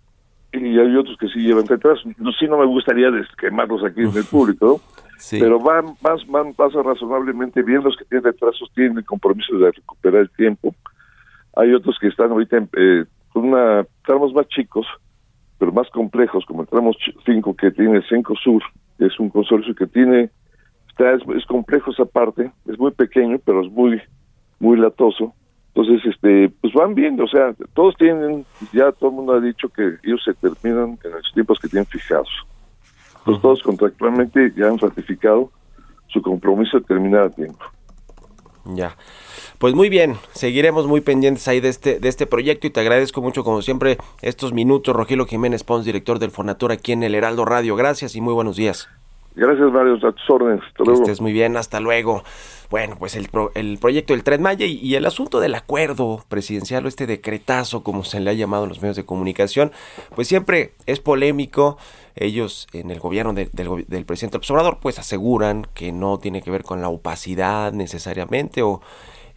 y 0.53 0.79
hay 0.79 0.95
otros 0.95 1.17
que 1.17 1.27
sí 1.29 1.39
llevan 1.39 1.67
retraso. 1.67 2.09
No, 2.17 2.31
sí 2.33 2.45
no 2.47 2.57
me 2.57 2.65
gustaría 2.65 3.09
quemarlos 3.39 3.83
aquí 3.83 4.01
en 4.01 4.15
el 4.15 4.25
público, 4.29 4.65
¿no? 4.65 5.01
Sí. 5.17 5.39
pero 5.39 5.59
van, 5.59 5.85
más, 6.01 6.25
van, 6.27 6.53
pasan 6.53 6.83
razonablemente 6.83 7.61
bien. 7.61 7.83
Los 7.83 7.95
que 7.95 8.05
tienen 8.05 8.25
retrasos 8.25 8.69
tienen 8.73 8.97
el 8.97 9.05
compromiso 9.05 9.55
de 9.57 9.71
recuperar 9.71 10.21
el 10.21 10.29
tiempo. 10.31 10.73
Hay 11.55 11.73
otros 11.73 11.97
que 12.01 12.07
están 12.07 12.31
ahorita 12.31 12.57
en, 12.57 12.69
eh, 12.75 13.05
con 13.31 13.45
una 13.49 13.85
tramos 14.05 14.33
más 14.33 14.47
chicos, 14.47 14.87
pero 15.59 15.71
más 15.71 15.89
complejos, 15.91 16.43
como 16.45 16.63
el 16.63 16.67
tramo 16.67 16.91
5 17.25 17.55
que 17.55 17.71
tiene 17.71 18.01
Senco 18.07 18.35
Sur, 18.35 18.63
que 18.97 19.05
es 19.05 19.19
un 19.19 19.29
consorcio 19.29 19.75
que 19.75 19.85
tiene, 19.85 20.31
está, 20.91 21.13
es, 21.13 21.21
es 21.37 21.45
complejo 21.45 21.91
esa 21.91 22.05
parte, 22.05 22.51
es 22.67 22.77
muy 22.77 22.91
pequeño, 22.91 23.39
pero 23.43 23.65
es 23.65 23.71
muy, 23.71 24.01
muy 24.59 24.77
latoso. 24.77 25.33
Entonces, 25.73 26.05
este, 26.13 26.49
pues 26.61 26.73
van 26.73 26.93
viendo, 26.93 27.23
o 27.23 27.27
sea, 27.27 27.55
todos 27.73 27.95
tienen, 27.95 28.45
ya 28.73 28.91
todo 28.91 29.09
el 29.09 29.15
mundo 29.15 29.33
ha 29.33 29.39
dicho 29.39 29.69
que 29.69 29.95
ellos 30.03 30.21
se 30.23 30.33
terminan 30.33 30.99
en 31.03 31.11
los 31.11 31.31
tiempos 31.33 31.59
que 31.59 31.69
tienen 31.69 31.85
fijados. 31.85 32.29
Entonces, 33.19 33.41
todos 33.41 33.63
contractualmente 33.63 34.51
ya 34.55 34.67
han 34.67 34.77
ratificado 34.77 35.49
su 36.07 36.21
compromiso 36.21 36.79
de 36.79 36.85
terminar 36.85 37.23
a 37.23 37.29
tiempo. 37.29 37.63
Ya. 38.65 38.97
Pues 39.59 39.73
muy 39.73 39.89
bien, 39.89 40.17
seguiremos 40.33 40.87
muy 40.87 41.01
pendientes 41.01 41.47
ahí 41.47 41.61
de 41.61 41.69
este, 41.69 41.99
de 41.99 42.09
este 42.09 42.27
proyecto 42.27 42.67
y 42.67 42.71
te 42.71 42.79
agradezco 42.79 43.21
mucho 43.21 43.43
como 43.43 43.61
siempre 43.61 43.97
estos 44.21 44.53
minutos, 44.53 44.95
Rogelio 44.95 45.25
Jiménez 45.25 45.63
Pons, 45.63 45.85
director 45.85 46.19
del 46.19 46.31
Fonatur 46.31 46.71
aquí 46.71 46.91
en 46.91 47.03
el 47.03 47.15
Heraldo 47.15 47.45
Radio. 47.45 47.75
Gracias 47.75 48.15
y 48.15 48.21
muy 48.21 48.33
buenos 48.33 48.57
días. 48.57 48.89
Gracias, 49.41 49.71
Mario, 49.71 49.95
a 49.95 50.11
tus 50.11 50.29
órdenes. 50.29 50.61
Hasta 50.63 50.77
Que 50.77 50.83
luego. 50.85 51.01
estés 51.01 51.19
muy 51.19 51.33
bien, 51.33 51.57
hasta 51.57 51.79
luego. 51.79 52.23
Bueno, 52.69 52.95
pues 52.99 53.15
el, 53.15 53.27
pro- 53.27 53.51
el 53.55 53.79
proyecto 53.79 54.13
del 54.13 54.23
Tren 54.23 54.41
Maya 54.43 54.67
y, 54.67 54.73
y 54.77 54.93
el 54.95 55.05
asunto 55.07 55.39
del 55.39 55.55
acuerdo 55.55 56.23
presidencial 56.29 56.85
o 56.85 56.87
este 56.87 57.07
decretazo, 57.07 57.83
como 57.83 58.03
se 58.03 58.19
le 58.19 58.29
ha 58.29 58.33
llamado 58.33 58.63
en 58.63 58.69
los 58.69 58.81
medios 58.81 58.95
de 58.97 59.03
comunicación, 59.05 59.71
pues 60.15 60.27
siempre 60.27 60.73
es 60.85 60.99
polémico. 60.99 61.77
Ellos 62.15 62.67
en 62.71 62.91
el 62.91 62.99
gobierno 62.99 63.33
de- 63.33 63.49
del, 63.51 63.85
del 63.87 64.05
presidente 64.05 64.37
Obrador 64.53 64.77
pues 64.79 64.99
aseguran 64.99 65.65
que 65.73 65.91
no 65.91 66.19
tiene 66.19 66.41
que 66.43 66.51
ver 66.51 66.63
con 66.63 66.79
la 66.81 66.89
opacidad 66.89 67.73
necesariamente 67.73 68.61
o 68.61 68.81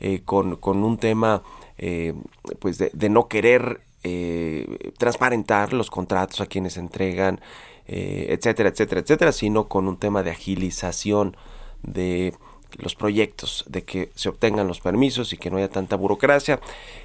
eh, 0.01 0.21
con, 0.25 0.57
con 0.57 0.85
un 0.85 0.99
tema 0.99 1.43
eh, 1.79 2.13
pues 2.59 2.77
de, 2.79 2.91
de 2.93 3.09
no 3.09 3.27
querer 3.29 3.81
eh, 4.03 4.93
transparentar 4.99 5.73
los 5.73 5.89
contratos 5.91 6.41
a 6.43 6.47
quienes 6.47 6.77
entregan, 6.77 7.41
eh, 7.87 8.27
etcétera, 8.31 8.71
etcétera, 8.71 9.01
etcétera, 9.01 9.33
sino 9.33 9.69
con 9.69 9.89
un 9.89 9.99
tema 9.99 10.23
de 10.23 10.31
agilización 10.31 11.37
de 11.83 12.35
los 12.77 12.95
proyectos, 12.95 13.65
de 13.69 13.85
que 13.85 14.11
se 14.15 14.29
obtengan 14.29 14.67
los 14.67 14.81
permisos 14.81 15.33
y 15.33 15.37
que 15.37 15.51
no 15.51 15.59
haya 15.59 15.69
tanta 15.69 15.97
burocracia. 15.97 16.61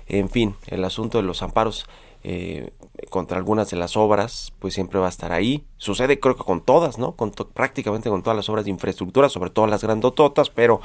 En 0.07 0.29
fin, 0.29 0.55
el 0.67 0.83
asunto 0.83 1.17
de 1.19 1.23
los 1.23 1.41
amparos 1.41 1.85
eh, 2.23 2.71
contra 3.09 3.37
algunas 3.37 3.69
de 3.69 3.77
las 3.77 3.95
obras, 3.95 4.53
pues 4.59 4.73
siempre 4.73 4.99
va 4.99 5.05
a 5.05 5.09
estar 5.09 5.31
ahí. 5.31 5.63
Sucede 5.77 6.19
creo 6.19 6.35
que 6.35 6.43
con 6.43 6.61
todas, 6.61 6.97
¿no? 6.97 7.13
Con 7.13 7.31
prácticamente 7.31 8.09
con 8.09 8.23
todas 8.23 8.37
las 8.37 8.49
obras 8.49 8.65
de 8.65 8.71
infraestructura, 8.71 9.29
sobre 9.29 9.51
todo 9.51 9.67
las 9.67 9.83
grandototas, 9.83 10.49
pero 10.49 10.81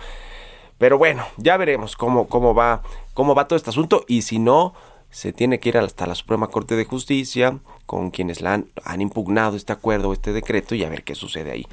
pero 0.78 0.98
bueno, 0.98 1.24
ya 1.36 1.56
veremos 1.56 1.96
cómo, 1.96 2.26
cómo 2.26 2.52
va, 2.52 2.82
cómo 3.14 3.34
va 3.34 3.46
todo 3.46 3.56
este 3.56 3.70
asunto 3.70 4.04
y 4.08 4.22
si 4.22 4.38
no, 4.38 4.74
se 5.14 5.32
tiene 5.32 5.60
que 5.60 5.68
ir 5.68 5.78
hasta 5.78 6.08
la 6.08 6.16
Suprema 6.16 6.48
Corte 6.48 6.74
de 6.74 6.86
Justicia 6.86 7.60
con 7.86 8.10
quienes 8.10 8.40
la 8.40 8.64
han, 8.84 9.00
impugnado 9.00 9.56
este 9.56 9.72
acuerdo, 9.72 10.12
este 10.12 10.32
decreto 10.32 10.74
y 10.74 10.82
a 10.82 10.88
ver 10.88 11.04
qué 11.04 11.14
sucede 11.14 11.52
ahí. 11.52 11.68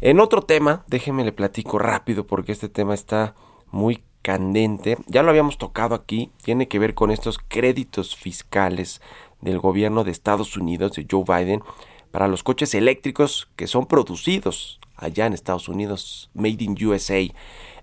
En 0.00 0.20
otro 0.20 0.40
tema, 0.40 0.82
déjeme 0.86 1.22
le 1.22 1.32
platico 1.32 1.78
rápido 1.78 2.26
porque 2.26 2.50
este 2.52 2.70
tema 2.70 2.94
está 2.94 3.34
muy 3.70 4.02
candente. 4.22 4.96
Ya 5.06 5.22
lo 5.22 5.28
habíamos 5.28 5.58
tocado 5.58 5.94
aquí, 5.94 6.30
tiene 6.42 6.66
que 6.66 6.78
ver 6.78 6.94
con 6.94 7.10
estos 7.10 7.38
créditos 7.38 8.16
fiscales 8.16 9.02
del 9.42 9.58
gobierno 9.58 10.02
de 10.02 10.10
Estados 10.10 10.56
Unidos, 10.56 10.92
de 10.92 11.06
Joe 11.08 11.24
Biden, 11.26 11.62
para 12.10 12.26
los 12.26 12.42
coches 12.42 12.74
eléctricos 12.74 13.50
que 13.54 13.66
son 13.66 13.84
producidos 13.84 14.80
allá 14.96 15.26
en 15.26 15.34
Estados 15.34 15.68
Unidos, 15.68 16.30
Made 16.32 16.64
in 16.64 16.86
USA, 16.86 17.20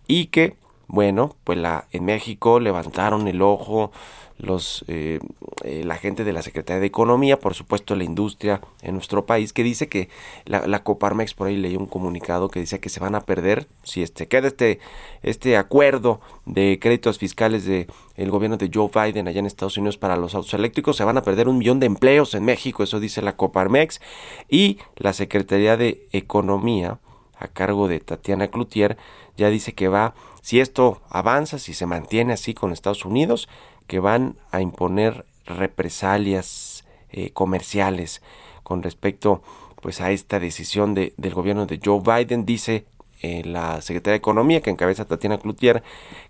y 0.08 0.26
que, 0.28 0.58
bueno, 0.88 1.36
pues 1.44 1.60
la, 1.60 1.88
en 1.92 2.06
México 2.06 2.60
levantaron 2.60 3.28
el 3.28 3.44
ojo 3.44 3.92
los 4.40 4.84
eh, 4.88 5.20
eh, 5.64 5.84
la 5.86 5.96
gente 5.96 6.24
de 6.24 6.34
la 6.34 6.42
Secretaría 6.42 6.80
de 6.80 6.88
Economía, 6.88 7.40
por 7.40 7.54
supuesto 7.54 7.96
la 7.96 8.04
industria 8.04 8.62
en 8.82 8.94
nuestro 8.94 9.26
país, 9.26 9.54
que 9.54 9.64
dice 9.64 9.88
que 9.88 10.10
la, 10.46 10.66
la 10.66 10.84
Coparmex 10.84 11.34
por 11.34 11.48
ahí 11.48 11.58
leí 11.58 11.76
un 11.76 11.86
comunicado 11.86 12.50
que 12.50 12.62
decía 12.62 12.80
que 12.80 12.90
se 12.90 13.00
van 13.00 13.16
a 13.16 13.22
perder 13.22 13.68
si 13.84 14.02
este 14.02 14.28
queda 14.28 14.48
este 14.48 14.80
este 15.22 15.58
acuerdo 15.58 16.22
de 16.46 16.80
créditos 16.82 17.20
fiscales 17.20 17.66
de 17.66 17.88
el 18.16 18.32
gobierno 18.32 18.58
de 18.58 18.72
Joe 18.74 18.90
Biden 18.94 19.28
allá 19.28 19.40
en 19.40 19.46
Estados 19.46 19.78
Unidos 19.78 19.98
para 19.98 20.18
los 20.18 20.36
autos 20.36 20.54
eléctricos, 20.54 20.98
se 20.98 21.04
van 21.04 21.18
a 21.18 21.24
perder 21.24 21.48
un 21.48 21.58
millón 21.58 21.80
de 21.80 21.86
empleos 21.86 22.34
en 22.34 22.44
México, 22.44 22.84
eso 22.84 23.00
dice 23.00 23.22
la 23.22 23.36
Coparmex. 23.36 24.02
Y 24.50 24.80
la 24.98 25.14
Secretaría 25.14 25.78
de 25.78 26.08
Economía 26.12 27.00
a 27.38 27.48
cargo 27.48 27.88
de 27.88 28.00
Tatiana 28.00 28.50
Cloutier 28.50 28.98
ya 29.38 29.50
dice 29.50 29.74
que 29.74 29.88
va 29.88 30.14
si 30.42 30.60
esto 30.60 31.02
avanza, 31.10 31.60
si 31.60 31.74
se 31.74 31.86
mantiene 31.86 32.34
así 32.34 32.54
con 32.54 32.72
Estados 32.72 33.06
Unidos, 33.06 33.48
que 33.90 34.00
van 34.00 34.38
a 34.52 34.62
imponer 34.62 35.26
represalias 35.46 36.86
eh, 37.10 37.32
comerciales 37.32 38.22
con 38.64 38.84
respecto 38.84 39.42
pues 39.82 40.00
a 40.00 40.12
esta 40.12 40.40
decisión 40.40 40.94
de, 40.94 41.14
del 41.18 41.34
gobierno 41.34 41.66
de 41.66 41.80
Joe 41.84 42.02
Biden 42.02 42.46
dice 42.46 42.86
eh, 43.24 43.42
la 43.44 43.82
Secretaría 43.82 44.14
de 44.14 44.18
Economía 44.18 44.62
que 44.62 44.70
encabeza 44.70 45.06
Tatiana 45.06 45.40
Cloutier 45.40 45.82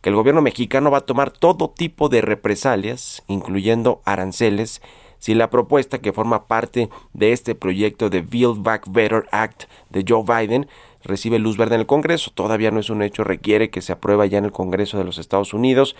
que 0.01 0.09
el 0.09 0.15
gobierno 0.15 0.41
mexicano 0.41 0.89
va 0.89 0.99
a 0.99 1.05
tomar 1.05 1.31
todo 1.31 1.69
tipo 1.69 2.07
de 2.07 2.21
represalias 2.21 3.23
incluyendo 3.27 4.01
aranceles 4.05 4.81
si 5.17 5.35
la 5.35 5.49
propuesta 5.49 5.99
que 5.99 6.13
forma 6.13 6.47
parte 6.47 6.89
de 7.11 7.33
este 7.33 7.55
proyecto 7.55 8.09
de 8.09 8.21
Build 8.21 8.63
Back 8.63 8.85
Better 8.89 9.27
Act 9.31 9.65
de 9.89 10.05
Joe 10.07 10.23
Biden 10.23 10.69
recibe 11.03 11.39
luz 11.39 11.57
verde 11.57 11.75
en 11.75 11.81
el 11.81 11.87
Congreso. 11.87 12.31
Todavía 12.33 12.71
no 12.71 12.79
es 12.79 12.89
un 12.89 13.01
hecho, 13.01 13.25
requiere 13.25 13.69
que 13.69 13.81
se 13.81 13.91
apruebe 13.91 14.29
ya 14.29 14.37
en 14.37 14.45
el 14.45 14.53
Congreso 14.53 14.97
de 14.97 15.03
los 15.03 15.17
Estados 15.17 15.53
Unidos, 15.53 15.97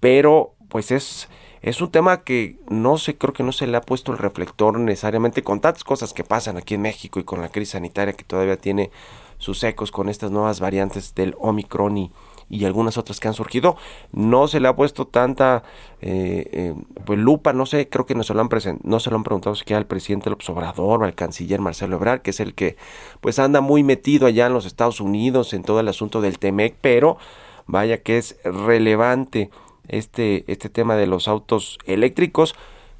pero 0.00 0.54
pues 0.68 0.90
es 0.90 1.28
es 1.60 1.80
un 1.80 1.90
tema 1.90 2.22
que 2.22 2.56
no 2.68 2.98
sé, 2.98 3.16
creo 3.16 3.34
que 3.34 3.42
no 3.42 3.52
se 3.52 3.66
le 3.66 3.76
ha 3.76 3.80
puesto 3.80 4.12
el 4.12 4.18
reflector 4.18 4.78
necesariamente 4.78 5.42
con 5.42 5.60
tantas 5.60 5.84
cosas 5.84 6.12
que 6.12 6.24
pasan 6.24 6.56
aquí 6.56 6.74
en 6.74 6.82
México 6.82 7.18
y 7.18 7.24
con 7.24 7.40
la 7.40 7.48
crisis 7.48 7.72
sanitaria 7.72 8.12
que 8.12 8.24
todavía 8.24 8.56
tiene 8.56 8.90
sus 9.38 9.62
ecos 9.64 9.90
con 9.90 10.08
estas 10.08 10.30
nuevas 10.30 10.60
variantes 10.60 11.14
del 11.14 11.34
Omicron 11.38 11.98
y, 11.98 12.12
y 12.48 12.64
algunas 12.64 12.96
otras 12.96 13.18
que 13.18 13.28
han 13.28 13.34
surgido. 13.34 13.76
No 14.12 14.46
se 14.48 14.60
le 14.60 14.68
ha 14.68 14.76
puesto 14.76 15.06
tanta 15.06 15.64
eh, 16.00 16.48
eh, 16.52 16.74
pues 17.04 17.18
lupa, 17.18 17.52
no 17.52 17.66
sé, 17.66 17.88
creo 17.88 18.06
que 18.06 18.14
no 18.14 18.22
se 18.22 18.34
lo 18.34 18.40
han 18.40 18.48
no 18.82 19.00
se 19.00 19.10
lo 19.10 19.16
han 19.16 19.24
preguntado 19.24 19.56
siquiera 19.56 19.78
al 19.78 19.86
presidente 19.86 20.30
López 20.30 20.48
Obrador 20.50 21.02
o 21.02 21.04
al 21.04 21.14
canciller 21.14 21.60
Marcelo 21.60 21.96
Ebrard, 21.96 22.22
que 22.22 22.30
es 22.30 22.40
el 22.40 22.54
que 22.54 22.76
pues 23.20 23.38
anda 23.40 23.60
muy 23.60 23.82
metido 23.82 24.26
allá 24.26 24.46
en 24.46 24.52
los 24.52 24.64
Estados 24.64 25.00
Unidos 25.00 25.52
en 25.54 25.62
todo 25.62 25.80
el 25.80 25.88
asunto 25.88 26.20
del 26.20 26.38
TEMEC, 26.38 26.76
pero 26.80 27.18
vaya 27.66 27.98
que 27.98 28.18
es 28.18 28.38
relevante 28.44 29.50
este, 29.88 30.44
este 30.50 30.68
tema 30.68 30.96
de 30.96 31.06
los 31.06 31.28
autos 31.28 31.78
eléctricos 31.84 32.54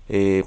eh, 0.09 0.45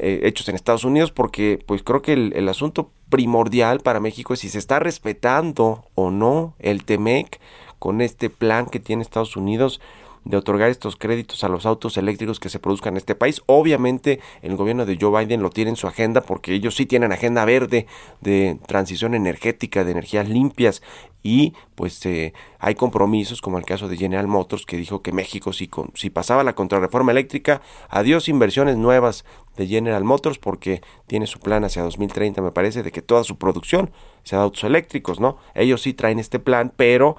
eh, 0.00 0.20
hechos 0.24 0.48
en 0.48 0.56
Estados 0.56 0.84
Unidos 0.84 1.12
porque 1.12 1.62
pues 1.66 1.82
creo 1.82 2.02
que 2.02 2.12
el, 2.12 2.32
el 2.34 2.48
asunto 2.48 2.90
primordial 3.10 3.80
para 3.80 4.00
México 4.00 4.34
es 4.34 4.40
si 4.40 4.48
se 4.48 4.58
está 4.58 4.80
respetando 4.80 5.84
o 5.94 6.10
no 6.10 6.54
el 6.58 6.84
TEMEC 6.84 7.40
con 7.78 8.00
este 8.00 8.30
plan 8.30 8.66
que 8.66 8.80
tiene 8.80 9.02
Estados 9.02 9.36
Unidos 9.36 9.80
de 10.24 10.36
otorgar 10.36 10.70
estos 10.70 10.96
créditos 10.96 11.44
a 11.44 11.48
los 11.48 11.66
autos 11.66 11.96
eléctricos 11.96 12.40
que 12.40 12.48
se 12.48 12.58
produzcan 12.58 12.94
en 12.94 12.98
este 12.98 13.14
país. 13.14 13.42
Obviamente 13.46 14.20
el 14.42 14.56
gobierno 14.56 14.86
de 14.86 14.98
Joe 15.00 15.24
Biden 15.24 15.42
lo 15.42 15.50
tiene 15.50 15.70
en 15.70 15.76
su 15.76 15.86
agenda 15.86 16.22
porque 16.22 16.54
ellos 16.54 16.74
sí 16.74 16.86
tienen 16.86 17.12
agenda 17.12 17.44
verde 17.44 17.86
de 18.20 18.58
transición 18.66 19.14
energética, 19.14 19.84
de 19.84 19.92
energías 19.92 20.28
limpias 20.28 20.82
y 21.22 21.54
pues 21.74 22.04
eh, 22.04 22.34
hay 22.58 22.74
compromisos 22.74 23.40
como 23.40 23.58
el 23.58 23.64
caso 23.64 23.88
de 23.88 23.96
General 23.96 24.26
Motors 24.26 24.66
que 24.66 24.76
dijo 24.76 25.02
que 25.02 25.12
México 25.12 25.52
si, 25.52 25.68
con, 25.68 25.90
si 25.94 26.10
pasaba 26.10 26.44
la 26.44 26.54
contrarreforma 26.54 27.12
eléctrica, 27.12 27.62
adiós 27.88 28.28
inversiones 28.28 28.76
nuevas 28.76 29.24
de 29.56 29.66
General 29.66 30.04
Motors 30.04 30.38
porque 30.38 30.82
tiene 31.06 31.26
su 31.26 31.40
plan 31.40 31.64
hacia 31.64 31.82
2030 31.82 32.42
me 32.42 32.52
parece 32.52 32.82
de 32.82 32.92
que 32.92 33.02
toda 33.02 33.24
su 33.24 33.36
producción 33.38 33.90
sea 34.22 34.38
de 34.38 34.44
autos 34.44 34.64
eléctricos, 34.64 35.20
¿no? 35.20 35.38
Ellos 35.54 35.82
sí 35.82 35.94
traen 35.94 36.18
este 36.18 36.38
plan, 36.38 36.72
pero 36.76 37.16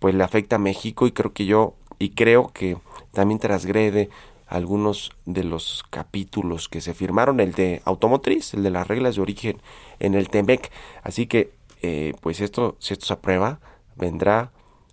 pues 0.00 0.14
le 0.14 0.24
afecta 0.24 0.56
a 0.56 0.58
México 0.58 1.06
y 1.06 1.12
creo 1.12 1.32
que 1.32 1.44
yo 1.44 1.74
y 2.00 2.10
creo 2.10 2.50
que 2.52 2.78
también 3.12 3.38
transgrede 3.38 4.08
algunos 4.48 5.12
de 5.26 5.44
los 5.44 5.84
capítulos 5.90 6.68
que 6.68 6.80
se 6.80 6.94
firmaron, 6.94 7.38
el 7.38 7.52
de 7.52 7.82
automotriz, 7.84 8.54
el 8.54 8.64
de 8.64 8.70
las 8.70 8.88
reglas 8.88 9.14
de 9.14 9.22
origen 9.22 9.62
en 10.00 10.14
el 10.14 10.28
TEMEC. 10.28 10.72
Así 11.04 11.26
que, 11.26 11.52
eh, 11.82 12.14
pues 12.20 12.40
esto, 12.40 12.74
si 12.80 12.94
esto 12.94 13.06
se 13.06 13.12
aprueba, 13.12 13.60
vendrá 13.94 14.50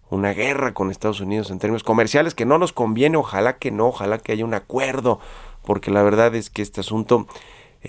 una 0.10 0.34
guerra 0.34 0.74
con 0.74 0.92
Estados 0.92 1.22
Unidos 1.22 1.50
en 1.50 1.60
términos 1.60 1.84
comerciales 1.84 2.36
que 2.36 2.46
no 2.46 2.60
nos 2.60 2.74
conviene, 2.74 3.18
ojalá 3.18 3.58
que 3.58 3.72
no, 3.72 3.88
ojalá 3.88 4.20
que 4.20 4.34
haya 4.34 4.46
un 4.46 4.54
acuerdo, 4.54 5.20
porque 5.64 5.92
la 5.92 6.04
verdad 6.04 6.36
es 6.36 6.50
que 6.50 6.62
este 6.62 6.82
asunto 6.82 7.26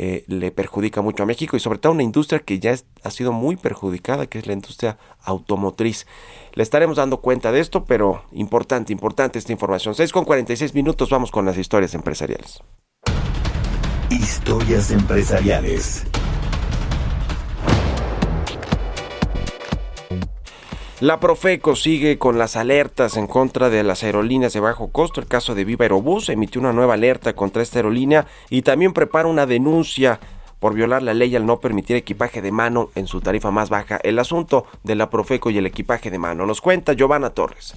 eh, 0.01 0.23
le 0.29 0.53
perjudica 0.53 1.03
mucho 1.03 1.25
a 1.25 1.27
México 1.27 1.57
y 1.57 1.61
sobre 1.61 1.81
todo 1.81 1.91
a 1.91 1.95
una 1.95 2.05
industria 2.05 2.39
que 2.39 2.61
ya 2.61 2.77
ha 3.03 3.11
sido 3.11 3.33
muy 3.33 3.57
perjudicada, 3.57 4.29
que 4.29 4.39
es 4.39 4.47
la 4.47 4.53
industria 4.53 4.97
automotriz. 5.25 6.07
Le 6.55 6.63
estaremos 6.63 6.99
dando 6.99 7.21
cuenta 7.21 7.51
de 7.51 7.59
esto, 7.59 7.85
pero 7.85 8.23
importante, 8.31 8.93
importante 8.93 9.41
esta 9.41 9.51
información. 9.51 9.97
6 9.97 10.13
con 10.13 10.25
46 10.25 10.73
minutos, 10.73 11.11
vamos 11.11 11.33
con 11.33 11.45
las 11.45 11.59
historias 11.59 11.95
empresariales. 11.95 12.63
Historias 14.09 14.93
empresariales. 14.93 16.05
La 21.01 21.21
Profeco 21.21 21.77
sigue 21.77 22.19
con 22.19 22.39
las 22.39 22.57
alertas 22.57 23.17
en 23.17 23.29
contra 23.29 23.71
de 23.71 23.85
las 23.85 24.03
aerolíneas 24.03 24.53
de 24.53 24.59
bajo 24.59 24.89
costo. 24.89 25.21
El 25.21 25.29
caso 25.29 25.55
de 25.55 25.65
Viva 25.65 25.85
Aerobús 25.85 26.29
emitió 26.29 26.61
una 26.61 26.73
nueva 26.73 26.95
alerta 26.95 27.35
contra 27.35 27.63
esta 27.63 27.79
aerolínea 27.79 28.27
y 28.51 28.63
también 28.63 28.93
prepara 28.93 29.29
una 29.29 29.47
denuncia 29.47 30.19
por 30.59 30.75
violar 30.75 31.05
la 31.05 31.15
ley 31.15 31.37
al 31.37 31.47
no 31.47 31.61
permitir 31.61 31.95
equipaje 31.95 32.43
de 32.43 32.51
mano 32.51 32.91
en 32.97 33.07
su 33.07 33.21
tarifa 33.21 33.53
más 33.53 33.71
baja. 33.71 34.01
El 34.03 34.19
asunto 34.19 34.67
de 34.83 34.97
la 34.97 35.09
Profeco 35.09 35.51
y 35.51 35.59
el 35.59 35.67
equipaje 35.67 36.11
de 36.11 36.19
mano 36.19 36.47
nos 36.47 36.61
cuenta 36.61 36.95
Giovanna 36.95 37.31
Torres. 37.31 37.77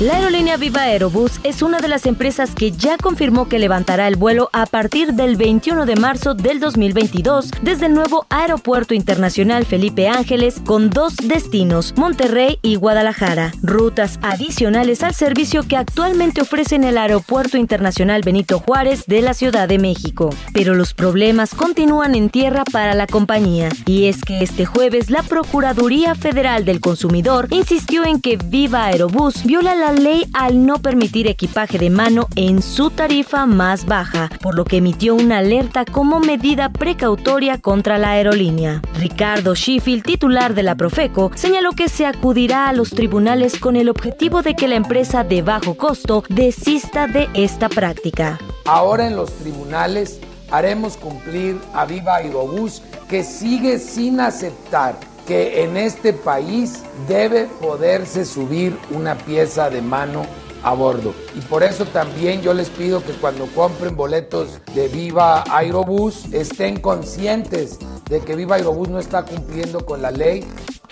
La 0.00 0.14
aerolínea 0.14 0.56
Viva 0.56 0.82
Aerobús 0.82 1.40
es 1.42 1.60
una 1.60 1.80
de 1.80 1.88
las 1.88 2.06
empresas 2.06 2.54
que 2.54 2.70
ya 2.70 2.96
confirmó 2.98 3.48
que 3.48 3.58
levantará 3.58 4.06
el 4.06 4.14
vuelo 4.14 4.48
a 4.52 4.64
partir 4.64 5.14
del 5.14 5.34
21 5.34 5.86
de 5.86 5.96
marzo 5.96 6.34
del 6.34 6.60
2022 6.60 7.50
desde 7.62 7.86
el 7.86 7.94
nuevo 7.94 8.24
Aeropuerto 8.30 8.94
Internacional 8.94 9.66
Felipe 9.66 10.06
Ángeles 10.06 10.62
con 10.64 10.88
dos 10.88 11.16
destinos, 11.16 11.94
Monterrey 11.96 12.60
y 12.62 12.76
Guadalajara, 12.76 13.50
rutas 13.60 14.20
adicionales 14.22 15.02
al 15.02 15.14
servicio 15.14 15.64
que 15.66 15.76
actualmente 15.76 16.42
ofrecen 16.42 16.84
el 16.84 16.96
Aeropuerto 16.96 17.56
Internacional 17.56 18.22
Benito 18.24 18.60
Juárez 18.60 19.04
de 19.08 19.20
la 19.20 19.34
Ciudad 19.34 19.66
de 19.66 19.80
México. 19.80 20.30
Pero 20.54 20.76
los 20.76 20.94
problemas 20.94 21.56
continúan 21.56 22.14
en 22.14 22.30
tierra 22.30 22.62
para 22.70 22.94
la 22.94 23.08
compañía 23.08 23.70
y 23.84 24.04
es 24.04 24.22
que 24.22 24.44
este 24.44 24.64
jueves 24.64 25.10
la 25.10 25.24
Procuraduría 25.24 26.14
Federal 26.14 26.64
del 26.64 26.80
Consumidor 26.80 27.48
insistió 27.50 28.04
en 28.04 28.20
que 28.20 28.36
Viva 28.36 28.84
Aerobús 28.84 29.42
viola 29.42 29.74
la 29.74 29.87
ley 29.92 30.26
al 30.32 30.66
no 30.66 30.78
permitir 30.78 31.26
equipaje 31.26 31.78
de 31.78 31.90
mano 31.90 32.28
en 32.36 32.62
su 32.62 32.90
tarifa 32.90 33.46
más 33.46 33.86
baja, 33.86 34.30
por 34.42 34.54
lo 34.54 34.64
que 34.64 34.78
emitió 34.78 35.14
una 35.14 35.38
alerta 35.38 35.84
como 35.84 36.20
medida 36.20 36.70
precautoria 36.70 37.58
contra 37.58 37.98
la 37.98 38.10
aerolínea. 38.10 38.82
Ricardo 38.98 39.54
Sheffield, 39.54 40.04
titular 40.04 40.54
de 40.54 40.62
la 40.62 40.74
Profeco, 40.74 41.30
señaló 41.34 41.72
que 41.72 41.88
se 41.88 42.06
acudirá 42.06 42.68
a 42.68 42.72
los 42.72 42.90
tribunales 42.90 43.58
con 43.58 43.76
el 43.76 43.88
objetivo 43.88 44.42
de 44.42 44.54
que 44.54 44.68
la 44.68 44.76
empresa 44.76 45.24
de 45.24 45.42
bajo 45.42 45.76
costo 45.76 46.24
desista 46.28 47.06
de 47.06 47.28
esta 47.34 47.68
práctica. 47.68 48.38
Ahora 48.64 49.06
en 49.06 49.16
los 49.16 49.32
tribunales 49.32 50.20
haremos 50.50 50.96
cumplir 50.96 51.58
a 51.74 51.84
Viva 51.84 52.16
Aerobús 52.16 52.82
que 53.08 53.22
sigue 53.22 53.78
sin 53.78 54.20
aceptar 54.20 54.98
que 55.28 55.62
en 55.62 55.76
este 55.76 56.14
país 56.14 56.84
debe 57.06 57.44
poderse 57.60 58.24
subir 58.24 58.78
una 58.90 59.14
pieza 59.14 59.68
de 59.68 59.82
mano 59.82 60.24
a 60.62 60.74
bordo. 60.74 61.14
Y 61.36 61.40
por 61.42 61.62
eso 61.62 61.84
también 61.86 62.42
yo 62.42 62.54
les 62.54 62.70
pido 62.70 63.02
que 63.02 63.12
cuando 63.12 63.46
compren 63.54 63.96
boletos 63.96 64.60
de 64.74 64.88
Viva 64.88 65.44
Aerobús 65.50 66.24
estén 66.32 66.80
conscientes 66.80 67.78
de 68.08 68.20
que 68.20 68.34
Viva 68.34 68.56
Aerobús 68.56 68.88
no 68.88 68.98
está 68.98 69.24
cumpliendo 69.24 69.84
con 69.84 70.02
la 70.02 70.10
ley 70.10 70.44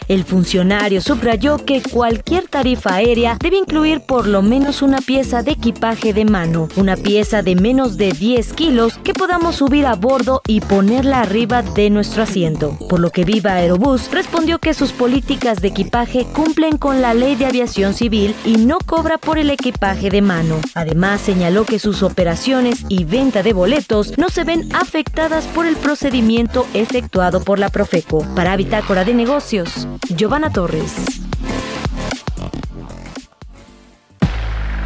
el 0.08 0.22
funcionario 0.24 1.00
subrayó 1.00 1.64
que 1.64 1.82
cualquier 1.82 2.46
tarifa 2.46 2.94
aérea 2.94 3.36
debe 3.40 3.56
incluir 3.56 4.00
por 4.00 4.28
lo 4.28 4.40
menos 4.40 4.80
una 4.82 4.98
pieza 4.98 5.42
de 5.42 5.52
equipaje 5.52 6.12
de 6.12 6.24
mano, 6.24 6.68
una 6.76 6.96
pieza 6.96 7.42
de 7.42 7.56
menos 7.56 7.96
de 7.96 8.12
10 8.12 8.52
kilos 8.52 8.98
que 8.98 9.14
podamos 9.14 9.56
subir 9.56 9.84
a 9.84 9.96
bordo 9.96 10.42
y 10.46 10.60
ponerla 10.60 11.22
arriba 11.22 11.62
de 11.62 11.90
nuestro 11.90 12.22
asiento. 12.22 12.78
Por 12.88 13.00
lo 13.00 13.10
que 13.10 13.24
Viva 13.24 13.54
Aerobús 13.54 14.08
respondió 14.12 14.60
que 14.60 14.74
sus 14.74 14.92
políticas 14.92 15.60
de 15.60 15.68
equipaje 15.68 16.24
cumplen 16.24 16.78
con 16.78 17.02
la 17.02 17.12
ley 17.12 17.34
de 17.34 17.46
aviación 17.46 17.92
civil 17.92 18.34
y 18.44 18.58
no 18.58 18.78
cobra 18.86 19.18
por 19.18 19.38
el 19.38 19.50
equipaje 19.56 20.08
de 20.08 20.22
mano. 20.22 20.60
Además 20.74 21.20
señaló 21.20 21.64
que 21.64 21.78
sus 21.78 22.02
operaciones 22.02 22.84
y 22.88 23.04
venta 23.04 23.42
de 23.42 23.52
boletos 23.52 24.16
no 24.16 24.28
se 24.28 24.44
ven 24.44 24.68
afectadas 24.74 25.46
por 25.46 25.66
el 25.66 25.76
procedimiento 25.76 26.66
efectuado 26.72 27.42
por 27.42 27.58
la 27.58 27.70
Profeco. 27.70 28.24
Para 28.34 28.56
Bitácora 28.56 29.04
de 29.04 29.14
Negocios, 29.14 29.88
Giovanna 30.08 30.50
Torres. 30.50 30.94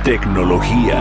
Tecnología. 0.04 0.98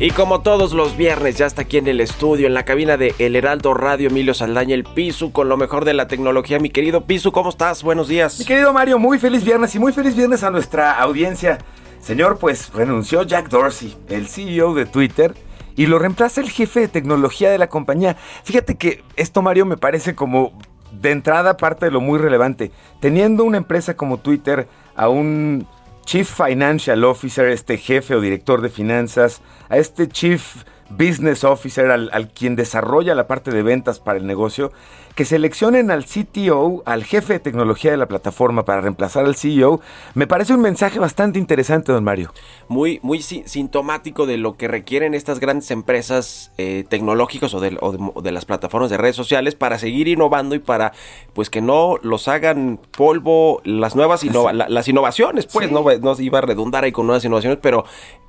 Y 0.00 0.12
como 0.12 0.42
todos 0.42 0.74
los 0.74 0.96
viernes, 0.96 1.36
ya 1.38 1.46
está 1.46 1.62
aquí 1.62 1.76
en 1.76 1.88
el 1.88 2.00
estudio, 2.00 2.46
en 2.46 2.54
la 2.54 2.64
cabina 2.64 2.96
de 2.96 3.16
El 3.18 3.34
Heraldo 3.34 3.74
Radio, 3.74 4.10
Emilio 4.10 4.32
Saldaña, 4.32 4.76
el 4.76 4.84
Pisu, 4.84 5.32
con 5.32 5.48
lo 5.48 5.56
mejor 5.56 5.84
de 5.84 5.92
la 5.92 6.06
tecnología. 6.06 6.60
Mi 6.60 6.70
querido 6.70 7.04
Pisu, 7.04 7.32
¿cómo 7.32 7.50
estás? 7.50 7.82
Buenos 7.82 8.06
días. 8.06 8.38
Mi 8.38 8.44
querido 8.44 8.72
Mario, 8.72 9.00
muy 9.00 9.18
feliz 9.18 9.42
viernes 9.42 9.74
y 9.74 9.80
muy 9.80 9.92
feliz 9.92 10.14
viernes 10.14 10.44
a 10.44 10.52
nuestra 10.52 10.92
audiencia. 11.00 11.58
Señor, 12.00 12.38
pues 12.38 12.72
renunció 12.72 13.24
Jack 13.24 13.48
Dorsey, 13.48 13.96
el 14.08 14.28
CEO 14.28 14.72
de 14.72 14.86
Twitter, 14.86 15.34
y 15.74 15.86
lo 15.86 15.98
reemplaza 15.98 16.42
el 16.42 16.50
jefe 16.50 16.78
de 16.78 16.88
tecnología 16.88 17.50
de 17.50 17.58
la 17.58 17.66
compañía. 17.66 18.16
Fíjate 18.44 18.76
que 18.76 19.02
esto, 19.16 19.42
Mario, 19.42 19.66
me 19.66 19.76
parece 19.76 20.14
como 20.14 20.52
de 20.92 21.10
entrada 21.10 21.56
parte 21.56 21.86
de 21.86 21.90
lo 21.90 22.00
muy 22.00 22.20
relevante. 22.20 22.70
Teniendo 23.00 23.42
una 23.42 23.58
empresa 23.58 23.96
como 23.96 24.18
Twitter 24.18 24.68
a 24.94 25.08
un 25.08 25.66
Chief 26.08 26.26
Financial 26.26 27.04
Officer, 27.04 27.50
este 27.50 27.76
jefe 27.76 28.14
o 28.14 28.20
director 28.22 28.62
de 28.62 28.70
finanzas, 28.70 29.42
a 29.68 29.76
este 29.76 30.08
Chief 30.08 30.64
Business 30.90 31.44
Officer, 31.44 31.90
al, 31.90 32.10
al, 32.12 32.28
quien 32.28 32.56
desarrolla 32.56 33.14
la 33.14 33.26
parte 33.26 33.50
de 33.50 33.62
ventas 33.62 34.00
para 34.00 34.18
el 34.18 34.26
negocio, 34.26 34.72
que 35.18 35.24
seleccionen 35.24 35.90
al 35.90 36.04
CTO, 36.04 36.84
al 36.86 37.02
jefe 37.02 37.32
de 37.32 37.38
tecnología 37.40 37.90
de 37.90 37.96
la 37.96 38.06
plataforma 38.06 38.64
para 38.64 38.82
reemplazar 38.82 39.24
al 39.24 39.34
CEO, 39.34 39.80
me 40.14 40.28
parece 40.28 40.54
un 40.54 40.60
mensaje 40.60 41.00
bastante 41.00 41.40
interesante, 41.40 41.90
don 41.90 42.04
Mario. 42.04 42.32
Muy, 42.68 43.00
muy 43.02 43.20
sintomático 43.20 44.26
de 44.26 44.36
lo 44.36 44.56
que 44.56 44.68
requieren 44.68 45.14
estas 45.14 45.40
grandes 45.40 45.72
empresas 45.72 46.52
eh, 46.56 46.84
tecnológicas 46.88 47.52
o 47.52 47.58
de, 47.58 47.76
o, 47.80 47.90
de, 47.90 47.98
o 48.14 48.22
de, 48.22 48.30
las 48.30 48.44
plataformas 48.44 48.90
de 48.90 48.96
redes 48.96 49.16
sociales 49.16 49.56
para 49.56 49.80
seguir 49.80 50.06
innovando 50.06 50.54
y 50.54 50.60
para 50.60 50.92
pues 51.32 51.50
que 51.50 51.60
no 51.60 51.96
los 52.02 52.28
hagan 52.28 52.78
polvo 52.96 53.60
las 53.64 53.96
nuevas 53.96 54.22
innova 54.22 54.52
la, 54.52 54.68
las 54.68 54.86
innovaciones, 54.86 55.46
pues 55.46 55.66
sí. 55.66 55.74
no, 55.74 55.82
no 55.82 56.14
iba 56.20 56.38
a 56.38 56.42
redundar 56.42 56.84
ahí 56.84 56.92
con 56.92 57.08
nuevas 57.08 57.24
innovaciones, 57.24 57.58
pero 57.60 57.84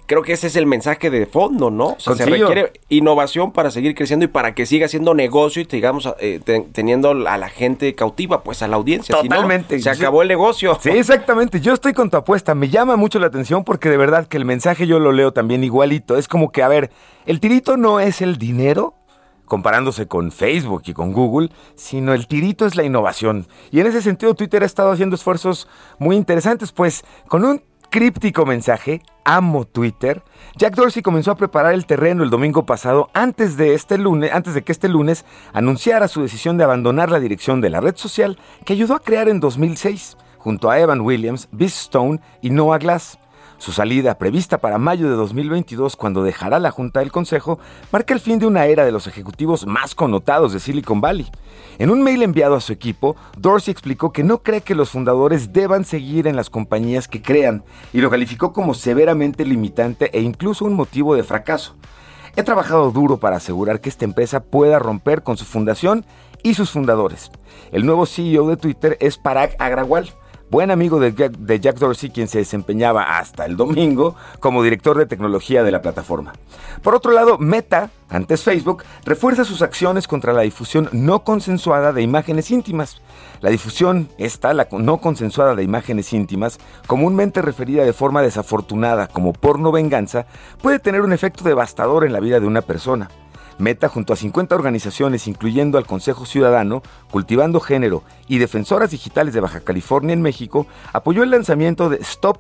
creo 0.10 0.24
que 0.24 0.34
ese 0.34 0.48
es 0.48 0.56
el 0.56 0.66
mensaje 0.66 1.12
de 1.12 1.28
fondo, 1.28 1.70
¿no? 1.70 1.90
O 1.90 2.00
sea, 2.00 2.16
se 2.16 2.26
requiere 2.26 2.74
innovación 2.90 3.52
para 3.52 3.70
seguir 3.70 3.94
creciendo 3.94 4.26
y 4.26 4.28
para 4.28 4.56
que 4.56 4.66
siga 4.66 4.88
siendo 4.88 5.14
negocio 5.14 5.62
y 5.62 5.66
digamos 5.66 6.10
eh, 6.20 6.42
te, 6.44 6.62
teniendo 6.62 7.12
a 7.12 7.38
la 7.38 7.48
gente 7.48 7.94
cautiva, 7.94 8.42
pues 8.42 8.64
a 8.64 8.68
la 8.68 8.76
audiencia. 8.76 9.16
Totalmente. 9.16 9.80
Si 9.80 9.88
no, 9.88 9.94
se 9.94 10.02
acabó 10.02 10.24
el 10.24 10.28
negocio. 10.28 10.78
Sí, 10.82 10.90
exactamente. 10.90 11.62
Yo 11.62 11.74
estoy 11.74 11.94
con 11.94 12.10
tu 12.10 12.18
apuesta. 12.18 12.56
Me 12.56 12.70
llama 12.70 12.96
mucho 12.96 13.20
la 13.20 13.28
atención 13.28 13.64
porque 13.64 13.88
de 13.90 13.98
verdad 13.98 14.28
que 14.28 14.38
el 14.38 14.46
mensaje 14.46 14.88
yo 14.88 14.98
lo 14.98 15.12
leo 15.12 15.32
también 15.32 15.64
igualito. 15.64 16.18
Es 16.18 16.28
como 16.28 16.52
que, 16.52 16.64
a 16.64 16.68
ver, 16.68 16.90
el 17.28 17.40
tirito 17.40 17.78
no 17.78 18.00
es 18.00 18.22
el 18.22 18.40
dinero, 18.40 18.96
comparándose 19.46 20.08
con 20.08 20.32
Facebook 20.32 20.82
y 20.88 20.94
con 20.94 21.14
Google, 21.14 21.52
sino 21.76 22.16
el 22.16 22.26
tirito 22.26 22.66
es 22.66 22.76
la 22.76 22.84
innovación. 22.84 23.46
Y 23.70 23.80
en 23.80 23.86
ese 23.86 24.02
sentido 24.02 24.34
Twitter 24.34 24.64
ha 24.64 24.66
estado 24.66 24.92
haciendo 24.92 25.16
esfuerzos 25.16 25.68
muy 26.00 26.16
interesantes, 26.16 26.72
pues 26.72 27.04
con 27.28 27.46
un 27.46 27.62
críptico 27.90 28.46
mensaje, 28.46 29.02
amo 29.26 29.66
Twitter, 29.66 30.24
Jack 30.56 30.76
Dorsey 30.76 31.02
comenzó 31.02 31.32
a 31.32 31.38
preparar 31.38 31.74
el 31.74 31.86
terreno 31.86 32.24
el 32.24 32.30
domingo 32.30 32.66
pasado 32.66 33.10
antes 33.14 33.58
de 33.58 33.74
este 33.74 33.98
lunes, 33.98 34.32
antes 34.34 34.54
de 34.54 34.64
que 34.64 34.72
este 34.72 34.90
lunes 34.90 35.26
anunciara 35.54 36.08
su 36.08 36.22
decisión 36.22 36.58
de 36.58 36.64
abandonar 36.64 37.12
la 37.12 37.20
dirección 37.20 37.62
de 37.62 37.70
la 37.70 37.82
red 37.82 37.96
social 37.96 38.38
que 38.66 38.74
ayudó 38.74 38.96
a 38.96 39.00
crear 39.00 39.30
en 39.30 39.40
2006 39.40 40.18
junto 40.38 40.70
a 40.70 40.80
Evan 40.80 41.02
Williams, 41.02 41.50
Biz 41.52 41.82
Stone 41.82 42.20
y 42.42 42.50
Noah 42.50 42.78
Glass. 42.78 43.20
Su 43.60 43.74
salida, 43.74 44.18
prevista 44.18 44.60
para 44.60 44.78
mayo 44.78 45.10
de 45.10 45.18
2022, 45.18 45.98
cuando 45.98 46.24
dejará 46.24 46.60
la 46.60 46.72
Junta 46.72 47.02
del 47.02 47.12
Consejo, 47.12 47.60
marca 47.92 48.14
el 48.14 48.22
fin 48.22 48.40
de 48.40 48.46
una 48.46 48.66
era 48.68 48.86
de 48.86 48.94
los 48.94 49.06
ejecutivos 49.06 49.68
más 49.68 49.96
connotados 49.96 50.54
de 50.54 50.62
Silicon 50.62 51.02
Valley. 51.02 51.30
En 51.78 51.90
un 51.90 52.02
mail 52.02 52.24
enviado 52.24 52.56
a 52.56 52.62
su 52.62 52.72
equipo, 52.72 53.18
Dorsey 53.38 53.74
explicó 53.74 54.14
que 54.14 54.24
no 54.24 54.44
cree 54.44 54.62
que 54.62 54.76
los 54.76 54.92
fundadores 54.92 55.52
deban 55.52 55.84
seguir 55.84 56.26
en 56.26 56.38
las 56.38 56.50
compañías 56.50 57.10
que 57.10 57.22
crean 57.22 57.66
y 57.92 58.00
lo 58.00 58.10
calificó 58.10 58.54
como 58.54 58.74
severamente 58.74 59.44
limitante 59.44 60.10
e 60.18 60.22
incluso 60.22 60.64
un 60.64 60.76
motivo 60.76 61.14
de 61.16 61.24
fracaso. 61.24 61.76
He 62.38 62.44
trabajado 62.44 62.92
duro 62.92 63.18
para 63.18 63.36
asegurar 63.36 63.82
que 63.82 63.90
esta 63.90 64.06
empresa 64.06 64.40
pueda 64.40 64.80
romper 64.80 65.22
con 65.22 65.36
su 65.36 65.44
fundación 65.44 66.06
y 66.44 66.54
sus 66.54 66.72
fundadores. 66.72 67.30
El 67.74 67.86
nuevo 67.86 68.06
CEO 68.06 68.48
de 68.48 68.56
Twitter 68.56 68.96
es 69.02 69.18
Parag 69.18 69.58
Agrawal, 69.60 70.14
buen 70.50 70.72
amigo 70.72 71.00
de 71.00 71.14
Jack, 71.60 71.78
Dorsey, 71.78 72.10
quien 72.10 72.28
se 72.28 72.40
desempeñaba 72.40 73.18
hasta 73.18 73.46
el 73.46 73.56
domingo 73.56 74.16
como 74.40 74.64
director 74.64 74.98
de 74.98 75.06
tecnología 75.06 75.64
de 75.64 75.72
la 75.72 75.82
plataforma. 75.82 76.34
Por 76.82 76.96
otro 76.96 77.12
lado, 77.12 77.38
Meta, 77.38 77.92
antes 78.10 78.44
Facebook, 78.44 78.84
refuerza 79.06 79.46
sus 79.46 79.62
acciones 79.62 80.08
contra 80.08 80.34
la 80.34 80.42
difusión 80.42 80.90
no 80.92 81.24
consensuada 81.24 81.94
de 81.94 82.02
imágenes 82.02 82.52
íntimas. 82.52 83.02
La 83.42 83.50
difusión, 83.50 84.10
esta, 84.18 84.54
la 84.54 84.68
no 84.72 84.98
consensuada 84.98 85.56
de 85.56 85.64
imágenes 85.64 86.12
íntimas, 86.14 86.60
comúnmente 86.88 87.42
referida 87.42 87.84
de 87.84 87.94
forma 87.94 88.22
desafortunada 88.22 89.08
como 89.08 89.34
porno 89.34 89.72
venganza, 89.72 90.26
puede 90.62 90.80
tener 90.80 91.02
un 91.02 91.14
efecto 91.14 91.44
devastador 91.44 92.06
en 92.06 92.14
la 92.14 92.20
vida 92.20 92.40
de 92.40 92.48
una 92.48 92.62
persona. 92.62 93.10
Meta, 93.60 93.90
junto 93.90 94.14
a 94.14 94.16
50 94.16 94.56
organizaciones, 94.56 95.28
incluyendo 95.28 95.78
al 95.78 95.86
Consejo 95.86 96.26
Ciudadano, 96.26 96.82
Cultivando 97.12 97.60
Género 97.60 98.04
y 98.30 98.38
Defensoras 98.38 98.92
Digitales 98.92 99.34
de 99.34 99.42
Baja 99.42 99.60
California 99.60 100.14
en 100.14 100.22
México, 100.22 100.68
apoyó 100.94 101.24
el 101.24 101.32
lanzamiento 101.32 101.90
de 101.90 102.02
StopNCII.org 102.02 102.40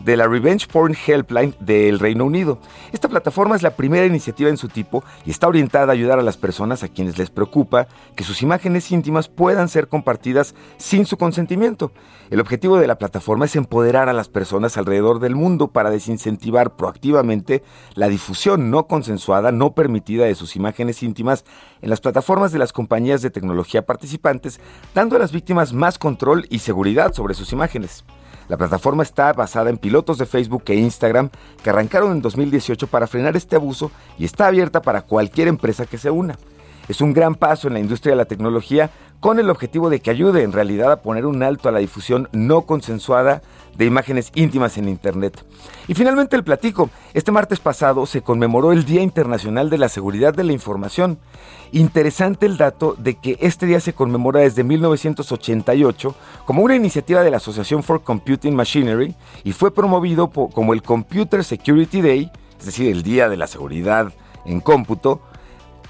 de 0.00 0.16
la 0.16 0.26
Revenge 0.26 0.66
Porn 0.66 0.94
Helpline 0.94 1.54
del 1.60 1.98
Reino 1.98 2.24
Unido. 2.24 2.58
Esta 2.92 3.08
plataforma 3.08 3.56
es 3.56 3.62
la 3.62 3.76
primera 3.76 4.06
iniciativa 4.06 4.50
en 4.50 4.56
su 4.56 4.68
tipo 4.68 5.04
y 5.24 5.30
está 5.30 5.48
orientada 5.48 5.88
a 5.88 5.92
ayudar 5.92 6.18
a 6.18 6.22
las 6.22 6.36
personas 6.36 6.82
a 6.82 6.88
quienes 6.88 7.16
les 7.18 7.30
preocupa 7.30 7.86
que 8.16 8.24
sus 8.24 8.42
imágenes 8.42 8.90
íntimas 8.90 9.28
puedan 9.28 9.68
ser 9.68 9.88
compartidas 9.88 10.54
sin 10.76 11.06
su 11.06 11.16
consentimiento. 11.16 11.92
El 12.30 12.40
objetivo 12.40 12.78
de 12.78 12.86
la 12.86 12.98
plataforma 12.98 13.44
es 13.44 13.56
empoderar 13.56 14.08
a 14.08 14.12
las 14.12 14.28
personas 14.28 14.76
alrededor 14.76 15.20
del 15.20 15.36
mundo 15.36 15.68
para 15.68 15.90
desincentivar 15.90 16.74
proactivamente 16.74 17.62
la 17.94 18.08
difusión 18.08 18.70
no 18.70 18.86
consensuada, 18.86 19.52
no 19.52 19.74
permitida 19.74 20.24
de 20.24 20.34
sus 20.34 20.56
imágenes 20.56 21.02
íntimas 21.02 21.44
en 21.82 21.90
las 21.90 22.00
plataformas 22.00 22.50
de 22.50 22.58
las 22.58 22.72
compañías 22.72 23.03
de 23.04 23.30
tecnología 23.30 23.84
participantes, 23.84 24.60
dando 24.94 25.16
a 25.16 25.18
las 25.18 25.32
víctimas 25.32 25.72
más 25.72 25.98
control 25.98 26.46
y 26.50 26.60
seguridad 26.60 27.12
sobre 27.12 27.34
sus 27.34 27.52
imágenes. 27.52 28.04
La 28.48 28.56
plataforma 28.56 29.02
está 29.02 29.32
basada 29.32 29.70
en 29.70 29.78
pilotos 29.78 30.18
de 30.18 30.26
Facebook 30.26 30.64
e 30.66 30.74
Instagram 30.74 31.30
que 31.62 31.70
arrancaron 31.70 32.12
en 32.12 32.22
2018 32.22 32.86
para 32.88 33.06
frenar 33.06 33.36
este 33.36 33.56
abuso 33.56 33.90
y 34.18 34.24
está 34.24 34.46
abierta 34.46 34.82
para 34.82 35.02
cualquier 35.02 35.48
empresa 35.48 35.86
que 35.86 35.98
se 35.98 36.10
una. 36.10 36.36
Es 36.88 37.00
un 37.00 37.12
gran 37.12 37.34
paso 37.34 37.68
en 37.68 37.74
la 37.74 37.80
industria 37.80 38.12
de 38.12 38.16
la 38.16 38.24
tecnología 38.26 38.90
con 39.20 39.38
el 39.38 39.48
objetivo 39.48 39.88
de 39.88 40.00
que 40.00 40.10
ayude 40.10 40.42
en 40.42 40.52
realidad 40.52 40.92
a 40.92 41.00
poner 41.00 41.24
un 41.24 41.42
alto 41.42 41.68
a 41.68 41.72
la 41.72 41.78
difusión 41.78 42.28
no 42.32 42.62
consensuada 42.62 43.40
de 43.76 43.86
imágenes 43.86 44.30
íntimas 44.34 44.76
en 44.76 44.88
Internet. 44.88 45.44
Y 45.88 45.94
finalmente 45.94 46.36
el 46.36 46.44
platico. 46.44 46.90
Este 47.14 47.32
martes 47.32 47.58
pasado 47.58 48.06
se 48.06 48.20
conmemoró 48.20 48.72
el 48.72 48.84
Día 48.84 49.02
Internacional 49.02 49.70
de 49.70 49.78
la 49.78 49.88
Seguridad 49.88 50.34
de 50.34 50.44
la 50.44 50.52
Información. 50.52 51.18
Interesante 51.72 52.46
el 52.46 52.56
dato 52.56 52.96
de 52.98 53.14
que 53.14 53.38
este 53.40 53.66
día 53.66 53.80
se 53.80 53.94
conmemora 53.94 54.40
desde 54.40 54.62
1988 54.62 56.14
como 56.44 56.62
una 56.62 56.76
iniciativa 56.76 57.22
de 57.22 57.30
la 57.30 57.38
Asociación 57.38 57.82
for 57.82 58.02
Computing 58.02 58.54
Machinery 58.54 59.14
y 59.42 59.52
fue 59.52 59.74
promovido 59.74 60.28
como 60.28 60.74
el 60.74 60.82
Computer 60.82 61.42
Security 61.42 62.02
Day, 62.02 62.30
es 62.58 62.66
decir, 62.66 62.90
el 62.92 63.02
Día 63.02 63.28
de 63.28 63.36
la 63.36 63.46
Seguridad 63.46 64.12
en 64.44 64.60
cómputo, 64.60 65.22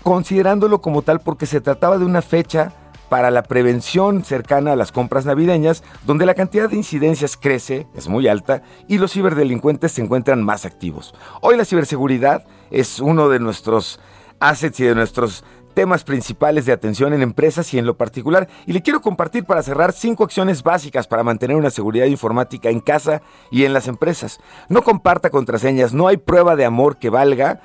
considerándolo 0.05 0.81
como 0.81 1.03
tal 1.03 1.19
porque 1.21 1.47
se 1.47 1.61
trataba 1.61 1.99
de 1.99 2.05
una 2.05 2.23
fecha 2.23 2.73
para 3.09 3.31
la 3.31 3.43
prevención 3.43 4.25
cercana 4.25 4.73
a 4.73 4.77
las 4.77 4.93
compras 4.93 5.25
navideñas, 5.25 5.83
donde 6.07 6.27
la 6.27 6.35
cantidad 6.35 6.69
de 6.69 6.77
incidencias 6.77 7.37
crece, 7.37 7.87
es 7.95 8.09
muy 8.09 8.29
alta, 8.29 8.63
y 8.87 8.99
los 8.99 9.13
ciberdelincuentes 9.13 9.93
se 9.93 10.03
encuentran 10.03 10.43
más 10.43 10.65
activos. 10.65 11.15
Hoy 11.41 11.57
la 11.57 11.65
ciberseguridad 11.65 12.45
es 12.71 13.01
uno 13.01 13.29
de 13.29 13.41
nuestros 13.41 13.99
assets 14.41 14.81
y 14.81 14.85
de 14.85 14.95
nuestros 14.95 15.45
temas 15.75 16.05
principales 16.05 16.67
de 16.67 16.73
atención 16.73 17.13
en 17.13 17.23
empresas 17.23 17.73
y 17.75 17.79
en 17.79 17.87
lo 17.87 17.97
particular. 17.97 18.49
Y 18.67 18.73
le 18.73 18.83
quiero 18.83 19.01
compartir 19.01 19.45
para 19.45 19.63
cerrar 19.63 19.93
cinco 19.93 20.25
acciones 20.25 20.63
básicas 20.63 21.07
para 21.07 21.25
mantener 21.25 21.57
una 21.57 21.71
seguridad 21.71 22.07
informática 22.07 22.71
en 22.71 22.81
casa 22.81 23.23
y 23.51 23.65
en 23.65 23.73
las 23.73 23.89
empresas. 23.89 24.39
No 24.69 24.83
comparta 24.83 25.31
contraseñas, 25.31 25.93
no 25.93 26.07
hay 26.07 26.17
prueba 26.17 26.57
de 26.57 26.65
amor 26.65 26.97
que 26.97 27.11
valga 27.11 27.61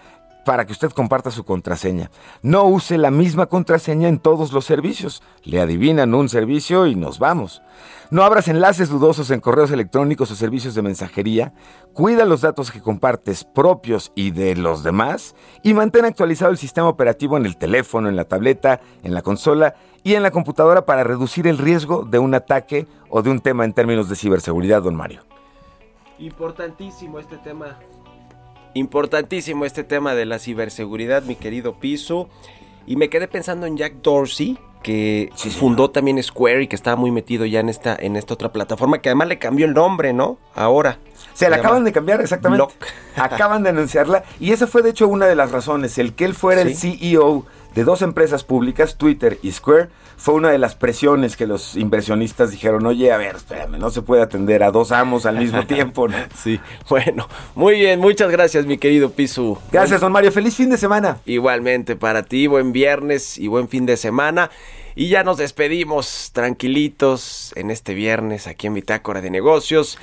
para 0.49 0.65
que 0.65 0.71
usted 0.71 0.89
comparta 0.89 1.29
su 1.29 1.43
contraseña. 1.43 2.09
No 2.41 2.63
use 2.63 2.97
la 2.97 3.11
misma 3.11 3.45
contraseña 3.45 4.07
en 4.07 4.17
todos 4.17 4.51
los 4.51 4.65
servicios. 4.65 5.21
Le 5.43 5.61
adivinan 5.61 6.15
un 6.15 6.27
servicio 6.27 6.87
y 6.87 6.95
nos 6.95 7.19
vamos. 7.19 7.61
No 8.09 8.23
abras 8.23 8.47
enlaces 8.47 8.89
dudosos 8.89 9.29
en 9.29 9.41
correos 9.41 9.69
electrónicos 9.69 10.31
o 10.31 10.35
servicios 10.35 10.73
de 10.73 10.81
mensajería. 10.81 11.53
Cuida 11.93 12.25
los 12.25 12.41
datos 12.41 12.71
que 12.71 12.81
compartes 12.81 13.43
propios 13.43 14.11
y 14.15 14.31
de 14.31 14.55
los 14.55 14.81
demás. 14.81 15.35
Y 15.61 15.75
mantén 15.75 16.05
actualizado 16.05 16.49
el 16.49 16.57
sistema 16.57 16.89
operativo 16.89 17.37
en 17.37 17.45
el 17.45 17.55
teléfono, 17.55 18.09
en 18.09 18.15
la 18.15 18.25
tableta, 18.25 18.81
en 19.03 19.13
la 19.13 19.21
consola 19.21 19.75
y 20.03 20.15
en 20.15 20.23
la 20.23 20.31
computadora 20.31 20.83
para 20.83 21.03
reducir 21.03 21.45
el 21.45 21.59
riesgo 21.59 22.05
de 22.05 22.17
un 22.17 22.33
ataque 22.33 22.87
o 23.07 23.21
de 23.21 23.29
un 23.29 23.39
tema 23.39 23.65
en 23.65 23.73
términos 23.73 24.09
de 24.09 24.15
ciberseguridad, 24.15 24.81
don 24.81 24.95
Mario. 24.95 25.21
Importantísimo 26.17 27.19
este 27.19 27.37
tema. 27.37 27.77
Importantísimo 28.73 29.65
este 29.65 29.83
tema 29.83 30.13
de 30.13 30.25
la 30.25 30.39
ciberseguridad, 30.39 31.23
mi 31.23 31.35
querido 31.35 31.79
Piso. 31.79 32.29
Y 32.85 32.95
me 32.95 33.09
quedé 33.09 33.27
pensando 33.27 33.65
en 33.65 33.77
Jack 33.77 33.95
Dorsey, 34.01 34.57
que 34.83 35.31
fundó 35.59 35.91
también 35.91 36.21
Square 36.23 36.63
y 36.63 36.67
que 36.67 36.75
estaba 36.75 36.95
muy 36.95 37.11
metido 37.11 37.45
ya 37.45 37.59
en 37.59 37.69
esta, 37.69 37.95
en 37.99 38.15
esta 38.15 38.33
otra 38.33 38.51
plataforma, 38.51 38.99
que 38.99 39.09
además 39.09 39.27
le 39.27 39.37
cambió 39.37 39.65
el 39.65 39.73
nombre, 39.73 40.13
¿no? 40.13 40.37
Ahora. 40.55 40.99
Se 41.33 41.49
la 41.49 41.57
acaban 41.57 41.83
de 41.83 41.91
cambiar, 41.91 42.21
exactamente. 42.21 42.65
acaban 43.15 43.63
de 43.63 43.69
anunciarla. 43.69 44.23
Y 44.39 44.51
esa 44.51 44.67
fue 44.67 44.81
de 44.81 44.89
hecho 44.89 45.07
una 45.07 45.25
de 45.25 45.35
las 45.35 45.51
razones. 45.51 45.97
El 45.97 46.13
que 46.13 46.25
él 46.25 46.33
fuera 46.33 46.61
el 46.61 46.75
CEO 46.75 47.45
de 47.79 47.85
dos 47.85 48.01
empresas 48.01 48.43
públicas, 48.43 48.97
Twitter 48.97 49.39
y 49.41 49.53
Square, 49.53 49.87
fue 50.17 50.33
una 50.33 50.49
de 50.49 50.57
las 50.57 50.75
presiones 50.75 51.37
que 51.37 51.47
los 51.47 51.77
inversionistas 51.77 52.51
dijeron, 52.51 52.85
oye, 52.85 53.09
a 53.13 53.15
ver, 53.15 53.37
espérame, 53.37 53.79
no 53.79 53.89
se 53.89 54.01
puede 54.01 54.21
atender 54.21 54.63
a 54.63 54.71
dos 54.71 54.91
amos 54.91 55.25
al 55.25 55.37
mismo 55.37 55.65
tiempo, 55.65 56.09
¿no? 56.09 56.17
Sí, 56.35 56.59
bueno, 56.89 57.29
muy 57.55 57.75
bien, 57.75 58.01
muchas 58.01 58.29
gracias, 58.31 58.65
mi 58.65 58.77
querido 58.77 59.11
Pisu. 59.11 59.57
Gracias, 59.71 60.01
don 60.01 60.11
Mario, 60.11 60.33
feliz 60.33 60.57
fin 60.57 60.69
de 60.69 60.75
semana. 60.75 61.19
Igualmente 61.25 61.95
para 61.95 62.23
ti, 62.23 62.47
buen 62.47 62.73
viernes 62.73 63.37
y 63.37 63.47
buen 63.47 63.69
fin 63.69 63.85
de 63.85 63.95
semana. 63.95 64.49
Y 64.93 65.07
ya 65.07 65.23
nos 65.23 65.37
despedimos 65.37 66.31
tranquilitos 66.33 67.53
en 67.55 67.71
este 67.71 67.93
viernes 67.93 68.47
aquí 68.47 68.67
en 68.67 68.73
Bitácora 68.73 69.21
de 69.21 69.29
Negocios. 69.29 69.97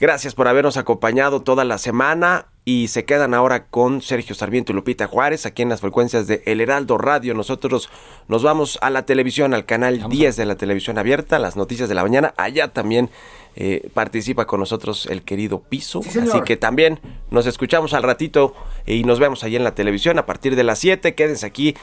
Gracias 0.00 0.34
por 0.34 0.48
habernos 0.48 0.76
acompañado 0.76 1.42
toda 1.42 1.64
la 1.64 1.78
semana 1.78 2.46
y 2.70 2.86
se 2.86 3.04
quedan 3.04 3.34
ahora 3.34 3.64
con 3.64 4.00
Sergio 4.00 4.32
Sarmiento 4.36 4.70
y 4.70 4.76
Lupita 4.76 5.08
Juárez 5.08 5.44
aquí 5.44 5.62
en 5.62 5.70
las 5.70 5.80
frecuencias 5.80 6.28
de 6.28 6.44
El 6.46 6.60
Heraldo 6.60 6.98
Radio. 6.98 7.34
Nosotros 7.34 7.90
nos 8.28 8.44
vamos 8.44 8.78
a 8.80 8.90
la 8.90 9.04
televisión, 9.04 9.54
al 9.54 9.64
canal 9.64 10.08
10 10.08 10.36
de 10.36 10.44
la 10.44 10.54
televisión 10.54 10.96
abierta, 10.96 11.40
las 11.40 11.56
noticias 11.56 11.88
de 11.88 11.96
la 11.96 12.04
mañana. 12.04 12.32
Allá 12.36 12.68
también 12.68 13.10
eh, 13.56 13.90
participa 13.92 14.46
con 14.46 14.60
nosotros 14.60 15.06
el 15.06 15.22
querido 15.22 15.58
Piso. 15.58 15.98
Así 15.98 16.42
que 16.44 16.56
también 16.56 17.00
nos 17.30 17.46
escuchamos 17.46 17.92
al 17.92 18.04
ratito 18.04 18.54
y 18.86 19.02
nos 19.02 19.18
vemos 19.18 19.42
allí 19.42 19.56
en 19.56 19.64
la 19.64 19.74
televisión 19.74 20.20
a 20.20 20.26
partir 20.26 20.54
de 20.54 20.62
las 20.62 20.78
7. 20.78 21.16
Quédense 21.16 21.46
aquí. 21.46 21.74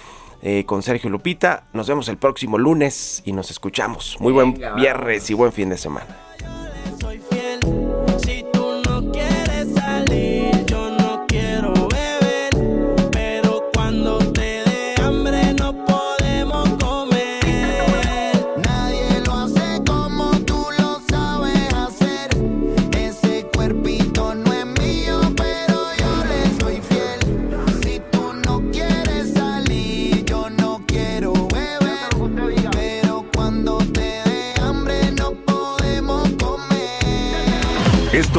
eh, 0.42 0.64
con 0.66 0.84
Sergio 0.84 1.10
Lupita, 1.10 1.66
nos 1.74 1.88
vemos 1.90 2.08
el 2.08 2.18
próximo 2.18 2.58
lunes 2.60 3.24
y 3.26 3.34
nos 3.34 3.52
escuchamos. 3.52 4.16
Muy 4.22 4.32
buen 4.32 4.54
viernes 4.78 5.30
y 5.32 5.34
buen 5.34 5.52
fin 5.52 5.70
de 5.70 5.78
semana. 5.78 6.16